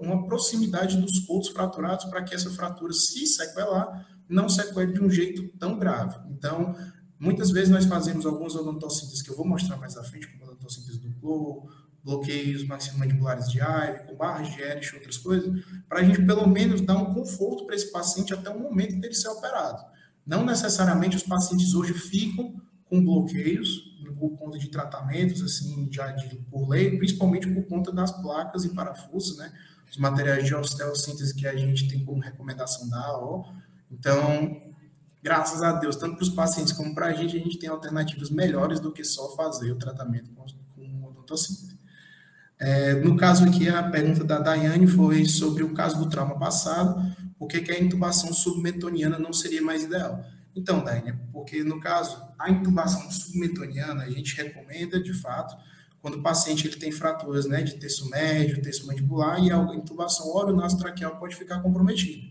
[0.00, 5.10] uma proximidade dos pontos fraturados para que essa fratura, se sequelar, não sequele de um
[5.10, 6.16] jeito tão grave.
[6.30, 6.74] Então,
[7.18, 10.98] muitas vezes nós fazemos alguns odontocíntese que eu vou mostrar mais à frente, como odontocíntese
[10.98, 11.68] duplo,
[12.02, 16.80] bloqueios maximandibulares de Ivy, com barras de Erich, outras coisas, para a gente pelo menos
[16.80, 19.84] dar um conforto para esse paciente até o momento dele ser operado.
[20.26, 22.54] Não necessariamente os pacientes hoje ficam
[22.84, 28.10] com bloqueios por conta de tratamentos assim já de, por lei, principalmente por conta das
[28.20, 29.52] placas e parafusos, né?
[29.90, 33.52] Os materiais de osteossíntese que a gente tem como recomendação da AO,
[33.90, 34.60] então,
[35.22, 38.30] graças a Deus, tanto para os pacientes como para a gente, a gente tem alternativas
[38.30, 41.00] melhores do que só fazer o tratamento com, com.
[42.58, 47.00] É, no caso aqui, a pergunta da Daiane foi sobre o caso do trauma passado,
[47.38, 50.22] por que, a intubação submetoniana não seria mais ideal?
[50.54, 55.56] Então, Daiane, porque no caso, a intubação submetoniana, a gente recomenda, de fato,
[56.02, 60.28] quando o paciente ele tem fraturas né, de terço médio, terço mandibular, e a intubação
[60.34, 62.26] oronasotraqueal pode ficar comprometida.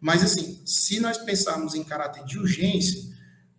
[0.00, 3.14] Mas, assim, se nós pensarmos em caráter de urgência,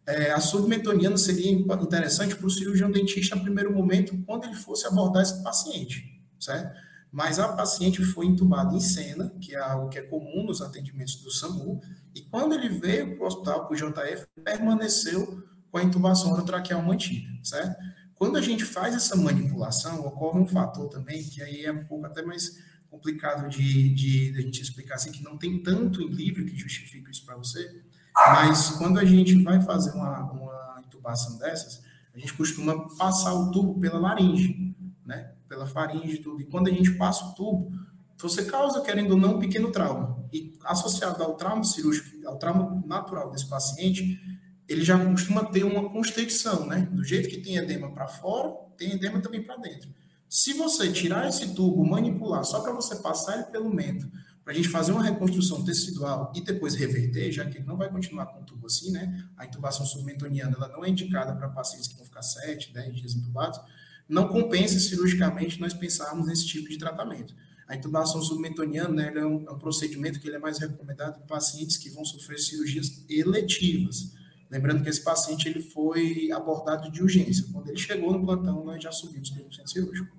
[0.07, 4.87] é, a submetoniana seria interessante para o cirurgião dentista, no primeiro momento, quando ele fosse
[4.87, 6.73] abordar esse paciente, certo?
[7.11, 11.15] Mas a paciente foi entubada em cena, que é algo que é comum nos atendimentos
[11.15, 11.81] do SAMU,
[12.15, 16.81] e quando ele veio para o hospital, para o JF, permaneceu com a intubação orotraqueal
[16.81, 17.75] mantida, certo?
[18.15, 22.05] Quando a gente faz essa manipulação, ocorre um fator também, que aí é um pouco
[22.05, 22.57] até mais
[22.89, 26.55] complicado de, de, de a gente explicar assim, que não tem tanto em livro que
[26.55, 27.83] justifique isso para você,
[28.15, 31.83] mas quando a gente vai fazer uma, uma intubação dessas,
[32.13, 35.33] a gente costuma passar o tubo pela laringe, né?
[35.47, 36.41] Pela faringe e tudo.
[36.41, 37.71] E quando a gente passa o tubo,
[38.17, 40.25] você causa, querendo ou não, um pequeno trauma.
[40.33, 44.19] E associado ao trauma cirúrgico, ao trauma natural desse paciente,
[44.67, 46.89] ele já costuma ter uma constricção, né?
[46.91, 49.89] Do jeito que tem edema para fora, tem edema também para dentro.
[50.29, 54.09] Se você tirar esse tubo, manipular só para você passar ele pelo mento,
[54.43, 57.89] para a gente fazer uma reconstrução tecidual e depois reverter, já que ele não vai
[57.89, 59.25] continuar com o tubo assim, né?
[59.35, 63.13] A intubação submentoniana ela não é indicada para pacientes que vão ficar 7, 10 dias
[63.13, 63.59] intubados.
[64.07, 67.33] Não compensa cirurgicamente nós pensarmos nesse tipo de tratamento.
[67.67, 71.27] A intubação submentoniana né, é, um, é um procedimento que ele é mais recomendado para
[71.27, 74.13] pacientes que vão sofrer cirurgias eletivas.
[74.49, 77.45] Lembrando que esse paciente ele foi abordado de urgência.
[77.51, 80.16] Quando ele chegou no plantão, nós já subimos para o centro cirúrgico.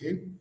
[0.00, 0.32] Ok?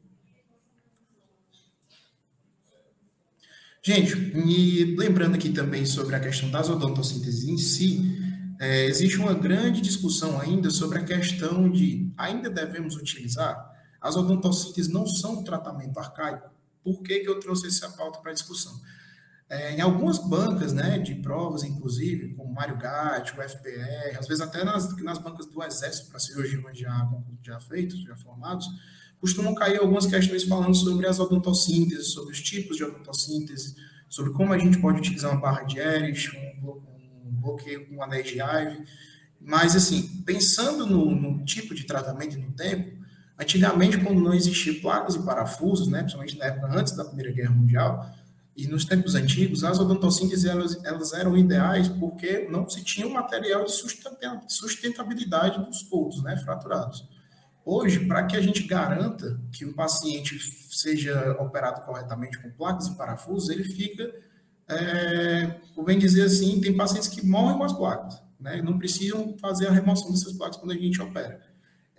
[3.82, 8.18] Gente, e lembrando aqui também sobre a questão das odontossinteses em si,
[8.60, 13.70] é, existe uma grande discussão ainda sobre a questão de ainda devemos utilizar?
[14.00, 16.50] As odontossinteses não são tratamento arcaico.
[16.84, 18.80] Por que, que eu trouxe essa pauta para discussão?
[19.50, 24.42] É, em algumas bancas né, de provas, inclusive, como Mário Gatti, o FPR, às vezes
[24.42, 27.10] até nas, nas bancas do Exército para cirurgiões já,
[27.42, 28.68] já feitos, já formados,
[29.20, 33.76] costumam cair algumas questões falando sobre as odontossinteses, sobre os tipos de odontosíntese,
[34.10, 38.28] sobre como a gente pode utilizar uma barra de Erich, um, um bloqueio com anéis
[38.28, 38.84] de Ive.
[39.40, 42.98] Mas, assim, pensando no, no, tipo de tratamento e no tempo,
[43.38, 47.52] antigamente, quando não existiam placas e parafusos, né, principalmente na época antes da Primeira Guerra
[47.52, 48.16] Mundial,
[48.56, 53.14] e nos tempos antigos, as odontocínteses elas, elas eram ideais porque não se tinha um
[53.14, 53.72] material de
[54.50, 57.08] sustentabilidade dos pontos né, fraturados.
[57.72, 60.40] Hoje, para que a gente garanta que o paciente
[60.72, 64.12] seja operado corretamente com placas e parafusos, ele fica,
[64.68, 68.60] é, por bem dizer assim, tem pacientes que morrem com as placas, né?
[68.64, 71.40] não precisam fazer a remoção dessas placas quando a gente opera.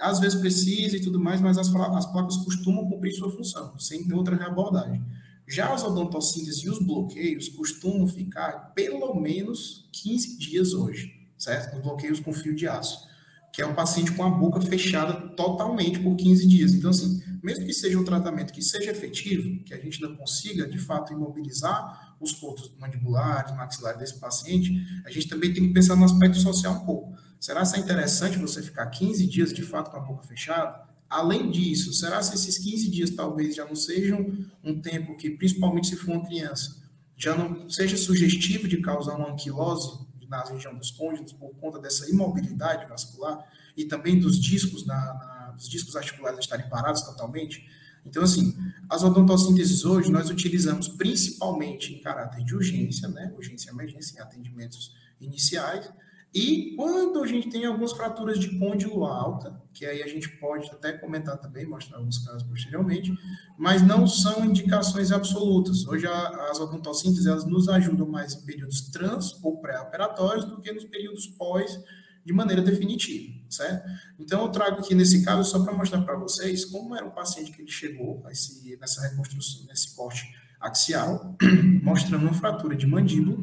[0.00, 4.12] Às vezes precisa e tudo mais, mas as, as placas costumam cumprir sua função, sem
[4.12, 5.00] outra reabordagem.
[5.46, 11.76] Já as odontocíntese e os bloqueios costumam ficar pelo menos 15 dias hoje, certo?
[11.76, 13.08] Os bloqueios com fio de aço,
[13.52, 16.72] que é um paciente com a boca fechada totalmente por 15 dias.
[16.72, 20.68] Então, assim, mesmo que seja um tratamento que seja efetivo, que a gente não consiga,
[20.68, 24.72] de fato, imobilizar os pontos mandibulares, maxilares desse paciente,
[25.04, 27.14] a gente também tem que pensar no aspecto social um pouco.
[27.40, 30.88] Será que é interessante você ficar 15 dias, de fato, com a boca fechada?
[31.08, 34.32] Além disso, será que esses 15 dias talvez já não sejam
[34.62, 36.76] um tempo que, principalmente se for uma criança,
[37.16, 42.08] já não seja sugestivo de causar uma anquilose na região dos côndilos por conta dessa
[42.08, 43.44] imobilidade vascular
[43.76, 47.68] e também dos discos, na, na, dos discos articulares estarem parados totalmente?
[48.06, 48.56] Então, assim,
[48.88, 53.32] as odontocínteses hoje nós utilizamos principalmente em caráter de urgência, né?
[53.36, 55.90] Urgência e emergência em atendimentos iniciais,
[56.32, 60.68] E quando a gente tem algumas fraturas de côndilo alta, que aí a gente pode
[60.70, 63.12] até comentar também, mostrar alguns casos posteriormente,
[63.58, 65.86] mas não são indicações absolutas.
[65.86, 70.72] Hoje a, as odontocíntese elas nos ajudam mais em períodos trans ou pré-operatórios do que
[70.72, 71.80] nos períodos pós
[72.24, 73.88] de maneira definitiva, certo?
[74.18, 77.50] Então eu trago aqui nesse caso só para mostrar para vocês como era um paciente
[77.52, 80.24] que ele chegou esse, nessa reconstrução, nesse corte
[80.60, 81.36] axial,
[81.82, 83.38] mostrando uma fratura de mandíbula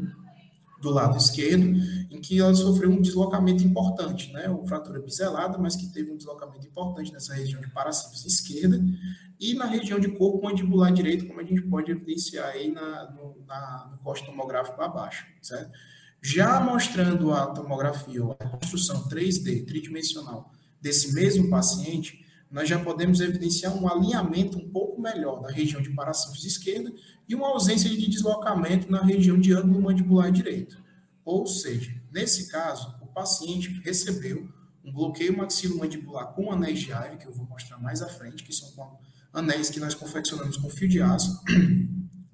[0.79, 1.65] do lado esquerdo,
[2.11, 4.47] em que ela sofreu um deslocamento importante, né?
[4.47, 8.79] Uma fratura biselada, mas que teve um deslocamento importante nessa região de paracífise esquerda
[9.39, 13.37] e na região de corpo mandibular direito, como a gente pode evidenciar aí na, no,
[13.45, 15.71] na, no corte tomográfico abaixo, certo?
[16.21, 20.51] Já mostrando a tomografia, a construção 3D, tridimensional,
[20.81, 25.89] desse mesmo paciente, nós já podemos evidenciar um alinhamento um pouco melhor da região de
[25.89, 26.91] paracífise esquerda
[27.27, 30.81] e uma ausência de deslocamento na região de ângulo mandibular direito.
[31.25, 34.47] Ou seja, nesse caso, o paciente recebeu
[34.83, 38.53] um bloqueio maxilomandibular com anéis de Ivy, que eu vou mostrar mais à frente, que
[38.53, 38.97] são
[39.33, 41.41] anéis que nós confeccionamos com fio de aço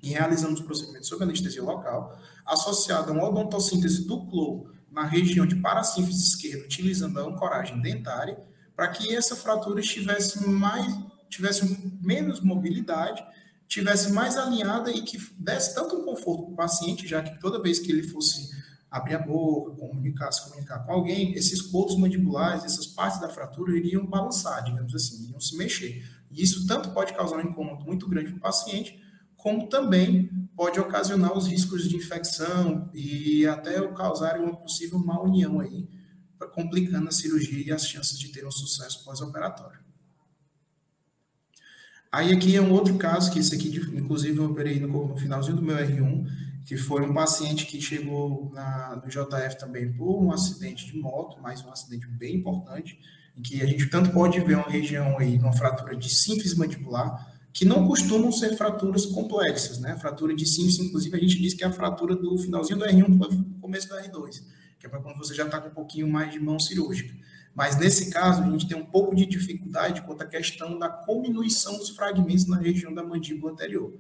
[0.04, 5.46] e realizamos o procedimento sob anestesia local, associado a uma odontossíntese do cloro na região
[5.46, 8.38] de paracífise esquerda, utilizando a ancoragem dentária,
[8.76, 10.98] para que essa fratura tivesse mais,
[11.30, 13.24] tivesse menos mobilidade,
[13.68, 17.62] tivesse mais alinhada e que desse tanto um conforto para o paciente, já que toda
[17.62, 18.52] vez que ele fosse
[18.90, 23.76] abrir a boca, comunicar, se comunicar com alguém, esses pontos mandibulares, essas partes da fratura
[23.76, 26.08] iriam balançar, digamos assim, iriam se mexer.
[26.32, 29.02] E isso tanto pode causar um incômodo muito grande para o paciente,
[29.36, 35.60] como também pode ocasionar os riscos de infecção e até causar uma possível má união
[35.60, 35.90] aí,
[36.54, 39.80] complicando a cirurgia e as chances de ter um sucesso pós-operatório.
[42.12, 45.64] Aí aqui é um outro caso, que esse aqui, inclusive, eu operei no, finalzinho do
[45.64, 46.28] meu R1,
[46.64, 51.42] que foi um paciente que chegou na, no JF também por um acidente de moto,
[51.42, 53.00] mas um acidente bem importante,
[53.36, 57.34] em que a gente tanto pode ver uma região aí, uma fratura de sínfise mandibular,
[57.52, 59.98] que não costumam ser fraturas complexas, né?
[59.98, 63.18] Fratura de sínfise, inclusive, a gente diz que é a fratura do finalzinho do R1
[63.18, 64.53] para o começo do R2
[64.84, 67.16] que é para quando você já está com um pouquinho mais de mão cirúrgica.
[67.56, 71.78] Mas nesse caso, a gente tem um pouco de dificuldade quanto à questão da diminuição
[71.78, 73.94] dos fragmentos na região da mandíbula anterior.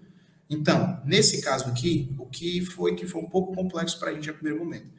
[0.50, 4.30] Então, nesse caso aqui, o que foi que foi um pouco complexo para a gente
[4.30, 4.92] a primeiro momento.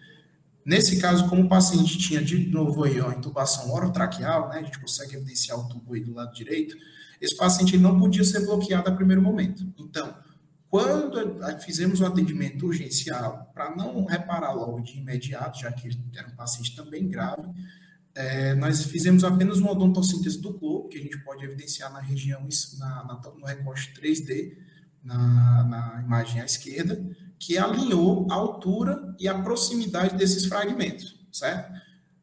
[0.64, 4.80] Nesse caso, como o paciente tinha de novo aí, ó, intubação orotraqueal, né, a gente
[4.80, 6.74] consegue evidenciar o tubo aí do lado direito,
[7.20, 9.70] esse paciente não podia ser bloqueado a primeiro momento.
[9.78, 10.16] Então,
[10.74, 16.26] quando fizemos o atendimento urgencial, para não reparar logo de imediato, já que ele era
[16.26, 17.48] um paciente também grave,
[18.12, 22.40] é, nós fizemos apenas uma odontossíntese do cloro, que a gente pode evidenciar na região,
[22.80, 24.56] na, na, no recorte 3D,
[25.00, 27.00] na, na imagem à esquerda,
[27.38, 31.72] que alinhou a altura e a proximidade desses fragmentos, certo?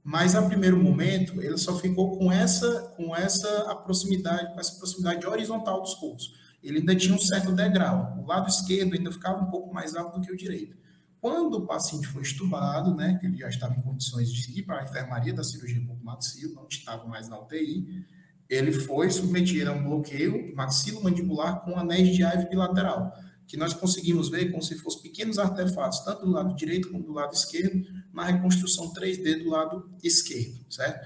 [0.04, 5.26] Mas a primeiro momento ele só ficou com essa com essa proximidade, com essa proximidade
[5.26, 8.18] horizontal dos cultos ele ainda tinha um certo degrau.
[8.22, 10.76] O lado esquerdo ainda ficava um pouco mais alto do que o direito.
[11.20, 14.82] Quando o paciente foi estubado, né, que ele já estava em condições de ir para
[14.82, 18.06] a enfermaria da cirurgia bucomaxilo, não estava mais na UTI,
[18.50, 23.14] ele foi submetido a um bloqueio maxilomandibular com anéis de Ivy bilateral,
[23.48, 27.14] que nós conseguimos ver como se fossem pequenos artefatos, tanto do lado direito como do
[27.14, 31.06] lado esquerdo, na reconstrução 3D do lado esquerdo, certo?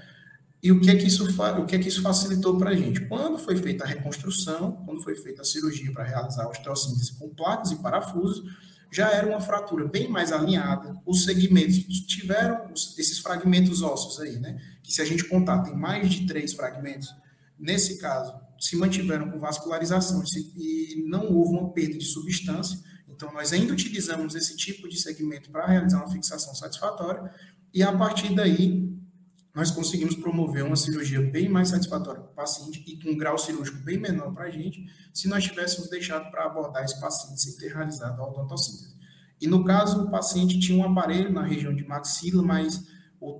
[0.62, 3.06] E o que é que isso, o que é que isso facilitou para a gente?
[3.06, 7.28] Quando foi feita a reconstrução, quando foi feita a cirurgia para realizar a osteossíntese com
[7.28, 8.42] placas e parafusos,
[8.90, 14.60] já era uma fratura bem mais alinhada, os segmentos tiveram esses fragmentos ósseos aí, né?
[14.82, 17.14] Que se a gente contar, tem mais de três fragmentos,
[17.58, 20.22] nesse caso, se mantiveram com vascularização
[20.56, 22.78] e não houve uma perda de substância,
[23.08, 27.30] então nós ainda utilizamos esse tipo de segmento para realizar uma fixação satisfatória,
[27.74, 28.85] e a partir daí
[29.56, 33.38] nós conseguimos promover uma cirurgia bem mais satisfatória para o paciente e com um grau
[33.38, 34.84] cirúrgico bem menor para a gente,
[35.14, 38.94] se nós tivéssemos deixado para abordar esse paciente sem ter realizado a odontossíntese.
[39.40, 42.84] E no caso, o paciente tinha um aparelho na região de maxila, mas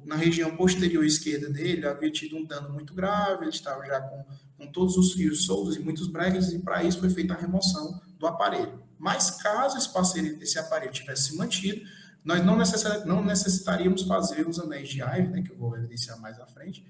[0.06, 4.24] na região posterior esquerda dele havia tido um dano muito grave, ele estava já com,
[4.56, 8.00] com todos os fios soltos e muitos bregas, e para isso foi feita a remoção
[8.18, 8.82] do aparelho.
[8.98, 11.86] Mas caso esse, esse aparelho tivesse mantido,
[12.26, 16.20] nós não, necessari não necessitaríamos fazer os anéis de Ive, né, que eu vou evidenciar
[16.20, 16.84] mais à frente,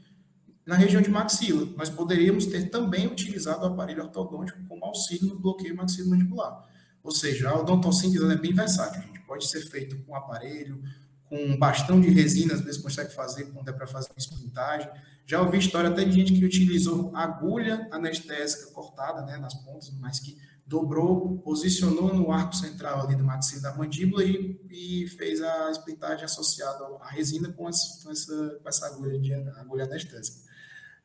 [0.64, 1.68] na região de maxila.
[1.76, 6.64] Nós poderíamos ter também utilizado o aparelho ortodôntico como auxílio no bloqueio maxilomandibular.
[7.02, 9.02] Ou seja, a odontossíntese é bem versátil.
[9.02, 10.82] A gente pode ser feito com aparelho,
[11.28, 14.88] com um bastão de resina, às vezes consegue fazer quando é para fazer uma esplintagem.
[15.26, 20.18] Já ouvi história até de gente que utilizou agulha anestésica cortada né, nas pontas, mas
[20.18, 25.70] que dobrou, posicionou no arco central ali do maxilo da mandíbula e, e fez a
[25.70, 30.44] splitagem associada à resina com, as, com, essa, com essa agulha, de, agulha anestésica.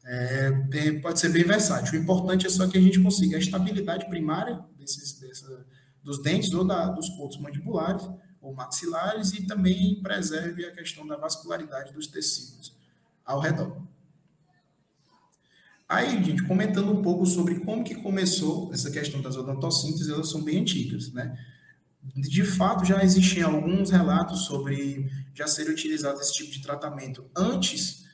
[0.03, 0.51] É,
[0.99, 1.99] pode ser bem versátil.
[1.99, 5.63] O importante é só que a gente consiga a estabilidade primária desses, dessa,
[6.03, 8.09] dos dentes ou da, dos pontos mandibulares
[8.41, 12.75] ou maxilares e também preserve a questão da vascularidade dos tecidos
[13.23, 13.79] ao redor.
[15.91, 20.41] Aí, gente, comentando um pouco sobre como que começou essa questão das odontocíntese, elas são
[20.41, 21.37] bem antigas, né?
[22.15, 28.05] De fato, já existiam alguns relatos sobre já ser utilizado esse tipo de tratamento antes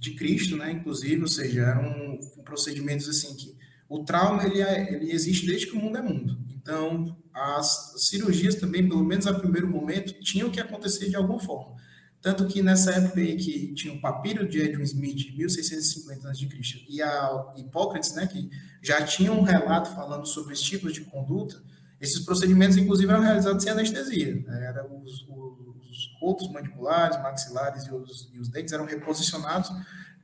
[0.00, 0.72] de Cristo, né?
[0.72, 3.54] Inclusive, ou seja, eram procedimentos assim que
[3.90, 6.38] o trauma ele, é, ele existe desde que o mundo é mundo.
[6.56, 11.76] Então, as cirurgias também, pelo menos a primeiro momento, tinham que acontecer de alguma forma.
[12.20, 16.48] Tanto que nessa época aí que tinha o papiro de Edwin Smith, de 1650 a.C.,
[16.88, 18.50] e a Hipócrates, né, que
[18.82, 21.62] já tinha um relato falando sobre os tipos de conduta,
[22.00, 24.34] esses procedimentos, inclusive, eram realizados sem anestesia.
[24.34, 24.66] Né?
[24.66, 29.70] Era os, os outros mandibulares, maxilares e os, e os dentes eram reposicionados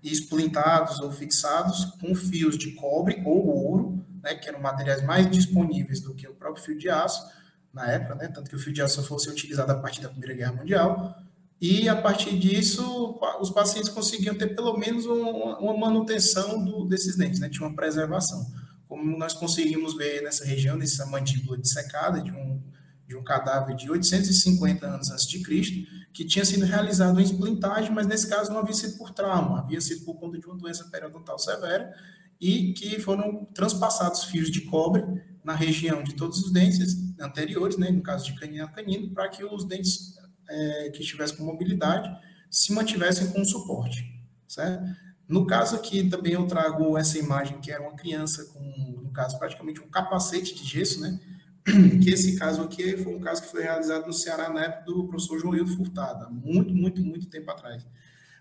[0.03, 5.31] e esplintados ou fixados com fios de cobre ou ouro, né, que eram materiais mais
[5.31, 7.25] disponíveis do que o próprio fio de aço
[7.73, 10.35] na época, né, tanto que o fio de aço fosse utilizado a partir da Primeira
[10.35, 11.24] Guerra Mundial,
[11.67, 17.17] e a partir disso os pacientes conseguiam ter pelo menos uma, uma manutenção do, desses
[17.17, 17.49] dentes, né?
[17.49, 18.47] tinha uma preservação.
[18.87, 22.63] Como nós conseguimos ver nessa região, nessa mandíbula dissecada de um,
[23.09, 27.91] de um cadáver de 850 anos antes de Cristo, que tinha sido realizado uma esplintagem,
[27.93, 30.85] mas nesse caso não havia sido por trauma, havia sido por conta de uma doença
[30.93, 31.95] periodontal severa,
[32.39, 35.03] e que foram transpassados fios de cobre
[35.43, 39.31] na região de todos os dentes anteriores, né, no caso de canino a canino, para
[39.31, 40.15] que os dentes
[40.49, 42.09] é, que estivessem com mobilidade
[42.51, 44.05] se mantivessem com suporte,
[44.47, 44.85] certo?
[45.27, 49.39] No caso aqui, também eu trago essa imagem, que era uma criança com, no caso,
[49.39, 51.19] praticamente um capacete de gesso, né?
[52.03, 55.09] Que esse caso aqui foi um caso que foi realizado no Ceará na época do
[55.09, 57.87] professor Joildo Furtado, muito, muito, muito tempo atrás.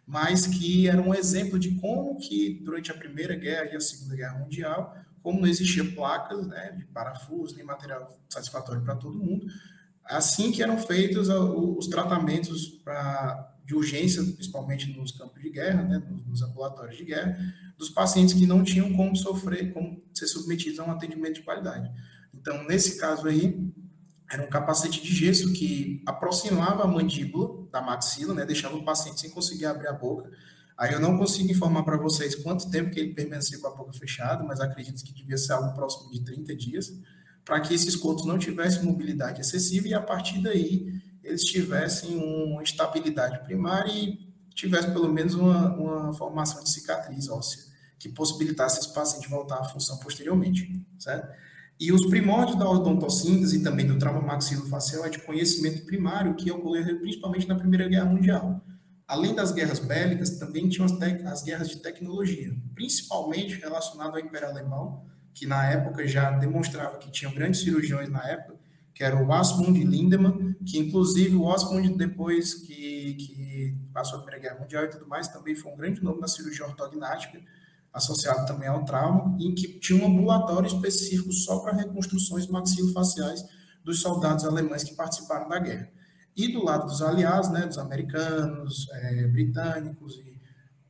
[0.05, 4.17] Mas que era um exemplo de como que, durante a Primeira Guerra e a Segunda
[4.17, 9.47] Guerra Mundial, como não existia placas né, de parafuso, nem material satisfatório para todo mundo,
[10.05, 16.03] assim que eram feitos os tratamentos pra, de urgência, principalmente nos campos de guerra, né,
[16.27, 17.37] nos ambulatórios de guerra,
[17.77, 21.89] dos pacientes que não tinham como sofrer, como ser submetidos a um atendimento de qualidade.
[22.33, 23.71] Então, nesse caso aí,
[24.29, 29.21] era um capacete de gesso que aproximava a mandíbula da maxila, né, deixava o paciente
[29.21, 30.29] sem conseguir abrir a boca.
[30.77, 33.93] Aí eu não consigo informar para vocês quanto tempo que ele permaneceu com a boca
[33.93, 36.93] fechada, mas acredito que devia ser algo próximo de 30 dias
[37.45, 42.63] para que esses contos não tivessem mobilidade excessiva e a partir daí eles tivessem uma
[42.63, 44.19] estabilidade primária e
[44.53, 49.63] tivessem pelo menos uma, uma formação de cicatriz óssea que possibilitasse esse paciente voltar à
[49.63, 51.33] função posteriormente, certo?
[51.79, 56.51] E os primórdios da odontossíntese e também do trauma maxilofacial é de conhecimento primário que
[56.51, 58.61] ocorreu principalmente na Primeira Guerra Mundial.
[59.07, 60.93] Além das guerras bélicas, também tinham as,
[61.25, 67.11] as guerras de tecnologia, principalmente relacionado ao Império Alemão, que na época já demonstrava que
[67.11, 68.55] tinham grandes cirurgiões na época,
[68.93, 74.49] que era o Asmund Lindemann, que inclusive o Asmund, depois que, que passou a Primeira
[74.49, 77.41] Guerra Mundial e tudo mais, também foi um grande nome na cirurgia ortognática,
[77.91, 83.43] associado também ao trauma, em que tinha um ambulatório específico só para reconstruções maxilofaciais
[83.83, 85.89] dos soldados alemães que participaram da guerra.
[86.35, 90.32] E do lado dos aliados, né, dos americanos, é, britânicos e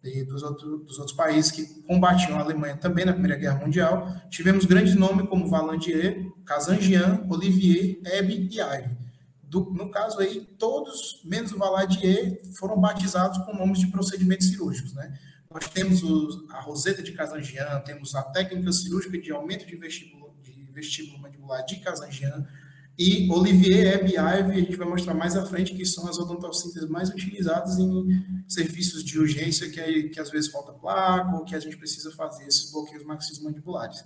[0.03, 4.13] e dos, outro, dos outros países que combatiam a Alemanha também na Primeira Guerra Mundial,
[4.29, 8.97] tivemos grandes nomes como Valandier, Casangian, Olivier, Hebe e Ive.
[9.41, 14.93] Do, no caso aí, todos, menos o Valadier, foram batizados com nomes de procedimentos cirúrgicos,
[14.93, 15.17] né?
[15.49, 20.33] Nós temos os, a roseta de Casangian, temos a técnica cirúrgica de aumento de vestíbulo,
[20.41, 22.47] de vestíbulo mandibular de Casangian,
[22.97, 26.87] e Olivier Hebe Ive, a gente vai mostrar mais à frente que são as odontocínteses
[26.87, 31.59] mais utilizadas em serviços de urgência que, que às vezes falta placa ou que a
[31.59, 34.03] gente precisa fazer esses bloqueios maxilomandibulares,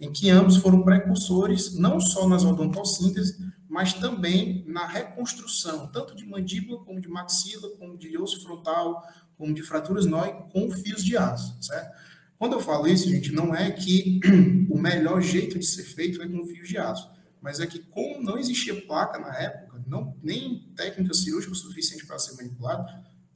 [0.00, 3.36] em que ambos foram precursores não só nas odontocínteses,
[3.68, 9.02] mas também na reconstrução, tanto de mandíbula como de maxila, como de osso frontal,
[9.36, 11.90] como de fraturas nói, com fios de aço, certo?
[12.38, 14.20] Quando eu falo isso, gente, não é que
[14.70, 18.22] o melhor jeito de ser feito é com fios de aço mas é que como
[18.22, 22.86] não existia placa na época, não, nem técnica cirúrgica suficiente para ser manipulado,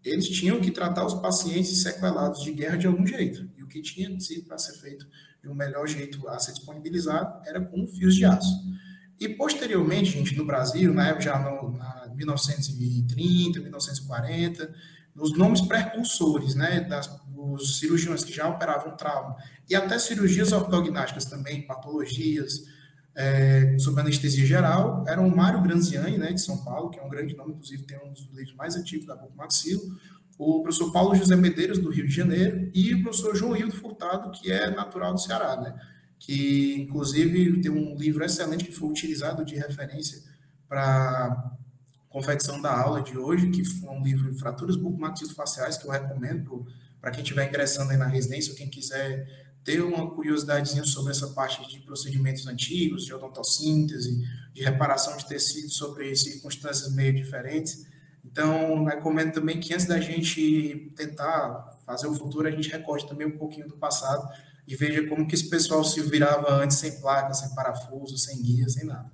[0.05, 3.49] eles tinham que tratar os pacientes sequelados de guerra de algum jeito.
[3.57, 5.07] E o que tinha sido para ser feito
[5.43, 8.53] de um melhor jeito a ser disponibilizado era com fios de aço.
[9.19, 14.74] E posteriormente, gente, no Brasil, na época já no, na 1930, 1940,
[15.15, 19.37] os nomes precursores, né, das, dos cirurgiões que já operavam trauma,
[19.69, 22.65] e até cirurgias ortognáticas também, patologias,
[23.15, 27.09] é, sobre anestesia geral eram o Mário Granziani, né, de São Paulo, que é um
[27.09, 29.83] grande nome, inclusive tem um dos livros mais antigos da boca maxilo,
[30.39, 34.31] o professor Paulo José Medeiros, do Rio de Janeiro, e o professor João Hildo Furtado,
[34.31, 35.79] que é natural do Ceará, né,
[36.19, 40.23] que inclusive tem um livro excelente que foi utilizado de referência
[40.69, 41.53] para
[42.09, 46.67] confecção da aula de hoje, que foi um livro Fraturas Bucomaxilofaciais, que eu recomendo
[47.01, 51.29] para quem estiver ingressando aí na residência ou quem quiser ter uma curiosidadezinha sobre essa
[51.29, 57.87] parte de procedimentos antigos, de odontossíntese, de reparação de tecidos sobre circunstâncias meio diferentes.
[58.25, 63.27] Então, recomendo também que antes da gente tentar fazer o futuro, a gente recorde também
[63.27, 64.29] um pouquinho do passado
[64.67, 68.69] e veja como que esse pessoal se virava antes sem placa, sem parafuso, sem guia,
[68.69, 69.11] sem nada.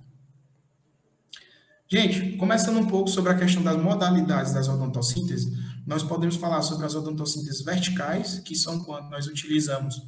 [1.87, 5.51] Gente, começando um pouco sobre a questão das modalidades das odontossinteses,
[5.87, 9.99] nós podemos falar sobre as odontossínteses verticais, que são quando nós utilizamos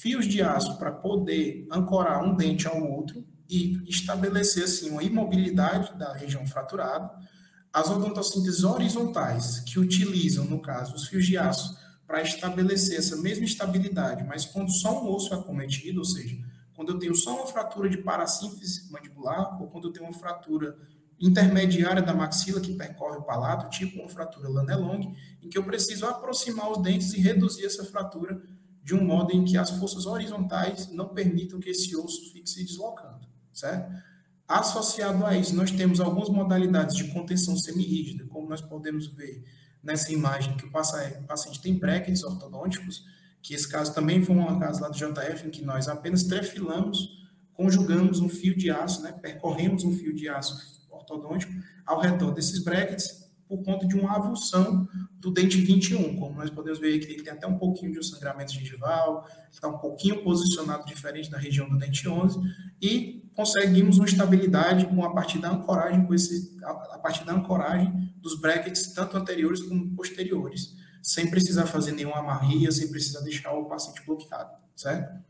[0.00, 5.96] fios de aço para poder ancorar um dente ao outro e estabelecer assim uma imobilidade
[5.98, 7.10] da região fraturada.
[7.72, 13.44] As odontossinteses horizontais, que utilizam, no caso, os fios de aço para estabelecer essa mesma
[13.44, 16.36] estabilidade, mas quando só um osso é acometido, ou seja,
[16.74, 20.76] quando eu tenho só uma fratura de parasíntese mandibular ou quando eu tenho uma fratura
[21.18, 26.04] intermediária da maxila que percorre o palato, tipo uma fratura Lanelong, em que eu preciso
[26.04, 28.40] aproximar os dentes e reduzir essa fratura
[28.86, 32.64] de um modo em que as forças horizontais não permitam que esse osso fique se
[32.64, 33.92] deslocando, certo?
[34.46, 39.42] Associado a isso, nós temos algumas modalidades de contenção semirrígida, como nós podemos ver
[39.82, 43.04] nessa imagem que o paciente tem brackets ortodônticos,
[43.42, 47.26] que esse caso também foi um caso lá do JF, em que nós apenas trefilamos,
[47.54, 50.56] conjugamos um fio de aço, né, percorremos um fio de aço
[50.88, 51.52] ortodôntico
[51.84, 56.16] ao redor desses brackets por conta de uma avulsão do dente 21.
[56.16, 59.68] Como nós podemos ver aqui, ele tem até um pouquinho de um sangramento gengival, está
[59.68, 62.38] um pouquinho posicionado diferente da região do dente 11,
[62.80, 68.12] e conseguimos uma estabilidade com a partir da ancoragem, com esse, a partir da ancoragem
[68.16, 73.66] dos brackets, tanto anteriores como posteriores, sem precisar fazer nenhuma amarria, sem precisar deixar o
[73.66, 75.24] paciente bloqueado, certo?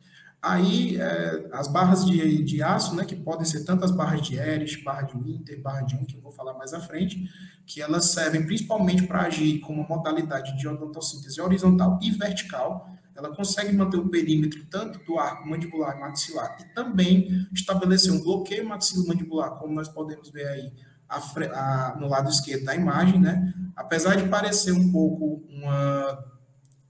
[0.49, 4.37] Aí, é, as barras de, de aço, né, que podem ser tanto as barras de
[4.37, 7.29] Erich, barra de Winter, barra de 1, que eu vou falar mais à frente,
[7.67, 12.89] que elas servem principalmente para agir como modalidade de odontossíntese horizontal e vertical.
[13.17, 18.23] Ela consegue manter o perímetro tanto do arco mandibular e maxilar e também estabelecer um
[18.23, 20.73] bloqueio maxilomandibular, como nós podemos ver aí
[21.09, 23.53] a, a, no lado esquerdo da imagem, né?
[23.75, 26.25] Apesar de parecer um pouco uma,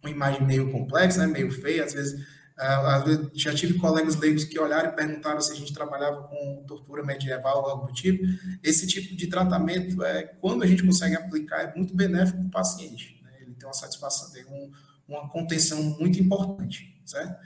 [0.03, 4.59] uma imagem meio complexa, né, meio feia, às vezes Uh, já tive colegas leigos que
[4.59, 8.25] olharam e perguntaram se a gente trabalhava com tortura medieval ou algo do tipo.
[8.63, 12.51] Esse tipo de tratamento, é, quando a gente consegue aplicar, é muito benéfico para o
[12.51, 13.21] paciente.
[13.23, 13.31] Né?
[13.43, 14.73] Ele tem uma satisfação, tem um,
[15.07, 17.37] uma contenção muito importante, certo?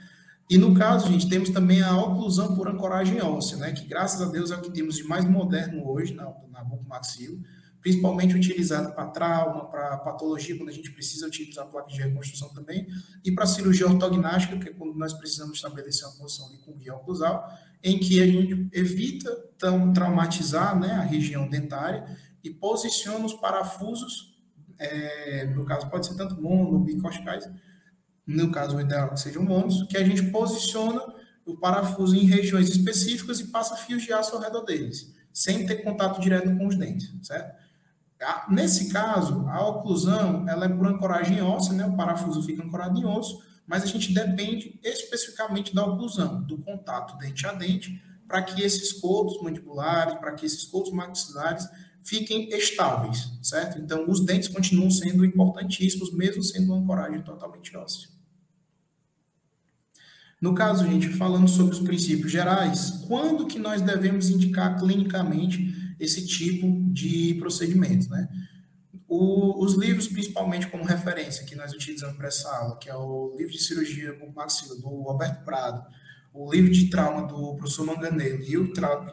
[0.49, 3.71] E no caso, gente, temos também a oclusão por ancoragem óssea, né?
[3.73, 7.41] Que graças a Deus é o que temos de mais moderno hoje na, na bucomaxilo
[7.81, 12.87] principalmente utilizado para trauma, para patologia, quando a gente precisa utilizar placa de reconstrução também,
[13.25, 17.43] e para cirurgia ortognástica, que é quando nós precisamos estabelecer uma posição com guia oclusal,
[17.83, 22.05] em que a gente evita tão, traumatizar né, a região dentária
[22.43, 24.39] e posiciona os parafusos,
[24.77, 27.49] é, no caso pode ser tanto mono ou bicosticais,
[28.25, 31.01] no caso o ideal que sejam monos, que a gente posiciona
[31.45, 35.77] o parafuso em regiões específicas e passa fios de aço ao redor deles, sem ter
[35.77, 37.60] contato direto com os dentes, certo?
[38.49, 41.85] Nesse caso, a oclusão ela é por ancoragem óssea, né?
[41.85, 47.17] o parafuso fica ancorado em osso, mas a gente depende especificamente da oclusão, do contato
[47.17, 51.67] dente a dente, para que esses cotos mandibulares, para que esses cotos maxilares
[52.03, 53.79] fiquem estáveis, certo?
[53.79, 58.09] Então, os dentes continuam sendo importantíssimos, mesmo sendo uma ancoragem totalmente óssea.
[60.39, 66.25] No caso, gente, falando sobre os princípios gerais, quando que nós devemos indicar clinicamente esse
[66.25, 68.27] tipo de procedimento, né?
[69.07, 73.35] O, os livros, principalmente como referência, que nós utilizamos para essa aula, que é o
[73.37, 75.85] livro de cirurgia maxila do Roberto Prado,
[76.33, 78.63] o livro de trauma do professor Manganello e o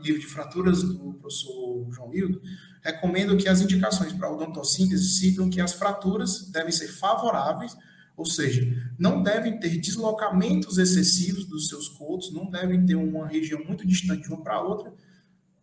[0.01, 2.41] livro de fraturas do professor João Hildo,
[2.81, 7.77] recomendo que as indicações para odontossíntese citam que as fraturas devem ser favoráveis,
[8.17, 8.67] ou seja,
[8.99, 14.23] não devem ter deslocamentos excessivos dos seus cotos, não devem ter uma região muito distante
[14.23, 14.93] de uma para outra,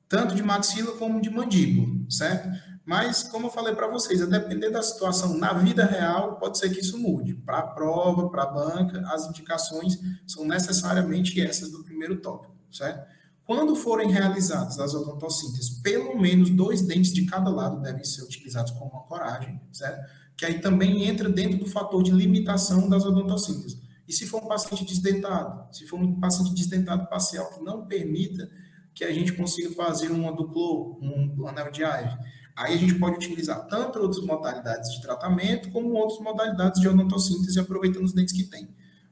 [0.07, 2.49] tanto de maxila como de mandíbula, certo?
[2.85, 6.69] Mas, como eu falei para vocês, a depender da situação na vida real, pode ser
[6.69, 7.33] que isso mude.
[7.33, 13.03] Para a prova, para a banca, as indicações são necessariamente essas do primeiro tópico, certo?
[13.43, 18.71] Quando forem realizadas as odontossínteses, pelo menos dois dentes de cada lado devem ser utilizados
[18.71, 20.07] como ancoragem, certo?
[20.37, 23.79] Que aí também entra dentro do fator de limitação das odontossínteses.
[24.07, 28.47] E se for um paciente desdentado, se for um paciente desdentado parcial que não permita
[28.95, 32.17] que a gente consiga fazer uma duplo, um anel de Ive.
[32.55, 37.59] Aí a gente pode utilizar tanto outras modalidades de tratamento, como outras modalidades de odontossíntese,
[37.59, 38.69] aproveitando os dentes que tem.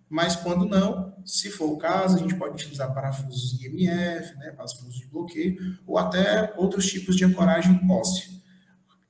[0.09, 4.95] Mas quando não, se for o caso, a gente pode utilizar parafusos IMF, né, parafusos
[4.95, 8.31] de bloqueio, ou até outros tipos de ancoragem óssea.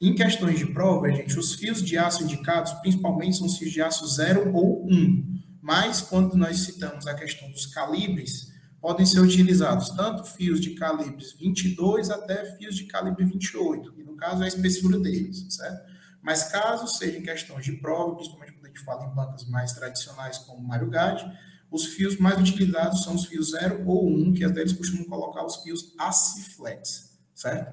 [0.01, 3.81] Em questões de prova, gente, os fios de aço indicados, principalmente, são os fios de
[3.81, 5.41] aço 0 ou 1.
[5.61, 8.52] Mas, quando nós citamos a questão dos calibres,
[8.83, 14.17] podem ser utilizados tanto fios de calibres 22 até fios de calibre 28, e no
[14.17, 15.89] caso é a espessura deles, certo?
[16.21, 19.71] Mas caso seja em questões de prova, principalmente quando a gente fala em bancas mais
[19.71, 21.25] tradicionais como Mario Gade,
[21.71, 25.45] os fios mais utilizados são os fios 0 ou 1, que até eles costumam colocar
[25.45, 27.71] os fios Aciflex, certo?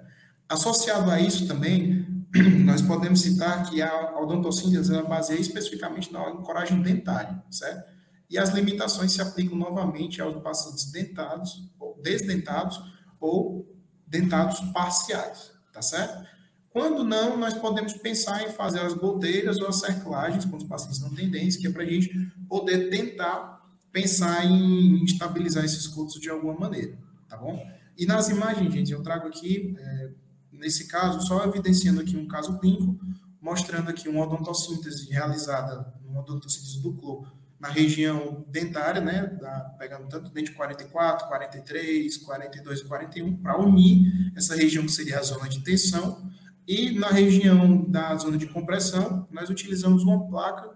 [0.49, 2.07] Associado a isso também,
[2.65, 8.00] nós podemos citar que a odontocíntese baseia especificamente na ancoragem dentária, certo?
[8.31, 12.81] E as limitações se aplicam novamente aos pacientes dentados, ou desdentados,
[13.19, 13.69] ou
[14.07, 16.25] dentados parciais, tá certo?
[16.71, 21.01] Quando não, nós podemos pensar em fazer as goteiras ou as cerclagens, quando os pacientes
[21.01, 22.09] não têm dentes, que é para a gente
[22.49, 26.97] poder tentar pensar em estabilizar esses cultos de alguma maneira,
[27.29, 27.61] tá bom?
[27.99, 30.11] E nas imagens, gente, eu trago aqui, é,
[30.53, 32.97] nesse caso, só evidenciando aqui um caso clínico,
[33.41, 40.31] mostrando aqui uma odontossíntese realizada, uma do cloro, na região dentária, né, da, pegando tanto
[40.31, 45.61] dente 44, 43, 42 e 41, para unir essa região que seria a zona de
[45.61, 46.31] tensão,
[46.67, 50.71] e na região da zona de compressão, nós utilizamos uma placa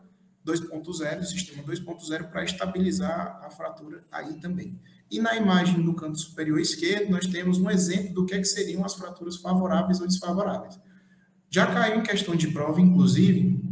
[0.47, 4.79] 2.0, sistema 2.0, para estabilizar a fratura aí também.
[5.11, 8.45] E na imagem do canto superior esquerdo, nós temos um exemplo do que, é que
[8.45, 10.79] seriam as fraturas favoráveis ou desfavoráveis.
[11.49, 13.63] Já caiu em questão de prova, inclusive,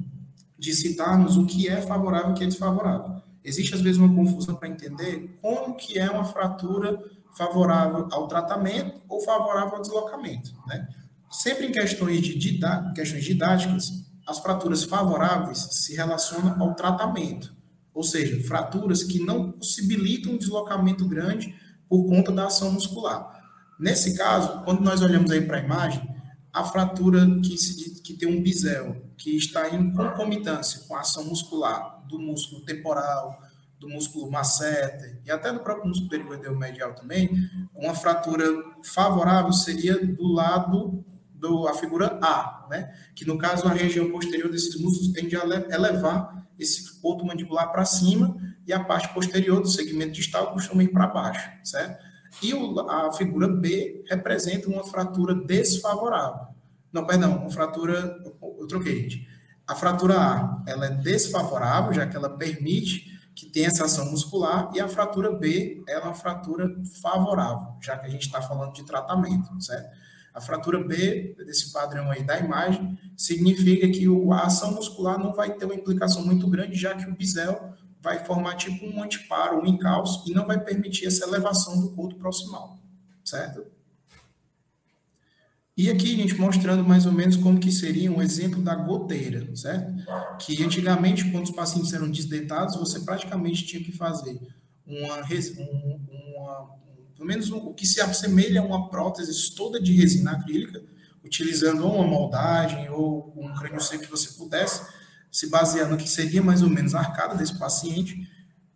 [0.62, 3.20] de citarmos o que é favorável e o que é desfavorável.
[3.42, 7.02] Existe, às vezes, uma confusão para entender como que é uma fratura
[7.36, 10.54] favorável ao tratamento ou favorável ao deslocamento.
[10.68, 10.86] Né?
[11.28, 13.90] Sempre em questões, de didá questões didáticas,
[14.24, 17.52] as fraturas favoráveis se relacionam ao tratamento,
[17.92, 21.52] ou seja, fraturas que não possibilitam um deslocamento grande
[21.88, 23.42] por conta da ação muscular.
[23.80, 26.08] Nesse caso, quando nós olhamos aí para a imagem,
[26.52, 31.24] a fratura que, se, que tem um bisel, que está em concomitância com a ação
[31.24, 33.40] muscular do músculo temporal,
[33.78, 37.30] do músculo masseter e até do próprio músculo derivadeiro medial também,
[37.72, 38.44] uma fratura
[38.84, 41.04] favorável seria do lado
[41.34, 42.92] da figura A, né?
[43.14, 47.84] que no caso a região posterior desses músculos tende a elevar esse ponto mandibular para
[47.84, 48.36] cima
[48.66, 51.96] e a parte posterior do segmento distal costuma ir para baixo, certo?
[52.42, 52.52] E
[52.88, 56.51] a figura B representa uma fratura desfavorável.
[56.92, 58.20] Não, perdão, uma fratura.
[58.58, 59.28] Eu troquei, gente.
[59.66, 64.70] A fratura A ela é desfavorável, já que ela permite que tenha essa ação muscular,
[64.74, 66.68] e a fratura B ela é uma fratura
[67.00, 69.90] favorável, já que a gente está falando de tratamento, certo?
[70.34, 75.52] A fratura B, desse padrão aí da imagem, significa que a ação muscular não vai
[75.54, 79.66] ter uma implicação muito grande, já que o bisel vai formar tipo um anteparo, um
[79.66, 82.78] encalço, e não vai permitir essa elevação do corpo proximal,
[83.24, 83.64] certo?
[85.74, 89.90] E aqui, gente, mostrando mais ou menos como que seria um exemplo da goteira, certo?
[90.38, 94.38] Que antigamente, quando os pacientes eram desdentados, você praticamente tinha que fazer
[94.86, 96.82] uma, uma
[97.14, 100.82] pelo menos um, o que se assemelha a uma prótese toda de resina acrílica,
[101.24, 104.84] utilizando ou uma moldagem ou um crânio seco que você pudesse,
[105.30, 108.28] se basear no que seria mais ou menos a arcada desse paciente,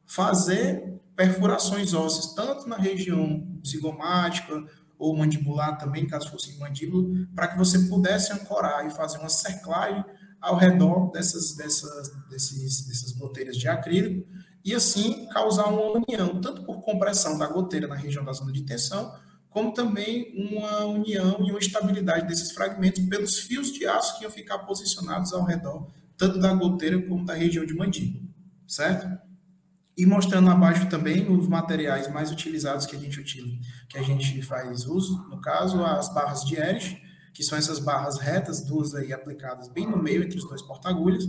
[0.07, 4.65] fazer perfurações ósseas, tanto na região zigomática
[4.99, 10.05] ou mandibular também, caso fosse mandíbula, para que você pudesse ancorar e fazer uma cerclagem
[10.41, 14.27] ao redor dessas, dessas, desses, dessas goteiras de acrílico
[14.65, 18.63] e assim causar uma união, tanto por compressão da goteira na região da zona de
[18.63, 19.15] tensão,
[19.51, 24.31] como também uma união e uma estabilidade desses fragmentos pelos fios de aço que iam
[24.31, 25.87] ficar posicionados ao redor
[26.17, 28.25] tanto da goteira como da região de mandíbula,
[28.67, 29.26] certo?
[29.97, 33.57] E mostrando abaixo também os materiais mais utilizados que a gente utiliza,
[33.89, 37.01] que a gente faz uso, no caso, as barras de Erich,
[37.33, 41.27] que são essas barras retas, duas aí aplicadas bem no meio entre os dois porta-agulhas,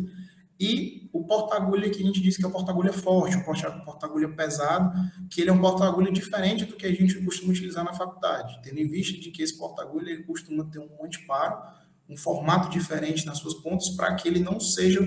[0.59, 4.91] e o porta-agulha que a gente diz que é o porta-agulha forte, o porta-agulha pesado,
[5.29, 8.79] que ele é um porta-agulha diferente do que a gente costuma utilizar na faculdade, tendo
[8.79, 11.61] em vista de que esse porta-agulha costuma ter um anteparo,
[12.09, 15.01] um formato diferente nas suas pontas para que ele não seja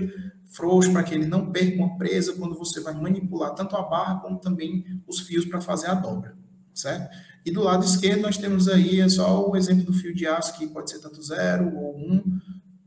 [0.51, 4.19] frouxo, para que ele não perca uma presa quando você vai manipular tanto a barra
[4.19, 6.37] como também os fios para fazer a dobra,
[6.73, 7.09] certo?
[7.45, 10.57] E do lado esquerdo nós temos aí é só o exemplo do fio de aço
[10.57, 12.39] que pode ser tanto zero ou um,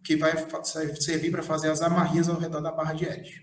[0.02, 0.32] que vai
[1.00, 3.42] servir para fazer as amarrias ao redor da barra de Edge.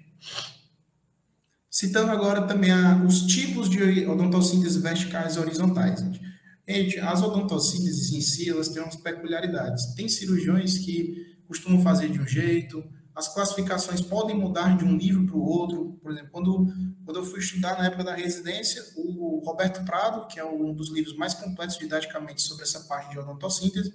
[1.70, 6.00] Citando agora também a, os tipos de odontossíntese verticais e horizontais.
[6.00, 6.31] Gente.
[6.72, 9.94] Gente, as odontocíntese em si, elas têm umas peculiaridades.
[9.94, 12.82] Tem cirurgiões que costumam fazer de um jeito,
[13.14, 16.00] as classificações podem mudar de um livro para o outro.
[16.02, 16.68] Por exemplo, quando,
[17.04, 20.90] quando eu fui estudar na época da residência, o Roberto Prado, que é um dos
[20.90, 23.94] livros mais completos didaticamente sobre essa parte de odontossíntese,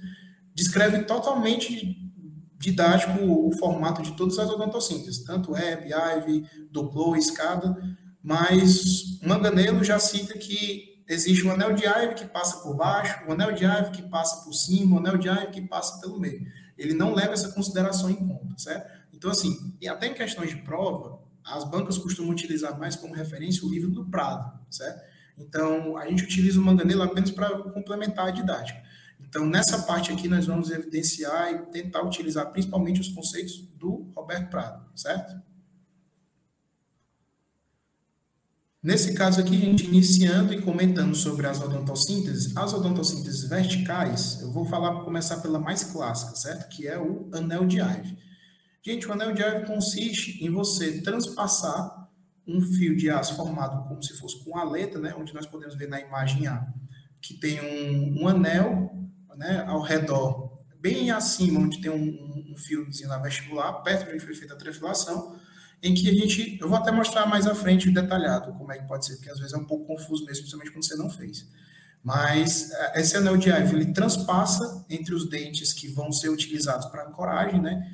[0.54, 1.96] descreve totalmente
[2.58, 7.74] didático o formato de todas as odontocínteses, tanto Web, Ive, Duplo, Escada,
[8.22, 13.32] mas Manganello já cita que existe um anel de Ive que passa por baixo, um
[13.32, 16.46] anel de Ive que passa por cima, um anel de Ive que passa pelo meio.
[16.76, 18.90] Ele não leva essa consideração em conta, certo?
[19.12, 23.64] Então, assim, e até em questões de prova, as bancas costumam utilizar mais como referência
[23.64, 25.00] o livro do Prado, certo?
[25.38, 28.82] Então, a gente utiliza o Manganello apenas para complementar a didática.
[29.20, 34.50] Então, nessa parte aqui, nós vamos evidenciar e tentar utilizar principalmente os conceitos do Roberto
[34.50, 35.40] Prado, certo?
[38.86, 44.64] Nesse caso aqui, gente iniciando e comentando sobre as odontossinteses, as odontossinteses verticais, eu vou
[44.64, 46.68] falar, começar pela mais clássica, certo?
[46.68, 48.16] Que é o anel de Ive.
[48.84, 52.08] Gente, o anel de Ive consiste em você transpassar
[52.46, 55.12] um fio de aço formado como se fosse com aleta, né?
[55.18, 56.64] Onde nós podemos ver na imagem A,
[57.20, 58.94] que tem um, um anel
[59.36, 64.24] né, ao redor, bem acima, onde tem um, um fiozinho na vestibular, perto de onde
[64.24, 65.36] foi feita a trefilação,
[65.82, 68.88] em que a gente, eu vou até mostrar mais à frente detalhado como é que
[68.88, 71.46] pode ser, porque às vezes é um pouco confuso mesmo, principalmente quando você não fez.
[72.02, 76.86] Mas eh, esse anel de Ive, ele transpassa entre os dentes que vão ser utilizados
[76.86, 77.90] para ancoragem, né?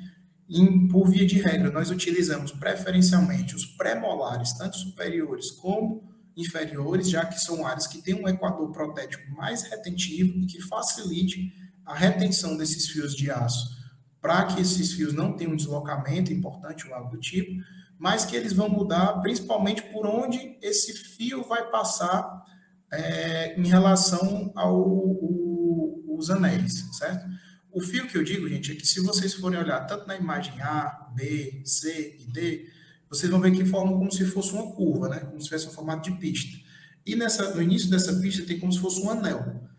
[0.47, 6.03] E, por via de regra, nós utilizamos preferencialmente os pré-molares, tanto superiores como
[6.35, 11.51] inferiores, já que são áreas que têm um equador protético mais retentivo e que facilite
[11.85, 13.82] a retenção desses fios de aço,
[14.23, 17.61] para que esses fios não tenham um deslocamento importante ou algo do tipo,
[17.99, 22.41] mas que eles vão mudar principalmente por onde esse fio vai passar
[22.89, 27.27] é, em relação aos anéis, certo?
[27.69, 30.61] O fio que eu digo, gente, é que se vocês forem olhar tanto na imagem
[30.61, 32.69] A, B, C e D,
[33.09, 35.19] vocês vão ver que formam como se fosse uma curva, né?
[35.19, 36.57] Como se fosse um formato de pista.
[37.05, 39.69] E nessa, no início dessa pista tem como se fosse um anel.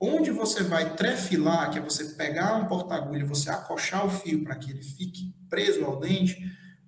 [0.00, 4.44] Onde você vai trefilar, que é você pegar um porta-agulha e você acochar o fio
[4.44, 6.38] para que ele fique preso ao dente,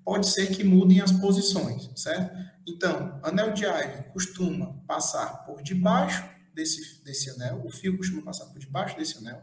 [0.05, 2.37] pode ser que mudem as posições, certo?
[2.67, 6.25] Então, anel de Ivy costuma passar por debaixo
[6.55, 9.43] desse, desse anel, o fio costuma passar por debaixo desse anel.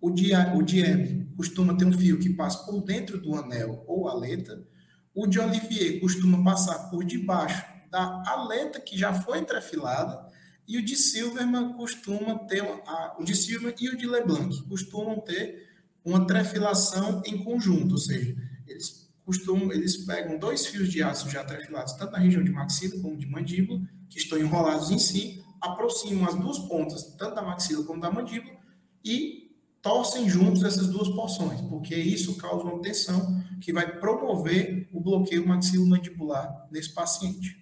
[0.00, 4.66] O, dia, o costuma ter um fio que passa por dentro do anel ou aleta.
[5.14, 10.31] O de Olivier costuma passar por debaixo da aleta que já foi trefilada
[10.66, 15.20] e o de Silverman costuma ter a, o de Silverman e o de Leblanc costumam
[15.20, 15.68] ter
[16.04, 18.36] uma trefilação em conjunto, ou seja,
[18.66, 23.00] eles costumam eles pegam dois fios de aço já trefilados tanto na região de maxila
[23.00, 27.84] como de mandíbula que estão enrolados em si, aproximam as duas pontas tanto da maxila
[27.84, 28.56] como da mandíbula
[29.04, 29.42] e
[29.80, 35.46] torcem juntos essas duas porções, porque isso causa uma tensão que vai promover o bloqueio
[35.46, 37.61] maxilomandibular nesse paciente.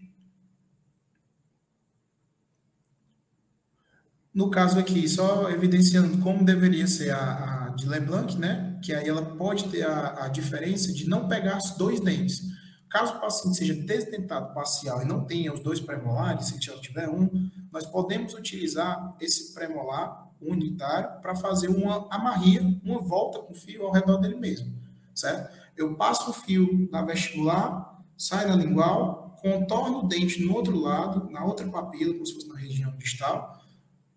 [4.32, 8.78] No caso aqui, só evidenciando como deveria ser a, a de Leblanc, né?
[8.82, 12.42] Que aí ela pode ter a, a diferença de não pegar os dois dentes.
[12.88, 17.08] Caso o paciente seja desdentado parcial e não tenha os dois premolares, se já tiver
[17.08, 17.28] um,
[17.72, 23.92] nós podemos utilizar esse premolar unitário para fazer uma amarria, uma volta com fio ao
[23.92, 24.74] redor dele mesmo,
[25.14, 25.56] certo?
[25.76, 31.30] Eu passo o fio na vestibular, sai na lingual, contorno o dente no outro lado,
[31.30, 33.59] na outra papila, como se fosse na região distal,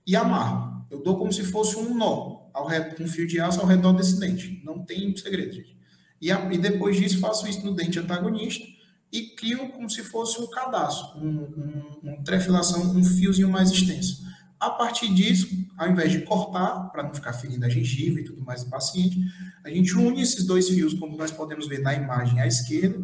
[0.06, 0.86] e amarro.
[0.90, 3.94] Eu dou como se fosse um nó, ao redor, um fio de aço ao redor
[3.94, 4.62] desse dente.
[4.64, 5.76] Não tem segredo, gente.
[6.22, 8.66] E, a, e depois disso, faço isso no dente antagonista
[9.12, 14.24] e crio como se fosse um cadastro, um, um, uma trefilação, um fiozinho mais extenso.
[14.60, 15.48] A partir disso,
[15.78, 19.20] ao invés de cortar, para não ficar ferindo a gengiva e tudo mais do paciente,
[19.64, 23.04] a gente une esses dois fios, como nós podemos ver na imagem à esquerda,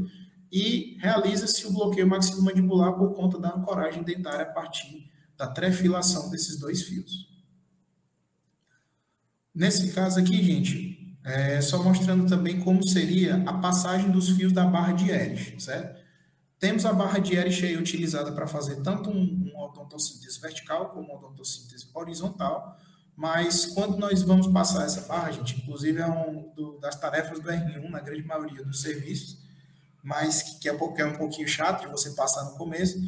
[0.51, 5.09] e realiza-se o bloqueio maxilomandibular por conta da ancoragem dentária a partir
[5.40, 7.30] da trefilação desses dois fios.
[9.56, 14.66] Nesse caso aqui, gente, é só mostrando também como seria a passagem dos fios da
[14.66, 15.98] barra de Erich, certo?
[16.60, 21.16] Temos a barra de Erich utilizada para fazer tanto um, uma odontossíntese vertical como uma
[21.16, 22.78] odontossíntese horizontal,
[23.16, 27.49] mas quando nós vamos passar essa barra, gente, inclusive é um do, das tarefas do
[27.49, 29.38] R1 na grande maioria dos serviços,
[30.03, 32.99] mas que, que é, um, é um pouquinho chato de você passar no começo,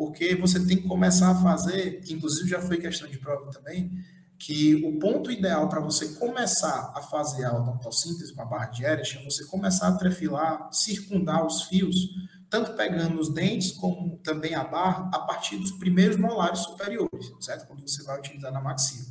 [0.00, 3.92] porque você tem que começar a fazer, inclusive já foi questão de prova também,
[4.38, 8.82] que o ponto ideal para você começar a fazer a odontossíntese com a barra de
[8.82, 12.14] Erich é você começar a trefilar, circundar os fios
[12.48, 17.66] tanto pegando os dentes como também a barra, a partir dos primeiros molares superiores, certo?
[17.66, 19.06] Quando você vai utilizar na maxila.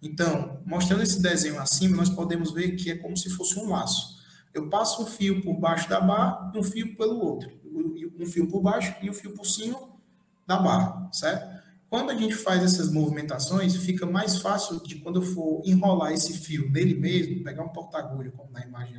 [0.00, 4.18] Então, mostrando esse desenho acima, nós podemos ver que é como se fosse um laço.
[4.54, 7.52] Eu passo um fio por baixo da barra um fio pelo outro.
[8.18, 9.91] Um fio por baixo e um fio por cima
[10.46, 11.62] da barra, certo?
[11.88, 16.32] Quando a gente faz essas movimentações, fica mais fácil de quando eu for enrolar esse
[16.32, 18.98] fio nele mesmo, pegar um porta-agulha, como na imagem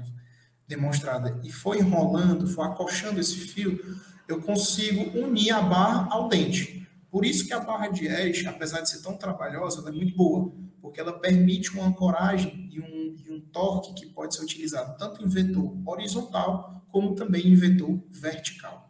[0.68, 3.80] demonstrada, e for enrolando, for acochando esse fio,
[4.28, 6.88] eu consigo unir a barra ao dente.
[7.10, 10.16] Por isso que a barra de Erich, apesar de ser tão trabalhosa, ela é muito
[10.16, 10.52] boa,
[10.82, 15.24] porque ela permite uma ancoragem e um, e um torque que pode ser utilizado tanto
[15.24, 18.83] em vetor horizontal, como também em vetor vertical.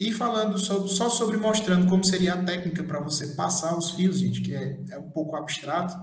[0.00, 4.20] E falando sobre, só sobre mostrando como seria a técnica para você passar os fios,
[4.20, 5.96] gente, que é, é um pouco abstrato,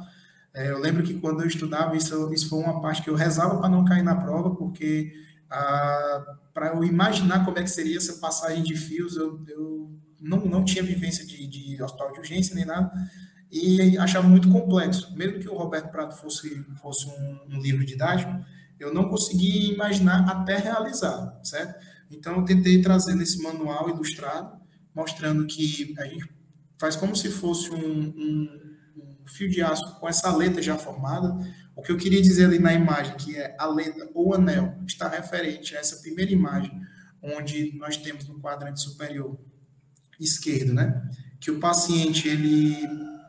[0.53, 3.57] é, eu lembro que quando eu estudava, isso, isso foi uma parte que eu rezava
[3.57, 5.13] para não cair na prova, porque
[5.49, 10.45] ah, para eu imaginar como é que seria essa passagem de fios, eu, eu não,
[10.45, 12.91] não tinha vivência de, de hospital de urgência nem nada,
[13.51, 15.15] e achava muito complexo.
[15.15, 18.33] Mesmo que o Roberto Prato fosse, fosse um, um livro didático,
[18.79, 21.75] eu não conseguia imaginar até realizar, certo?
[22.09, 24.59] Então, eu tentei trazer nesse manual ilustrado,
[24.93, 26.29] mostrando que a gente
[26.79, 28.65] faz como se fosse um, um
[29.25, 31.35] fio de aço com essa aleta já formada,
[31.75, 35.75] o que eu queria dizer ali na imagem, que é aleta ou anel, está referente
[35.75, 36.71] a essa primeira imagem,
[37.21, 39.37] onde nós temos no quadrante superior
[40.19, 41.09] esquerdo, né?
[41.39, 42.77] Que o paciente ele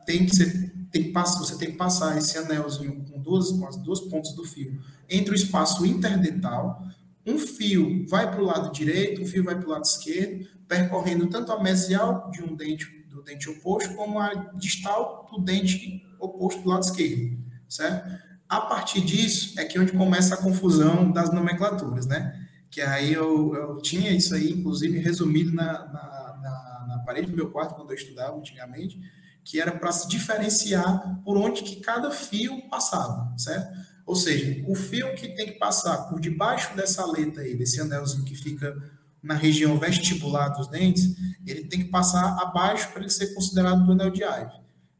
[0.04, 3.66] tem que ser, tem que passar, você tem que passar esse anelzinho com duas, com
[3.66, 6.86] as duas pontas do fio entre o espaço interdental.
[7.26, 11.26] Um fio vai para o lado direito, um fio vai para o lado esquerdo, percorrendo
[11.26, 16.62] tanto a mesial de um dente do dente oposto, como a distal do dente oposto
[16.62, 17.38] do lado esquerdo,
[17.68, 18.26] certo?
[18.48, 22.46] A partir disso é que é onde começa a confusão das nomenclaturas, né?
[22.70, 27.36] Que aí eu, eu tinha isso aí, inclusive, resumido na, na, na, na parede do
[27.36, 29.00] meu quarto, quando eu estudava antigamente,
[29.42, 33.76] que era para se diferenciar por onde que cada fio passava, certo?
[34.06, 38.24] Ou seja, o fio que tem que passar por debaixo dessa letra aí, desse anelzinho
[38.24, 38.74] que fica
[39.20, 43.92] na região vestibular dos dentes, ele tem que passar abaixo para ele ser considerado do
[43.92, 44.52] anel de Ive.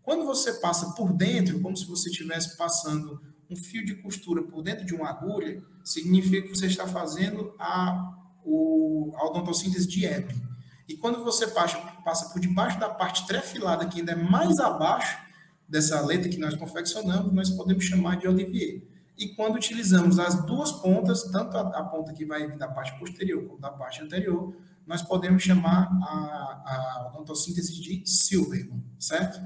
[0.03, 4.61] Quando você passa por dentro, como se você estivesse passando um fio de costura por
[4.63, 8.13] dentro de uma agulha, significa que você está fazendo a,
[8.45, 10.33] o, a odontossíntese de EP.
[10.89, 15.19] E quando você passa, passa por debaixo da parte trefilada, que ainda é mais abaixo
[15.69, 18.96] dessa letra que nós confeccionamos, nós podemos chamar de Olivier.
[19.19, 22.99] E quando utilizamos as duas pontas, tanto a, a ponta que vai vir da parte
[22.99, 24.55] posterior como da parte anterior,
[24.87, 29.41] nós podemos chamar a, a odontosíntese de Silverman, certo?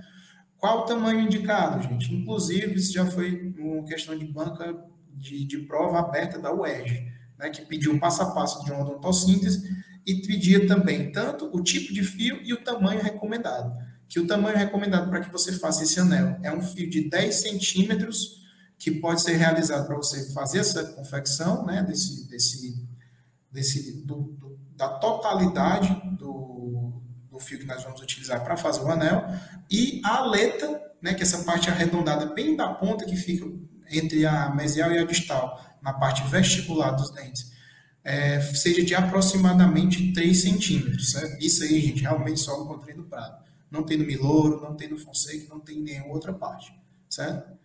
[0.59, 2.15] Qual o tamanho indicado, gente?
[2.15, 4.77] Inclusive, isso já foi uma questão de banca
[5.15, 7.07] de, de prova aberta da UERJ,
[7.39, 9.63] né, que pediu um passo a passo de uma odontosíntese
[10.07, 13.73] e pedia também tanto o tipo de fio e o tamanho recomendado.
[14.09, 17.35] Que o tamanho recomendado para que você faça esse anel é um fio de 10
[17.35, 18.41] centímetros
[18.81, 22.89] que pode ser realizado para você fazer essa confecção, né, desse, desse,
[23.53, 28.91] desse do, do, da totalidade do, do fio que nós vamos utilizar para fazer o
[28.91, 29.23] anel,
[29.71, 33.47] e a aleta, né, que é essa parte arredondada bem da ponta que fica
[33.91, 37.53] entre a mesial e a distal, na parte vestibular dos dentes,
[38.03, 41.13] é, seja de aproximadamente 3 centímetros.
[41.13, 41.39] Certo?
[41.39, 43.45] Isso aí, gente, realmente só encontrei no Prado.
[43.71, 46.73] Não tem no Milouro, não tem no Fonseca, não tem em nenhuma outra parte.
[47.11, 47.60] Certo?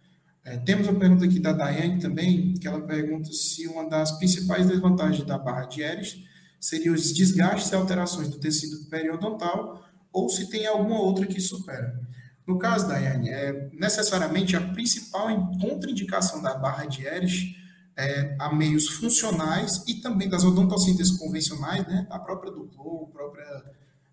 [0.45, 4.67] É, temos uma pergunta aqui da Daiane também, que ela pergunta se uma das principais
[4.67, 6.23] desvantagens da barra de Eris
[6.59, 11.99] seria os desgastes e alterações do tecido periodontal ou se tem alguma outra que supera.
[12.45, 15.27] No caso, Daiane, é, necessariamente a principal
[15.59, 17.55] contraindicação da barra de Eris
[17.97, 23.63] é, a meios funcionais e também das odontocínteses convencionais, né, a própria Duplo, a própria,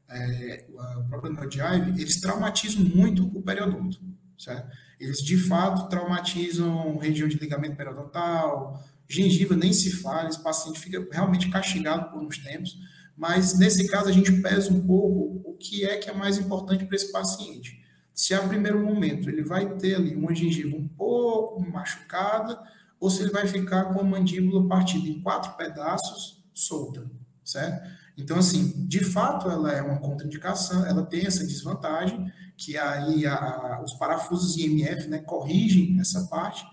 [0.08, 0.64] é,
[1.10, 4.00] própria Nodive, eles traumatizam muito o periodonto,
[4.38, 4.70] certo?
[5.02, 11.04] Eles de fato traumatizam região de ligamento periodontal, gengiva nem se fala, esse paciente fica
[11.10, 12.78] realmente castigado por uns tempos,
[13.16, 16.84] mas nesse caso a gente pesa um pouco o que é que é mais importante
[16.84, 17.82] para esse paciente.
[18.14, 22.62] Se a primeiro momento ele vai ter ali uma gengiva um pouco machucada,
[23.00, 27.10] ou se ele vai ficar com a mandíbula partida em quatro pedaços, solta,
[27.44, 27.90] certo?
[28.16, 32.32] Então, assim, de fato, ela é uma contraindicação, ela tem essa desvantagem,
[32.64, 36.64] que aí a, a, os parafusos IMF né, corrigem essa parte,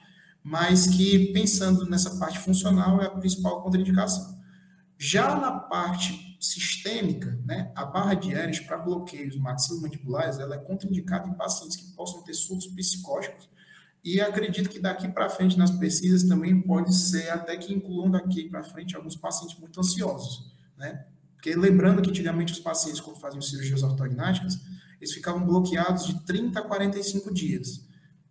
[0.43, 4.39] mas que pensando nessa parte funcional é a principal contraindicação.
[4.97, 11.27] Já na parte sistêmica, né, a barra de Ehrlich para bloqueios maxilomandibulares ela é contraindicada
[11.27, 13.49] em pacientes que possam ter surtos psicóticos
[14.03, 18.47] E acredito que daqui para frente nas pesquisas também pode ser até que incluam daqui
[18.47, 21.05] para frente alguns pacientes muito ansiosos, né?
[21.33, 24.59] Porque lembrando que antigamente os pacientes, quando faziam cirurgias ortognáticas,
[24.99, 27.85] eles ficavam bloqueados de 30 a 45 dias,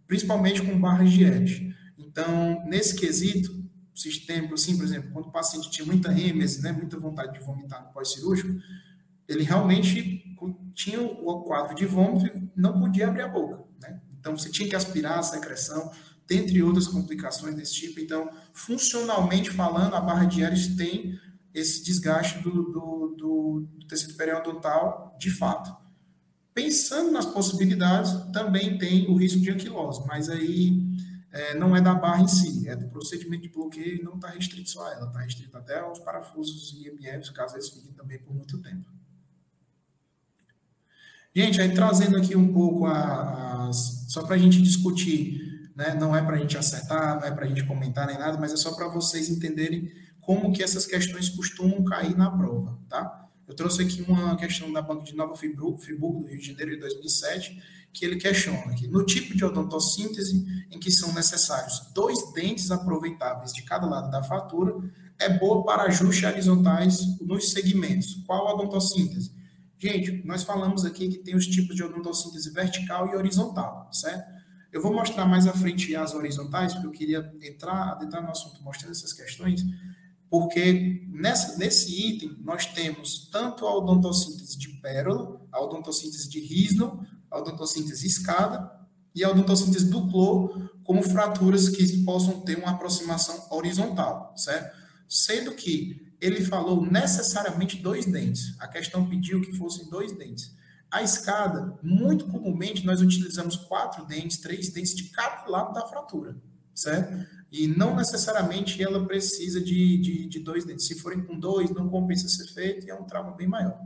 [0.07, 1.75] principalmente com barras de Ehrlich.
[1.99, 3.65] Então, nesse quesito,
[3.95, 7.85] sistêmico, assim, por exemplo, quando o paciente tinha muita êmese, né, muita vontade de vomitar
[7.85, 8.57] no pós-cirúrgico,
[9.27, 10.25] ele realmente
[10.75, 14.01] tinha o quadro de vômito e não podia abrir a boca, né?
[14.19, 15.91] Então, você tinha que aspirar a secreção,
[16.29, 17.99] dentre outras complicações desse tipo.
[17.99, 21.19] Então, funcionalmente falando, a barra de Ehrlich tem
[21.55, 25.75] esse desgaste do, do, do tecido periodontal de fato.
[26.59, 30.77] Pensando nas possibilidades, também tem o risco de anquilose, mas aí
[31.31, 34.31] é, não é da barra em si, é do procedimento de bloqueio e não está
[34.31, 38.19] restrito só a ela, está restrito até aos parafusos e IMFs, caso eles fiquem também
[38.19, 38.85] por muito tempo.
[41.33, 44.07] Gente, aí trazendo aqui um pouco as.
[44.09, 45.95] Só para a gente discutir, né?
[45.95, 48.53] não é para a gente acertar, não é para a gente comentar nem nada, mas
[48.53, 53.28] é só para vocês entenderem como que essas questões costumam cair na prova, tá?
[53.49, 56.73] Eu trouxe aqui uma questão da Banca de Nova Friburgo, Friburgo, do Rio de Janeiro,
[56.73, 57.63] de 2007,
[57.95, 63.55] que ele questiona que no tipo de odontossíntese em que são necessários dois dentes aproveitáveis
[63.55, 64.77] de cada lado da fratura,
[65.19, 68.23] é boa para ajustes horizontais nos segmentos.
[68.27, 69.33] Qual odontossíntese?
[69.79, 74.39] Gente, nós falamos aqui que tem os tipos de odontossíntese vertical e horizontal, certo?
[74.71, 78.63] Eu vou mostrar mais à frente as horizontais, porque eu queria entrar, entrar no assunto
[78.63, 79.65] mostrando essas questões,
[80.31, 87.07] porque nessa, nesse item nós temos tanto a odontossíntese de pérola, a odontossíntese de Risno,
[87.31, 88.71] a odontossíntese escada
[89.15, 94.77] e a odontossíntese duplo como fraturas que possam ter uma aproximação horizontal, certo?
[95.09, 98.55] Sendo que ele falou necessariamente dois dentes.
[98.59, 100.57] A questão pediu que fossem dois dentes.
[100.91, 106.37] A escada, muito comumente, nós utilizamos quatro dentes, três dentes de cada lado da fratura,
[106.75, 107.27] certo?
[107.51, 110.87] E não necessariamente ela precisa de, de, de dois dentes.
[110.87, 113.79] Se forem com dois, não compensa ser feito e é um trauma bem maior.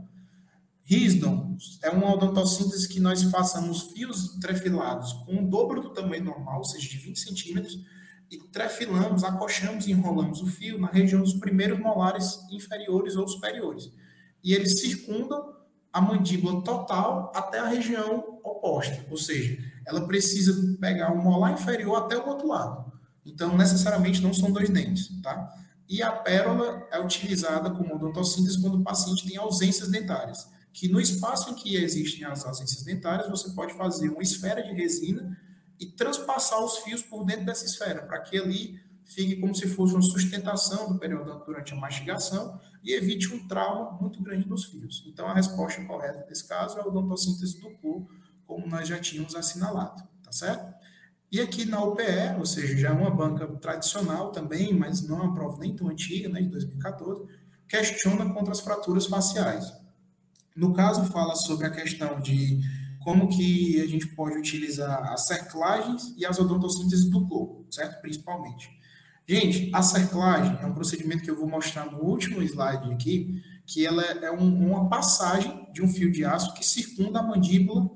[0.83, 6.57] Risdon é uma odontossíntese que nós façamos fios trefilados com o dobro do tamanho normal,
[6.57, 7.79] ou seja, de 20 centímetros,
[8.29, 13.91] e trefilamos, acochamos e enrolamos o fio na região dos primeiros molares inferiores ou superiores.
[14.43, 15.53] E eles circundam
[15.91, 21.95] a mandíbula total até a região oposta, ou seja, ela precisa pegar o molar inferior
[21.95, 22.91] até o outro lado.
[23.25, 25.53] Então, necessariamente não são dois dentes, tá?
[25.87, 30.99] E a pérola é utilizada como odontossíntese quando o paciente tem ausências dentárias, que no
[30.99, 35.37] espaço em que existem as ausências dentárias, você pode fazer uma esfera de resina
[35.79, 39.93] e transpassar os fios por dentro dessa esfera, para que ali fique como se fosse
[39.93, 45.03] uma sustentação do periodonto durante a mastigação e evite um trauma muito grande nos fios.
[45.07, 48.09] Então, a resposta correta nesse caso é a odontossíntese do cu,
[48.45, 50.73] como nós já tínhamos assinalado, tá certo?
[51.33, 55.21] E aqui na UPE, ou seja, já é uma banca tradicional também, mas não é
[55.23, 57.23] uma prova nem tão antiga, né, de 2014,
[57.67, 59.73] questiona contra as fraturas faciais.
[60.55, 62.61] No caso, fala sobre a questão de
[62.99, 67.99] como que a gente pode utilizar as cerclagens e as odontossíntese do corpo, certo?
[67.99, 68.69] Principalmente.
[69.27, 73.83] Gente, a cerclagem é um procedimento que eu vou mostrar no último slide aqui, que
[73.83, 77.89] ela é um, uma passagem de um fio de aço que circunda a mandíbula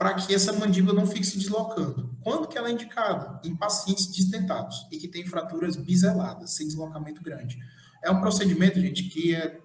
[0.00, 2.16] para que essa mandíbula não fique se deslocando.
[2.22, 3.38] Quando que ela é indicada?
[3.44, 7.58] Em pacientes desdentados e que têm fraturas biseladas, sem deslocamento grande.
[8.02, 9.60] É um procedimento, gente, que é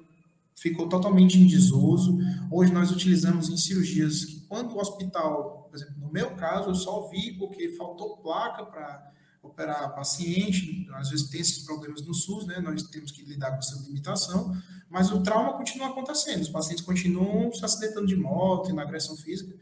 [0.53, 2.17] ficou totalmente em desuso.
[2.51, 6.75] Hoje nós utilizamos em cirurgias que, quando o hospital, por exemplo, no meu caso, eu
[6.75, 12.45] só vi porque faltou placa para operar paciente, às vezes tem esses problemas no SUS,
[12.45, 12.59] né?
[12.59, 14.53] Nós temos que lidar com essa limitação,
[14.89, 19.55] mas o trauma continua acontecendo, os pacientes continuam se acidentando de moto, na agressão física,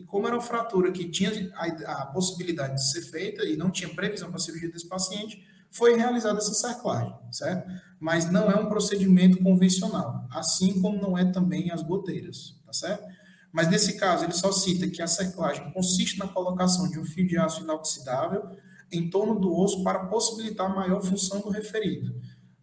[0.00, 3.70] e como era uma fratura que tinha a, a possibilidade de ser feita e não
[3.70, 7.70] tinha previsão para cirurgia desse paciente, foi realizada essa cerclagem, certo?
[8.00, 13.04] Mas não é um procedimento convencional, assim como não é também as goteiras, tá certo?
[13.52, 17.26] Mas nesse caso, ele só cita que a cerclagem consiste na colocação de um fio
[17.26, 18.56] de aço inoxidável
[18.90, 22.14] em torno do osso para possibilitar maior função do referido.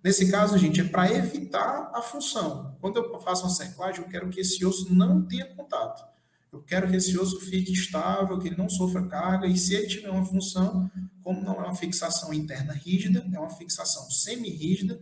[0.03, 2.75] Nesse caso, gente, é para evitar a função.
[2.81, 6.16] Quando eu faço uma cerclagem, eu quero que esse osso não tenha contato.
[6.51, 9.87] Eu quero que esse osso fique estável, que ele não sofra carga, e se ele
[9.87, 10.89] tiver uma função,
[11.21, 14.99] como não é uma fixação interna rígida, é uma fixação semi-rígida,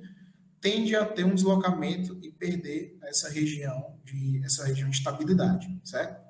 [0.59, 6.25] tende a ter um deslocamento e perder essa região de essa região de estabilidade, certo?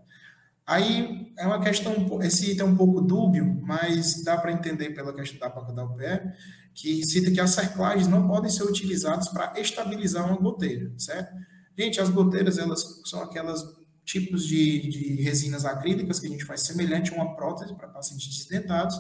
[0.67, 1.93] Aí é uma questão,
[2.23, 5.85] esse item é um pouco dúbio, mas dá para entender pela questão da placa da
[5.85, 6.33] UPE,
[6.73, 11.33] que cita que as cerclagens não podem ser utilizadas para estabilizar uma goteira, certo?
[11.77, 13.63] Gente, as goteiras, elas são aquelas
[14.05, 18.27] tipos de, de resinas acrílicas que a gente faz semelhante a uma prótese para pacientes
[18.27, 18.95] desdentados,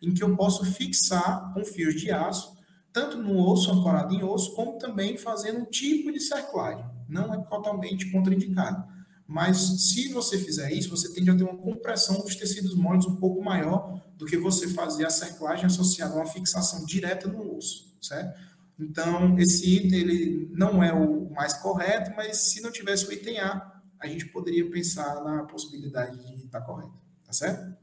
[0.00, 2.56] em que eu posso fixar com fios de aço,
[2.92, 6.84] tanto no osso, ancorado em osso, como também fazendo um tipo de cerclagem.
[7.08, 8.84] Não é totalmente contraindicado.
[9.26, 9.56] Mas
[9.90, 13.42] se você fizer isso, você tende a ter uma compressão dos tecidos moles um pouco
[13.42, 18.38] maior do que você fazer a cerclagem associada a uma fixação direta no osso, certo?
[18.78, 23.38] Então, esse item ele não é o mais correto, mas se não tivesse o item
[23.40, 23.73] A,
[24.04, 26.94] a gente poderia pensar na possibilidade de estar correto,
[27.24, 27.76] tá certo?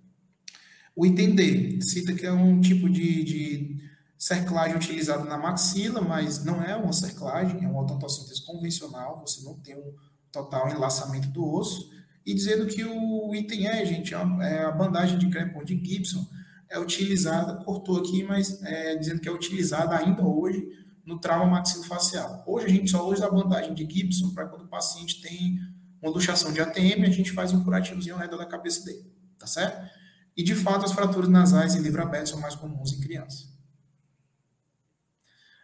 [0.95, 3.77] O item D cita que é um tipo de, de
[4.17, 9.55] cerclagem utilizado na maxila, mas não é uma cerclagem, é uma odontossíntese convencional, você não
[9.59, 9.93] tem um
[10.31, 11.89] total enlaçamento do osso,
[12.25, 16.27] e dizendo que o item E, gente, é, é a bandagem de crepon de Gibson,
[16.69, 20.67] é utilizada, cortou aqui, mas é, dizendo que é utilizada ainda hoje
[21.05, 22.43] no trauma maxilofacial.
[22.47, 25.59] Hoje a gente só usa a bandagem de Gibson para quando o paciente tem
[26.01, 29.05] uma luxação de ATM, a gente faz um curativozinho ao redor da cabeça dele,
[29.37, 29.89] tá certo?
[30.35, 33.51] E de fato as fraturas nasais em livro aberto são mais comuns em crianças.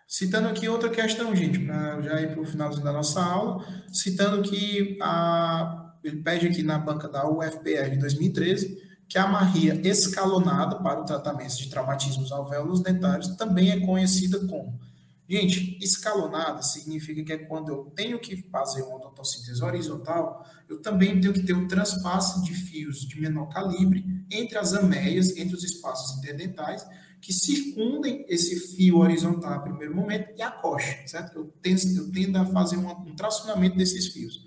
[0.08, 4.42] Citando aqui outra questão, gente, para já ir para o finalzinho da nossa aula, citando
[4.42, 10.78] que a, ele pede aqui na banca da UFPR de 2013 que a amarria escalonada
[10.78, 14.80] para o tratamento de traumatismos alvéolos dentários também é conhecida como.
[15.30, 21.20] Gente, escalonada significa que é quando eu tenho que fazer uma odontocíntese horizontal, eu também
[21.20, 25.64] tenho que ter o transpasse de fios de menor calibre entre as ameias, entre os
[25.66, 26.86] espaços interdentais,
[27.20, 31.40] que circundem esse fio horizontal no primeiro momento e a coxa, certo?
[31.40, 34.46] Eu tendo, eu tendo a fazer um, um tracionamento desses fios.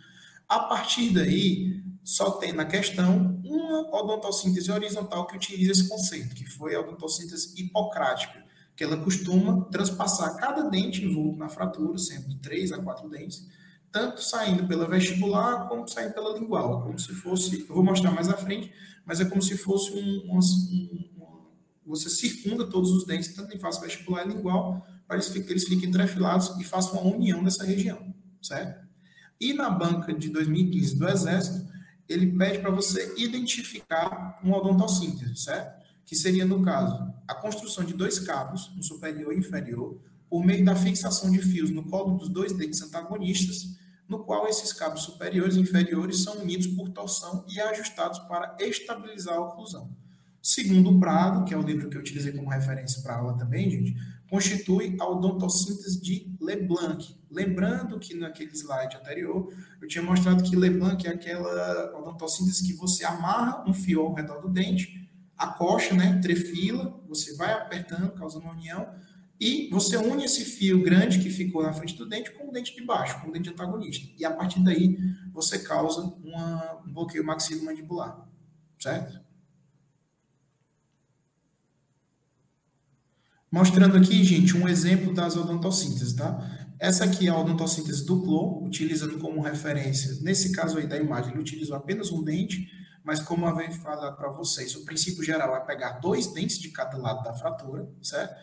[0.49, 6.47] A partir daí, só tem na questão uma odontocíntese horizontal que utiliza esse conceito, que
[6.47, 8.45] foi a odontocíntese hipocrática,
[8.81, 13.47] que ela costuma transpassar cada dente envolto na fratura, de três a quatro dentes,
[13.93, 18.31] tanto saindo pela vestibular como saindo pela lingual, como se fosse, eu vou mostrar mais
[18.31, 18.73] à frente,
[19.05, 21.51] mas é como se fosse um, um, um
[21.85, 25.91] você circunda todos os dentes, tanto em face vestibular e lingual, para que eles fiquem
[25.91, 28.89] entrefilados e façam uma união dessa região, certo?
[29.39, 31.71] E na banca de 2015 do Exército,
[32.09, 35.80] ele pede para você identificar uma odontossíntese, certo?
[36.11, 39.97] Que seria, no caso, a construção de dois cabos, um superior e inferior,
[40.29, 43.79] por meio da fixação de fios no colo dos dois dentes antagonistas,
[44.09, 49.37] no qual esses cabos superiores e inferiores são unidos por torção e ajustados para estabilizar
[49.37, 49.89] a oclusão.
[50.43, 53.71] Segundo Prado, que é o livro que eu utilizei como referência para a aula também,
[53.71, 53.95] gente,
[54.29, 57.15] constitui a odontossíntese de Leblanc.
[57.31, 63.05] Lembrando que naquele slide anterior eu tinha mostrado que Leblanc é aquela odontossíntese que você
[63.05, 65.00] amarra um fio ao redor do dente,
[65.41, 68.87] a coxa, né, trefila, você vai apertando, causando uma união,
[69.41, 72.75] e você une esse fio grande que ficou na frente do dente com o dente
[72.75, 74.07] de baixo, com o dente antagonista.
[74.19, 74.99] E a partir daí
[75.33, 78.29] você causa uma, um bloqueio maxilomandibular,
[78.79, 79.19] certo?
[83.51, 86.69] Mostrando aqui, gente, um exemplo das odontossinteses, tá?
[86.79, 91.33] Essa aqui é a odontossíntese do Clô, utilizando como referência, nesse caso aí da imagem,
[91.33, 92.69] ele utilizou apenas um dente,
[93.05, 96.71] mas como eu venho falar para vocês, o princípio geral é pegar dois dentes de
[96.71, 98.35] cada lado da fratura, certo?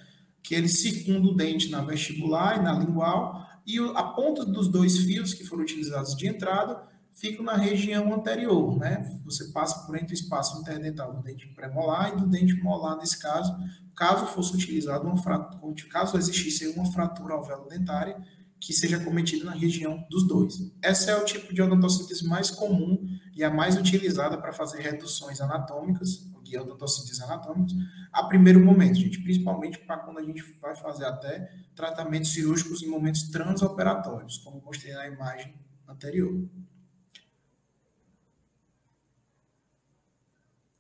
[0.42, 4.98] Que ele circunda o dente na vestibular e na lingual, e a ponta dos dois
[5.00, 6.82] fios que foram utilizados de entrada
[7.14, 9.20] ficam na região anterior, né?
[9.26, 13.20] Você passa por entre o espaço interdental do dente premolar e do dente molar, nesse
[13.20, 13.56] caso,
[13.96, 18.24] caso fosse utilizado uma fratura, caso existisse uma fratura alvéolo dentária
[18.60, 20.56] que seja cometida na região dos dois.
[20.82, 23.00] Essa é o tipo de odontossíntese mais comum
[23.38, 27.76] e a mais utilizada para fazer reduções anatômicas, guia odontossíntese anatômicas,
[28.12, 32.88] a primeiro momento, gente, principalmente para quando a gente vai fazer até tratamentos cirúrgicos em
[32.88, 35.54] momentos transoperatórios, como mostrei na imagem
[35.88, 36.50] anterior.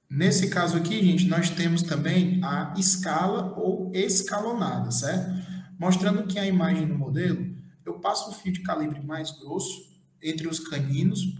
[0.09, 5.29] Nesse caso aqui, gente, nós temos também a escala ou escalonada, certo?
[5.77, 7.55] Mostrando que a imagem do modelo,
[7.85, 9.86] eu passo um fio de calibre mais grosso
[10.21, 11.35] entre os caninos,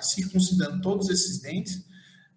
[0.00, 1.86] circuncidando todos esses dentes,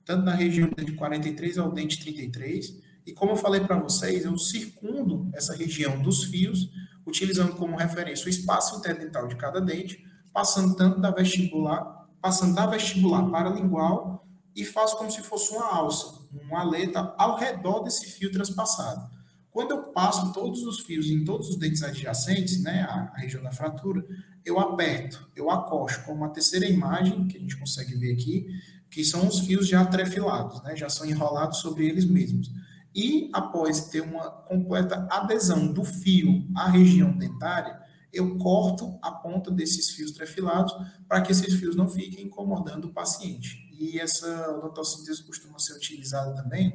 [0.06, 4.38] tanto na região de 43 ao dente 33, e como eu falei para vocês, eu
[4.38, 6.70] circundo essa região dos fios,
[7.06, 12.66] utilizando como referência o espaço interdental de cada dente, passando tanto da vestibular, passando da
[12.68, 17.82] vestibular para a lingual e faço como se fosse uma alça, uma aleta ao redor
[17.82, 19.10] desse fio transpassado.
[19.52, 23.44] Quando eu passo todos os fios em todos os dentes adjacentes, né, a, a região
[23.44, 24.06] da fratura,
[24.46, 28.48] eu aperto, eu acosto, como a terceira imagem que a gente consegue ver aqui,
[28.90, 32.50] que são os fios já trefilados, né, já são enrolados sobre eles mesmos.
[32.96, 37.80] E após ter uma completa adesão do fio à região dentária,
[38.12, 40.74] eu corto a ponta desses fios trefilados
[41.08, 46.36] para que esses fios não fiquem incomodando o paciente e essa odontossíntese costuma ser utilizada
[46.36, 46.72] também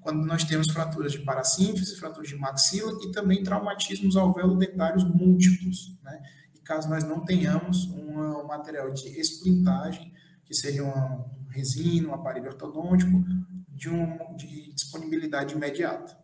[0.00, 6.22] quando nós temos fraturas de parasíntese, fraturas de maxila e também traumatismos alveolo-dentários múltiplos, né?
[6.54, 10.14] E caso nós não tenhamos um material de esplintagem,
[10.44, 13.22] que seria uma, um resina, um aparelho ortodôntico,
[13.68, 16.16] de, um, de disponibilidade imediata.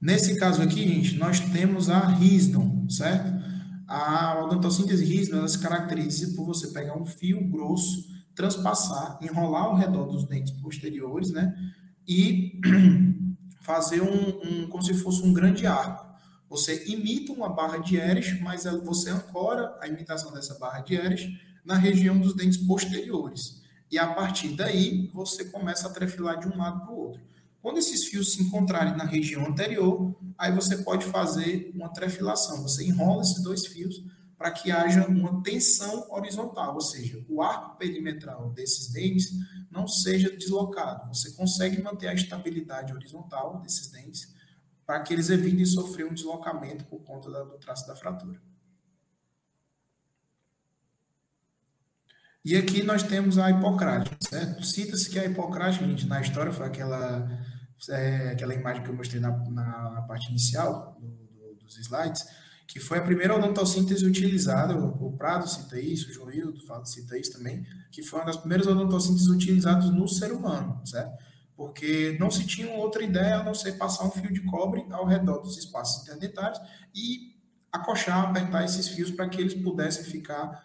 [0.00, 3.43] Nesse caso aqui, gente, nós temos a Risdon, certo?
[3.86, 8.04] A odontossíntese Risdon, ela se caracteriza por você pegar um fio grosso,
[8.34, 11.54] transpassar, enrolar ao redor dos dentes posteriores, né?
[12.06, 12.60] E
[13.60, 16.04] fazer um, um como se fosse um grande arco.
[16.48, 21.38] Você imita uma barra de Ehrlich, mas você ancora a imitação dessa barra de Ehrlich
[21.64, 23.62] na região dos dentes posteriores.
[23.90, 27.20] E a partir daí, você começa a trefilar de um lado para o outro.
[27.64, 32.60] Quando esses fios se encontrarem na região anterior, aí você pode fazer uma trefilação.
[32.60, 34.04] Você enrola esses dois fios
[34.36, 39.32] para que haja uma tensão horizontal, ou seja, o arco perimetral desses dentes
[39.70, 41.08] não seja deslocado.
[41.08, 44.30] Você consegue manter a estabilidade horizontal desses dentes
[44.84, 48.42] para que eles evitem sofrer um deslocamento por conta do traço da fratura.
[52.44, 54.62] E aqui nós temos a hipocrática, certo?
[54.66, 57.26] Cita-se que a hipocrática, gente, na história foi aquela
[57.88, 62.24] é, aquela imagem que eu mostrei na, na, na parte inicial do, do, dos slides,
[62.66, 67.32] que foi a primeira odontossíntese utilizada, o, Prado cita isso, o João Hildo cita isso
[67.32, 71.12] também, que foi uma das primeiras odontossínteses utilizadas no ser humano, certo?
[71.56, 75.06] Porque não se tinha outra ideia a não ser passar um fio de cobre ao
[75.06, 76.58] redor dos espaços interdentários
[76.94, 77.34] e
[77.70, 80.64] acochar, apertar esses fios para que eles pudessem ficar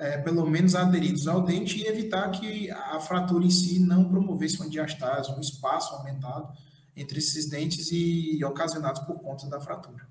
[0.00, 4.56] é, pelo menos aderidos ao dente e evitar que a fratura em si não promovesse
[4.56, 6.48] uma diastase, um espaço aumentado
[6.96, 10.08] entre esses dentes e ocasionados por conta da fratura.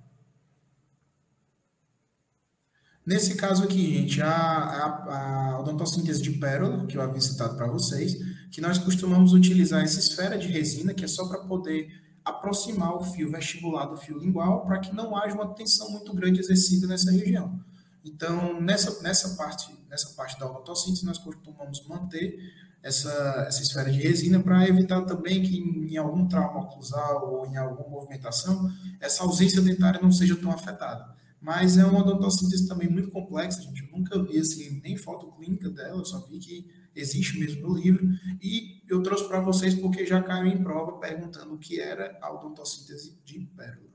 [3.05, 7.65] Nesse caso aqui, gente, a, a, a odontossíntese de pérola, que eu havia citado para
[7.65, 8.15] vocês,
[8.51, 11.89] que nós costumamos utilizar essa esfera de resina, que é só para poder
[12.23, 16.39] aproximar o fio vestibular do fio lingual, para que não haja uma tensão muito grande
[16.39, 17.59] exercida nessa região.
[18.05, 22.37] Então, nessa, nessa, parte, nessa parte da odotossíntese, nós costumamos manter
[22.81, 27.57] essa, essa esfera de resina para evitar também que em, algum trauma oclusal ou em
[27.57, 28.71] alguma movimentação,
[29.01, 31.17] essa ausência dentária não seja tão afetada.
[31.41, 33.83] Mas é uma odontocíntese também muito complexa, gente.
[33.83, 37.75] Eu nunca vi assim, nem foto clínica dela, eu só vi que existe mesmo no
[37.75, 38.05] livro.
[38.41, 42.33] E eu trouxe para vocês porque já caiu em prova perguntando o que era a
[42.33, 43.89] odontocíntese de pérola,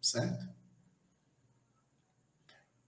[0.00, 0.59] certo?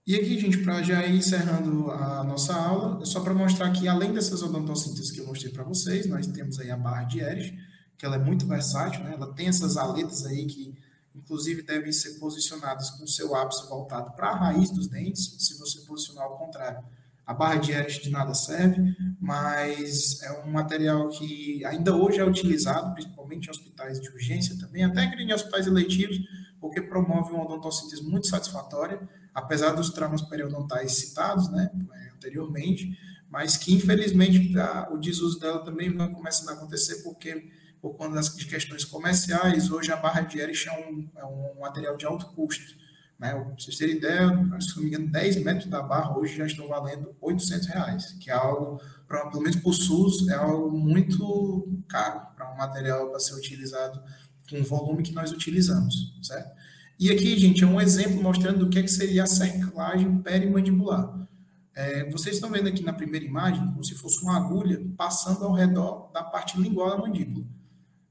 [0.05, 3.87] E aqui, gente, para já ir encerrando a nossa aula, é só para mostrar que,
[3.87, 7.57] além dessas odontocínteses que eu mostrei para vocês, nós temos aí a barra de Erich,
[7.97, 9.13] que ela é muito versátil, né?
[9.13, 10.77] ela tem essas aletas aí que,
[11.15, 15.57] inclusive, devem ser posicionadas com o seu ápice voltado para a raiz dos dentes, se
[15.57, 16.83] você posicionar ao contrário.
[17.25, 22.25] A barra de Erich de nada serve, mas é um material que ainda hoje é
[22.25, 26.17] utilizado, principalmente em hospitais de urgência também, até em hospitais eletivos,
[26.59, 28.99] porque promove uma odontossíntese muito satisfatória,
[29.33, 31.69] apesar dos traumas periodontais citados né,
[32.15, 32.97] anteriormente,
[33.29, 37.51] mas que infelizmente a, o desuso dela também vai começando a acontecer porque
[37.81, 41.59] por conta das de questões comerciais, hoje a barra de Erich é um, é um
[41.59, 42.77] material de alto custo.
[43.19, 43.31] Né?
[43.31, 44.29] Para vocês terem ideia,
[44.61, 48.29] se não me engano, 10 metros da barra hoje já estão valendo 800 reais, que
[48.29, 53.09] é algo, pra, pelo menos para o SUS, é algo muito caro para um material
[53.09, 54.01] para ser utilizado
[54.49, 56.55] com o volume que nós utilizamos, certo?
[57.03, 61.27] E aqui, gente, é um exemplo mostrando o que, é que seria a cerclagem perimandibular.
[61.75, 65.51] É, vocês estão vendo aqui na primeira imagem como se fosse uma agulha passando ao
[65.51, 67.45] redor da parte lingual da mandíbula.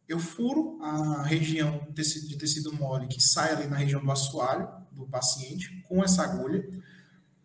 [0.06, 5.06] Eu furo a região de tecido mole que sai ali na região do assoalho do
[5.06, 6.62] paciente com essa agulha,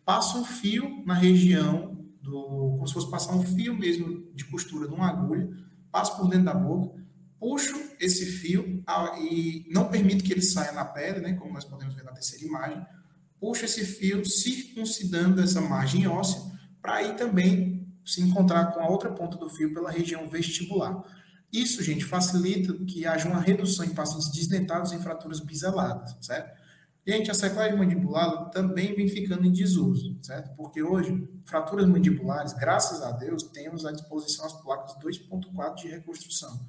[0.04, 4.86] passo um fio na região do, como se fosse passar um fio mesmo de costura
[4.86, 5.48] de uma agulha,
[5.90, 7.02] passo por dentro da boca,
[7.40, 8.82] puxo esse fio
[9.20, 12.44] e não permito que ele saia na pele, né, como nós podemos ver na terceira
[12.44, 12.86] imagem,
[13.40, 16.40] puxo esse fio circuncidando essa margem óssea
[16.80, 21.02] para aí também se encontrar com a outra ponta do fio pela região vestibular.
[21.52, 26.58] Isso, gente, facilita que haja uma redução em pacientes desdentados em fraturas biseladas, certo?
[27.06, 30.54] Gente, a seclagem mandibular também vem ficando em desuso, certo?
[30.56, 36.60] Porque hoje, fraturas mandibulares, graças a Deus, temos à disposição as placas 2.4 de reconstrução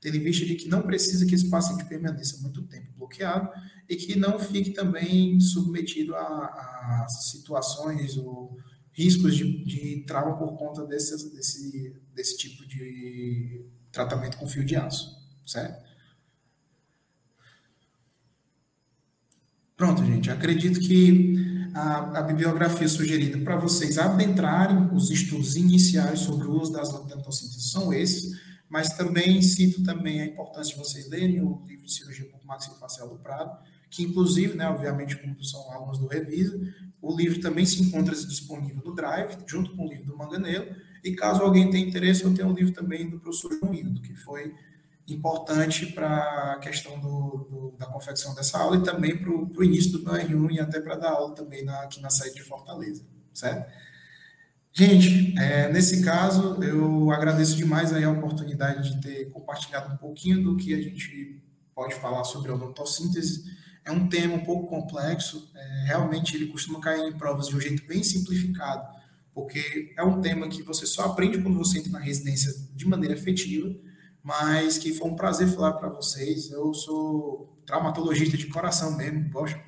[0.00, 3.50] tendo em vista de que não precisa que esse paciente permaneça muito tempo bloqueado
[3.88, 8.56] e que não fique também submetido a, a situações ou
[8.92, 14.76] riscos de, de trauma por conta desse, desse, desse tipo de tratamento com fio de
[14.76, 15.16] aço,
[15.46, 15.88] certo?
[19.76, 20.28] Pronto, gente.
[20.28, 26.72] Acredito que a, a bibliografia sugerida para vocês adentrarem os estudos iniciais sobre o uso
[26.72, 28.36] das odontossinteses são esses,
[28.68, 33.16] mas também cito também a importância de vocês lerem o livro de cirurgia maxilofacial do
[33.16, 33.58] Prado,
[33.90, 36.58] que inclusive, né, obviamente, como são alunos do Revisa,
[37.00, 41.14] o livro também se encontra disponível no Drive, junto com o livro do Manganelo, e
[41.14, 44.52] caso alguém tenha interesse, eu tenho um livro também do professor João Hildo, que foi
[45.06, 49.92] importante para a questão do, do, da confecção dessa aula e também para o início
[49.92, 53.02] do meu R1 e até para dar aula também na, aqui na sede de Fortaleza,
[53.32, 53.72] certo?
[54.78, 60.40] Gente, é, nesse caso, eu agradeço demais aí a oportunidade de ter compartilhado um pouquinho
[60.40, 61.42] do que a gente
[61.74, 63.42] pode falar sobre a odontossíntese.
[63.84, 67.60] É um tema um pouco complexo, é, realmente ele costuma cair em provas de um
[67.60, 68.86] jeito bem simplificado,
[69.34, 73.16] porque é um tema que você só aprende quando você entra na residência de maneira
[73.16, 73.74] efetiva,
[74.22, 76.52] mas que foi um prazer falar para vocês.
[76.52, 79.58] Eu sou traumatologista de coração mesmo, gosto,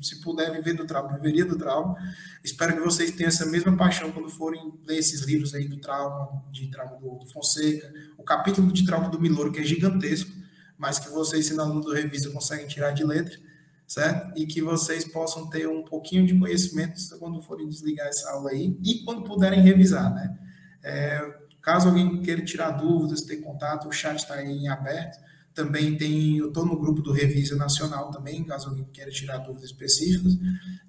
[0.00, 1.96] se puder viver do trauma, viveria do trauma.
[2.42, 6.42] Espero que vocês tenham essa mesma paixão quando forem ler esses livros aí do trauma,
[6.50, 10.30] de trauma do, Fonseca, o capítulo de trauma do Miloro, que é gigantesco,
[10.78, 13.38] mas que vocês, sendo aluno do Revisa, conseguem tirar de letra,
[13.86, 14.38] certo?
[14.38, 18.76] E que vocês possam ter um pouquinho de conhecimento quando forem desligar essa aula aí
[18.82, 20.38] e quando puderem revisar, né?
[20.82, 25.22] É, Caso alguém queira tirar dúvidas, ter contato, o chat está aí em aberto.
[25.54, 29.70] Também tem, eu estou no grupo do Revisa Nacional também, caso alguém queira tirar dúvidas
[29.70, 30.32] específicas,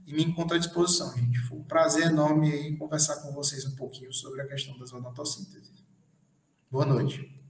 [0.07, 1.37] e me encontro à disposição, gente.
[1.39, 5.83] Foi um prazer enorme aí conversar com vocês um pouquinho sobre a questão das odontossinteses.
[6.71, 7.42] Boa noite.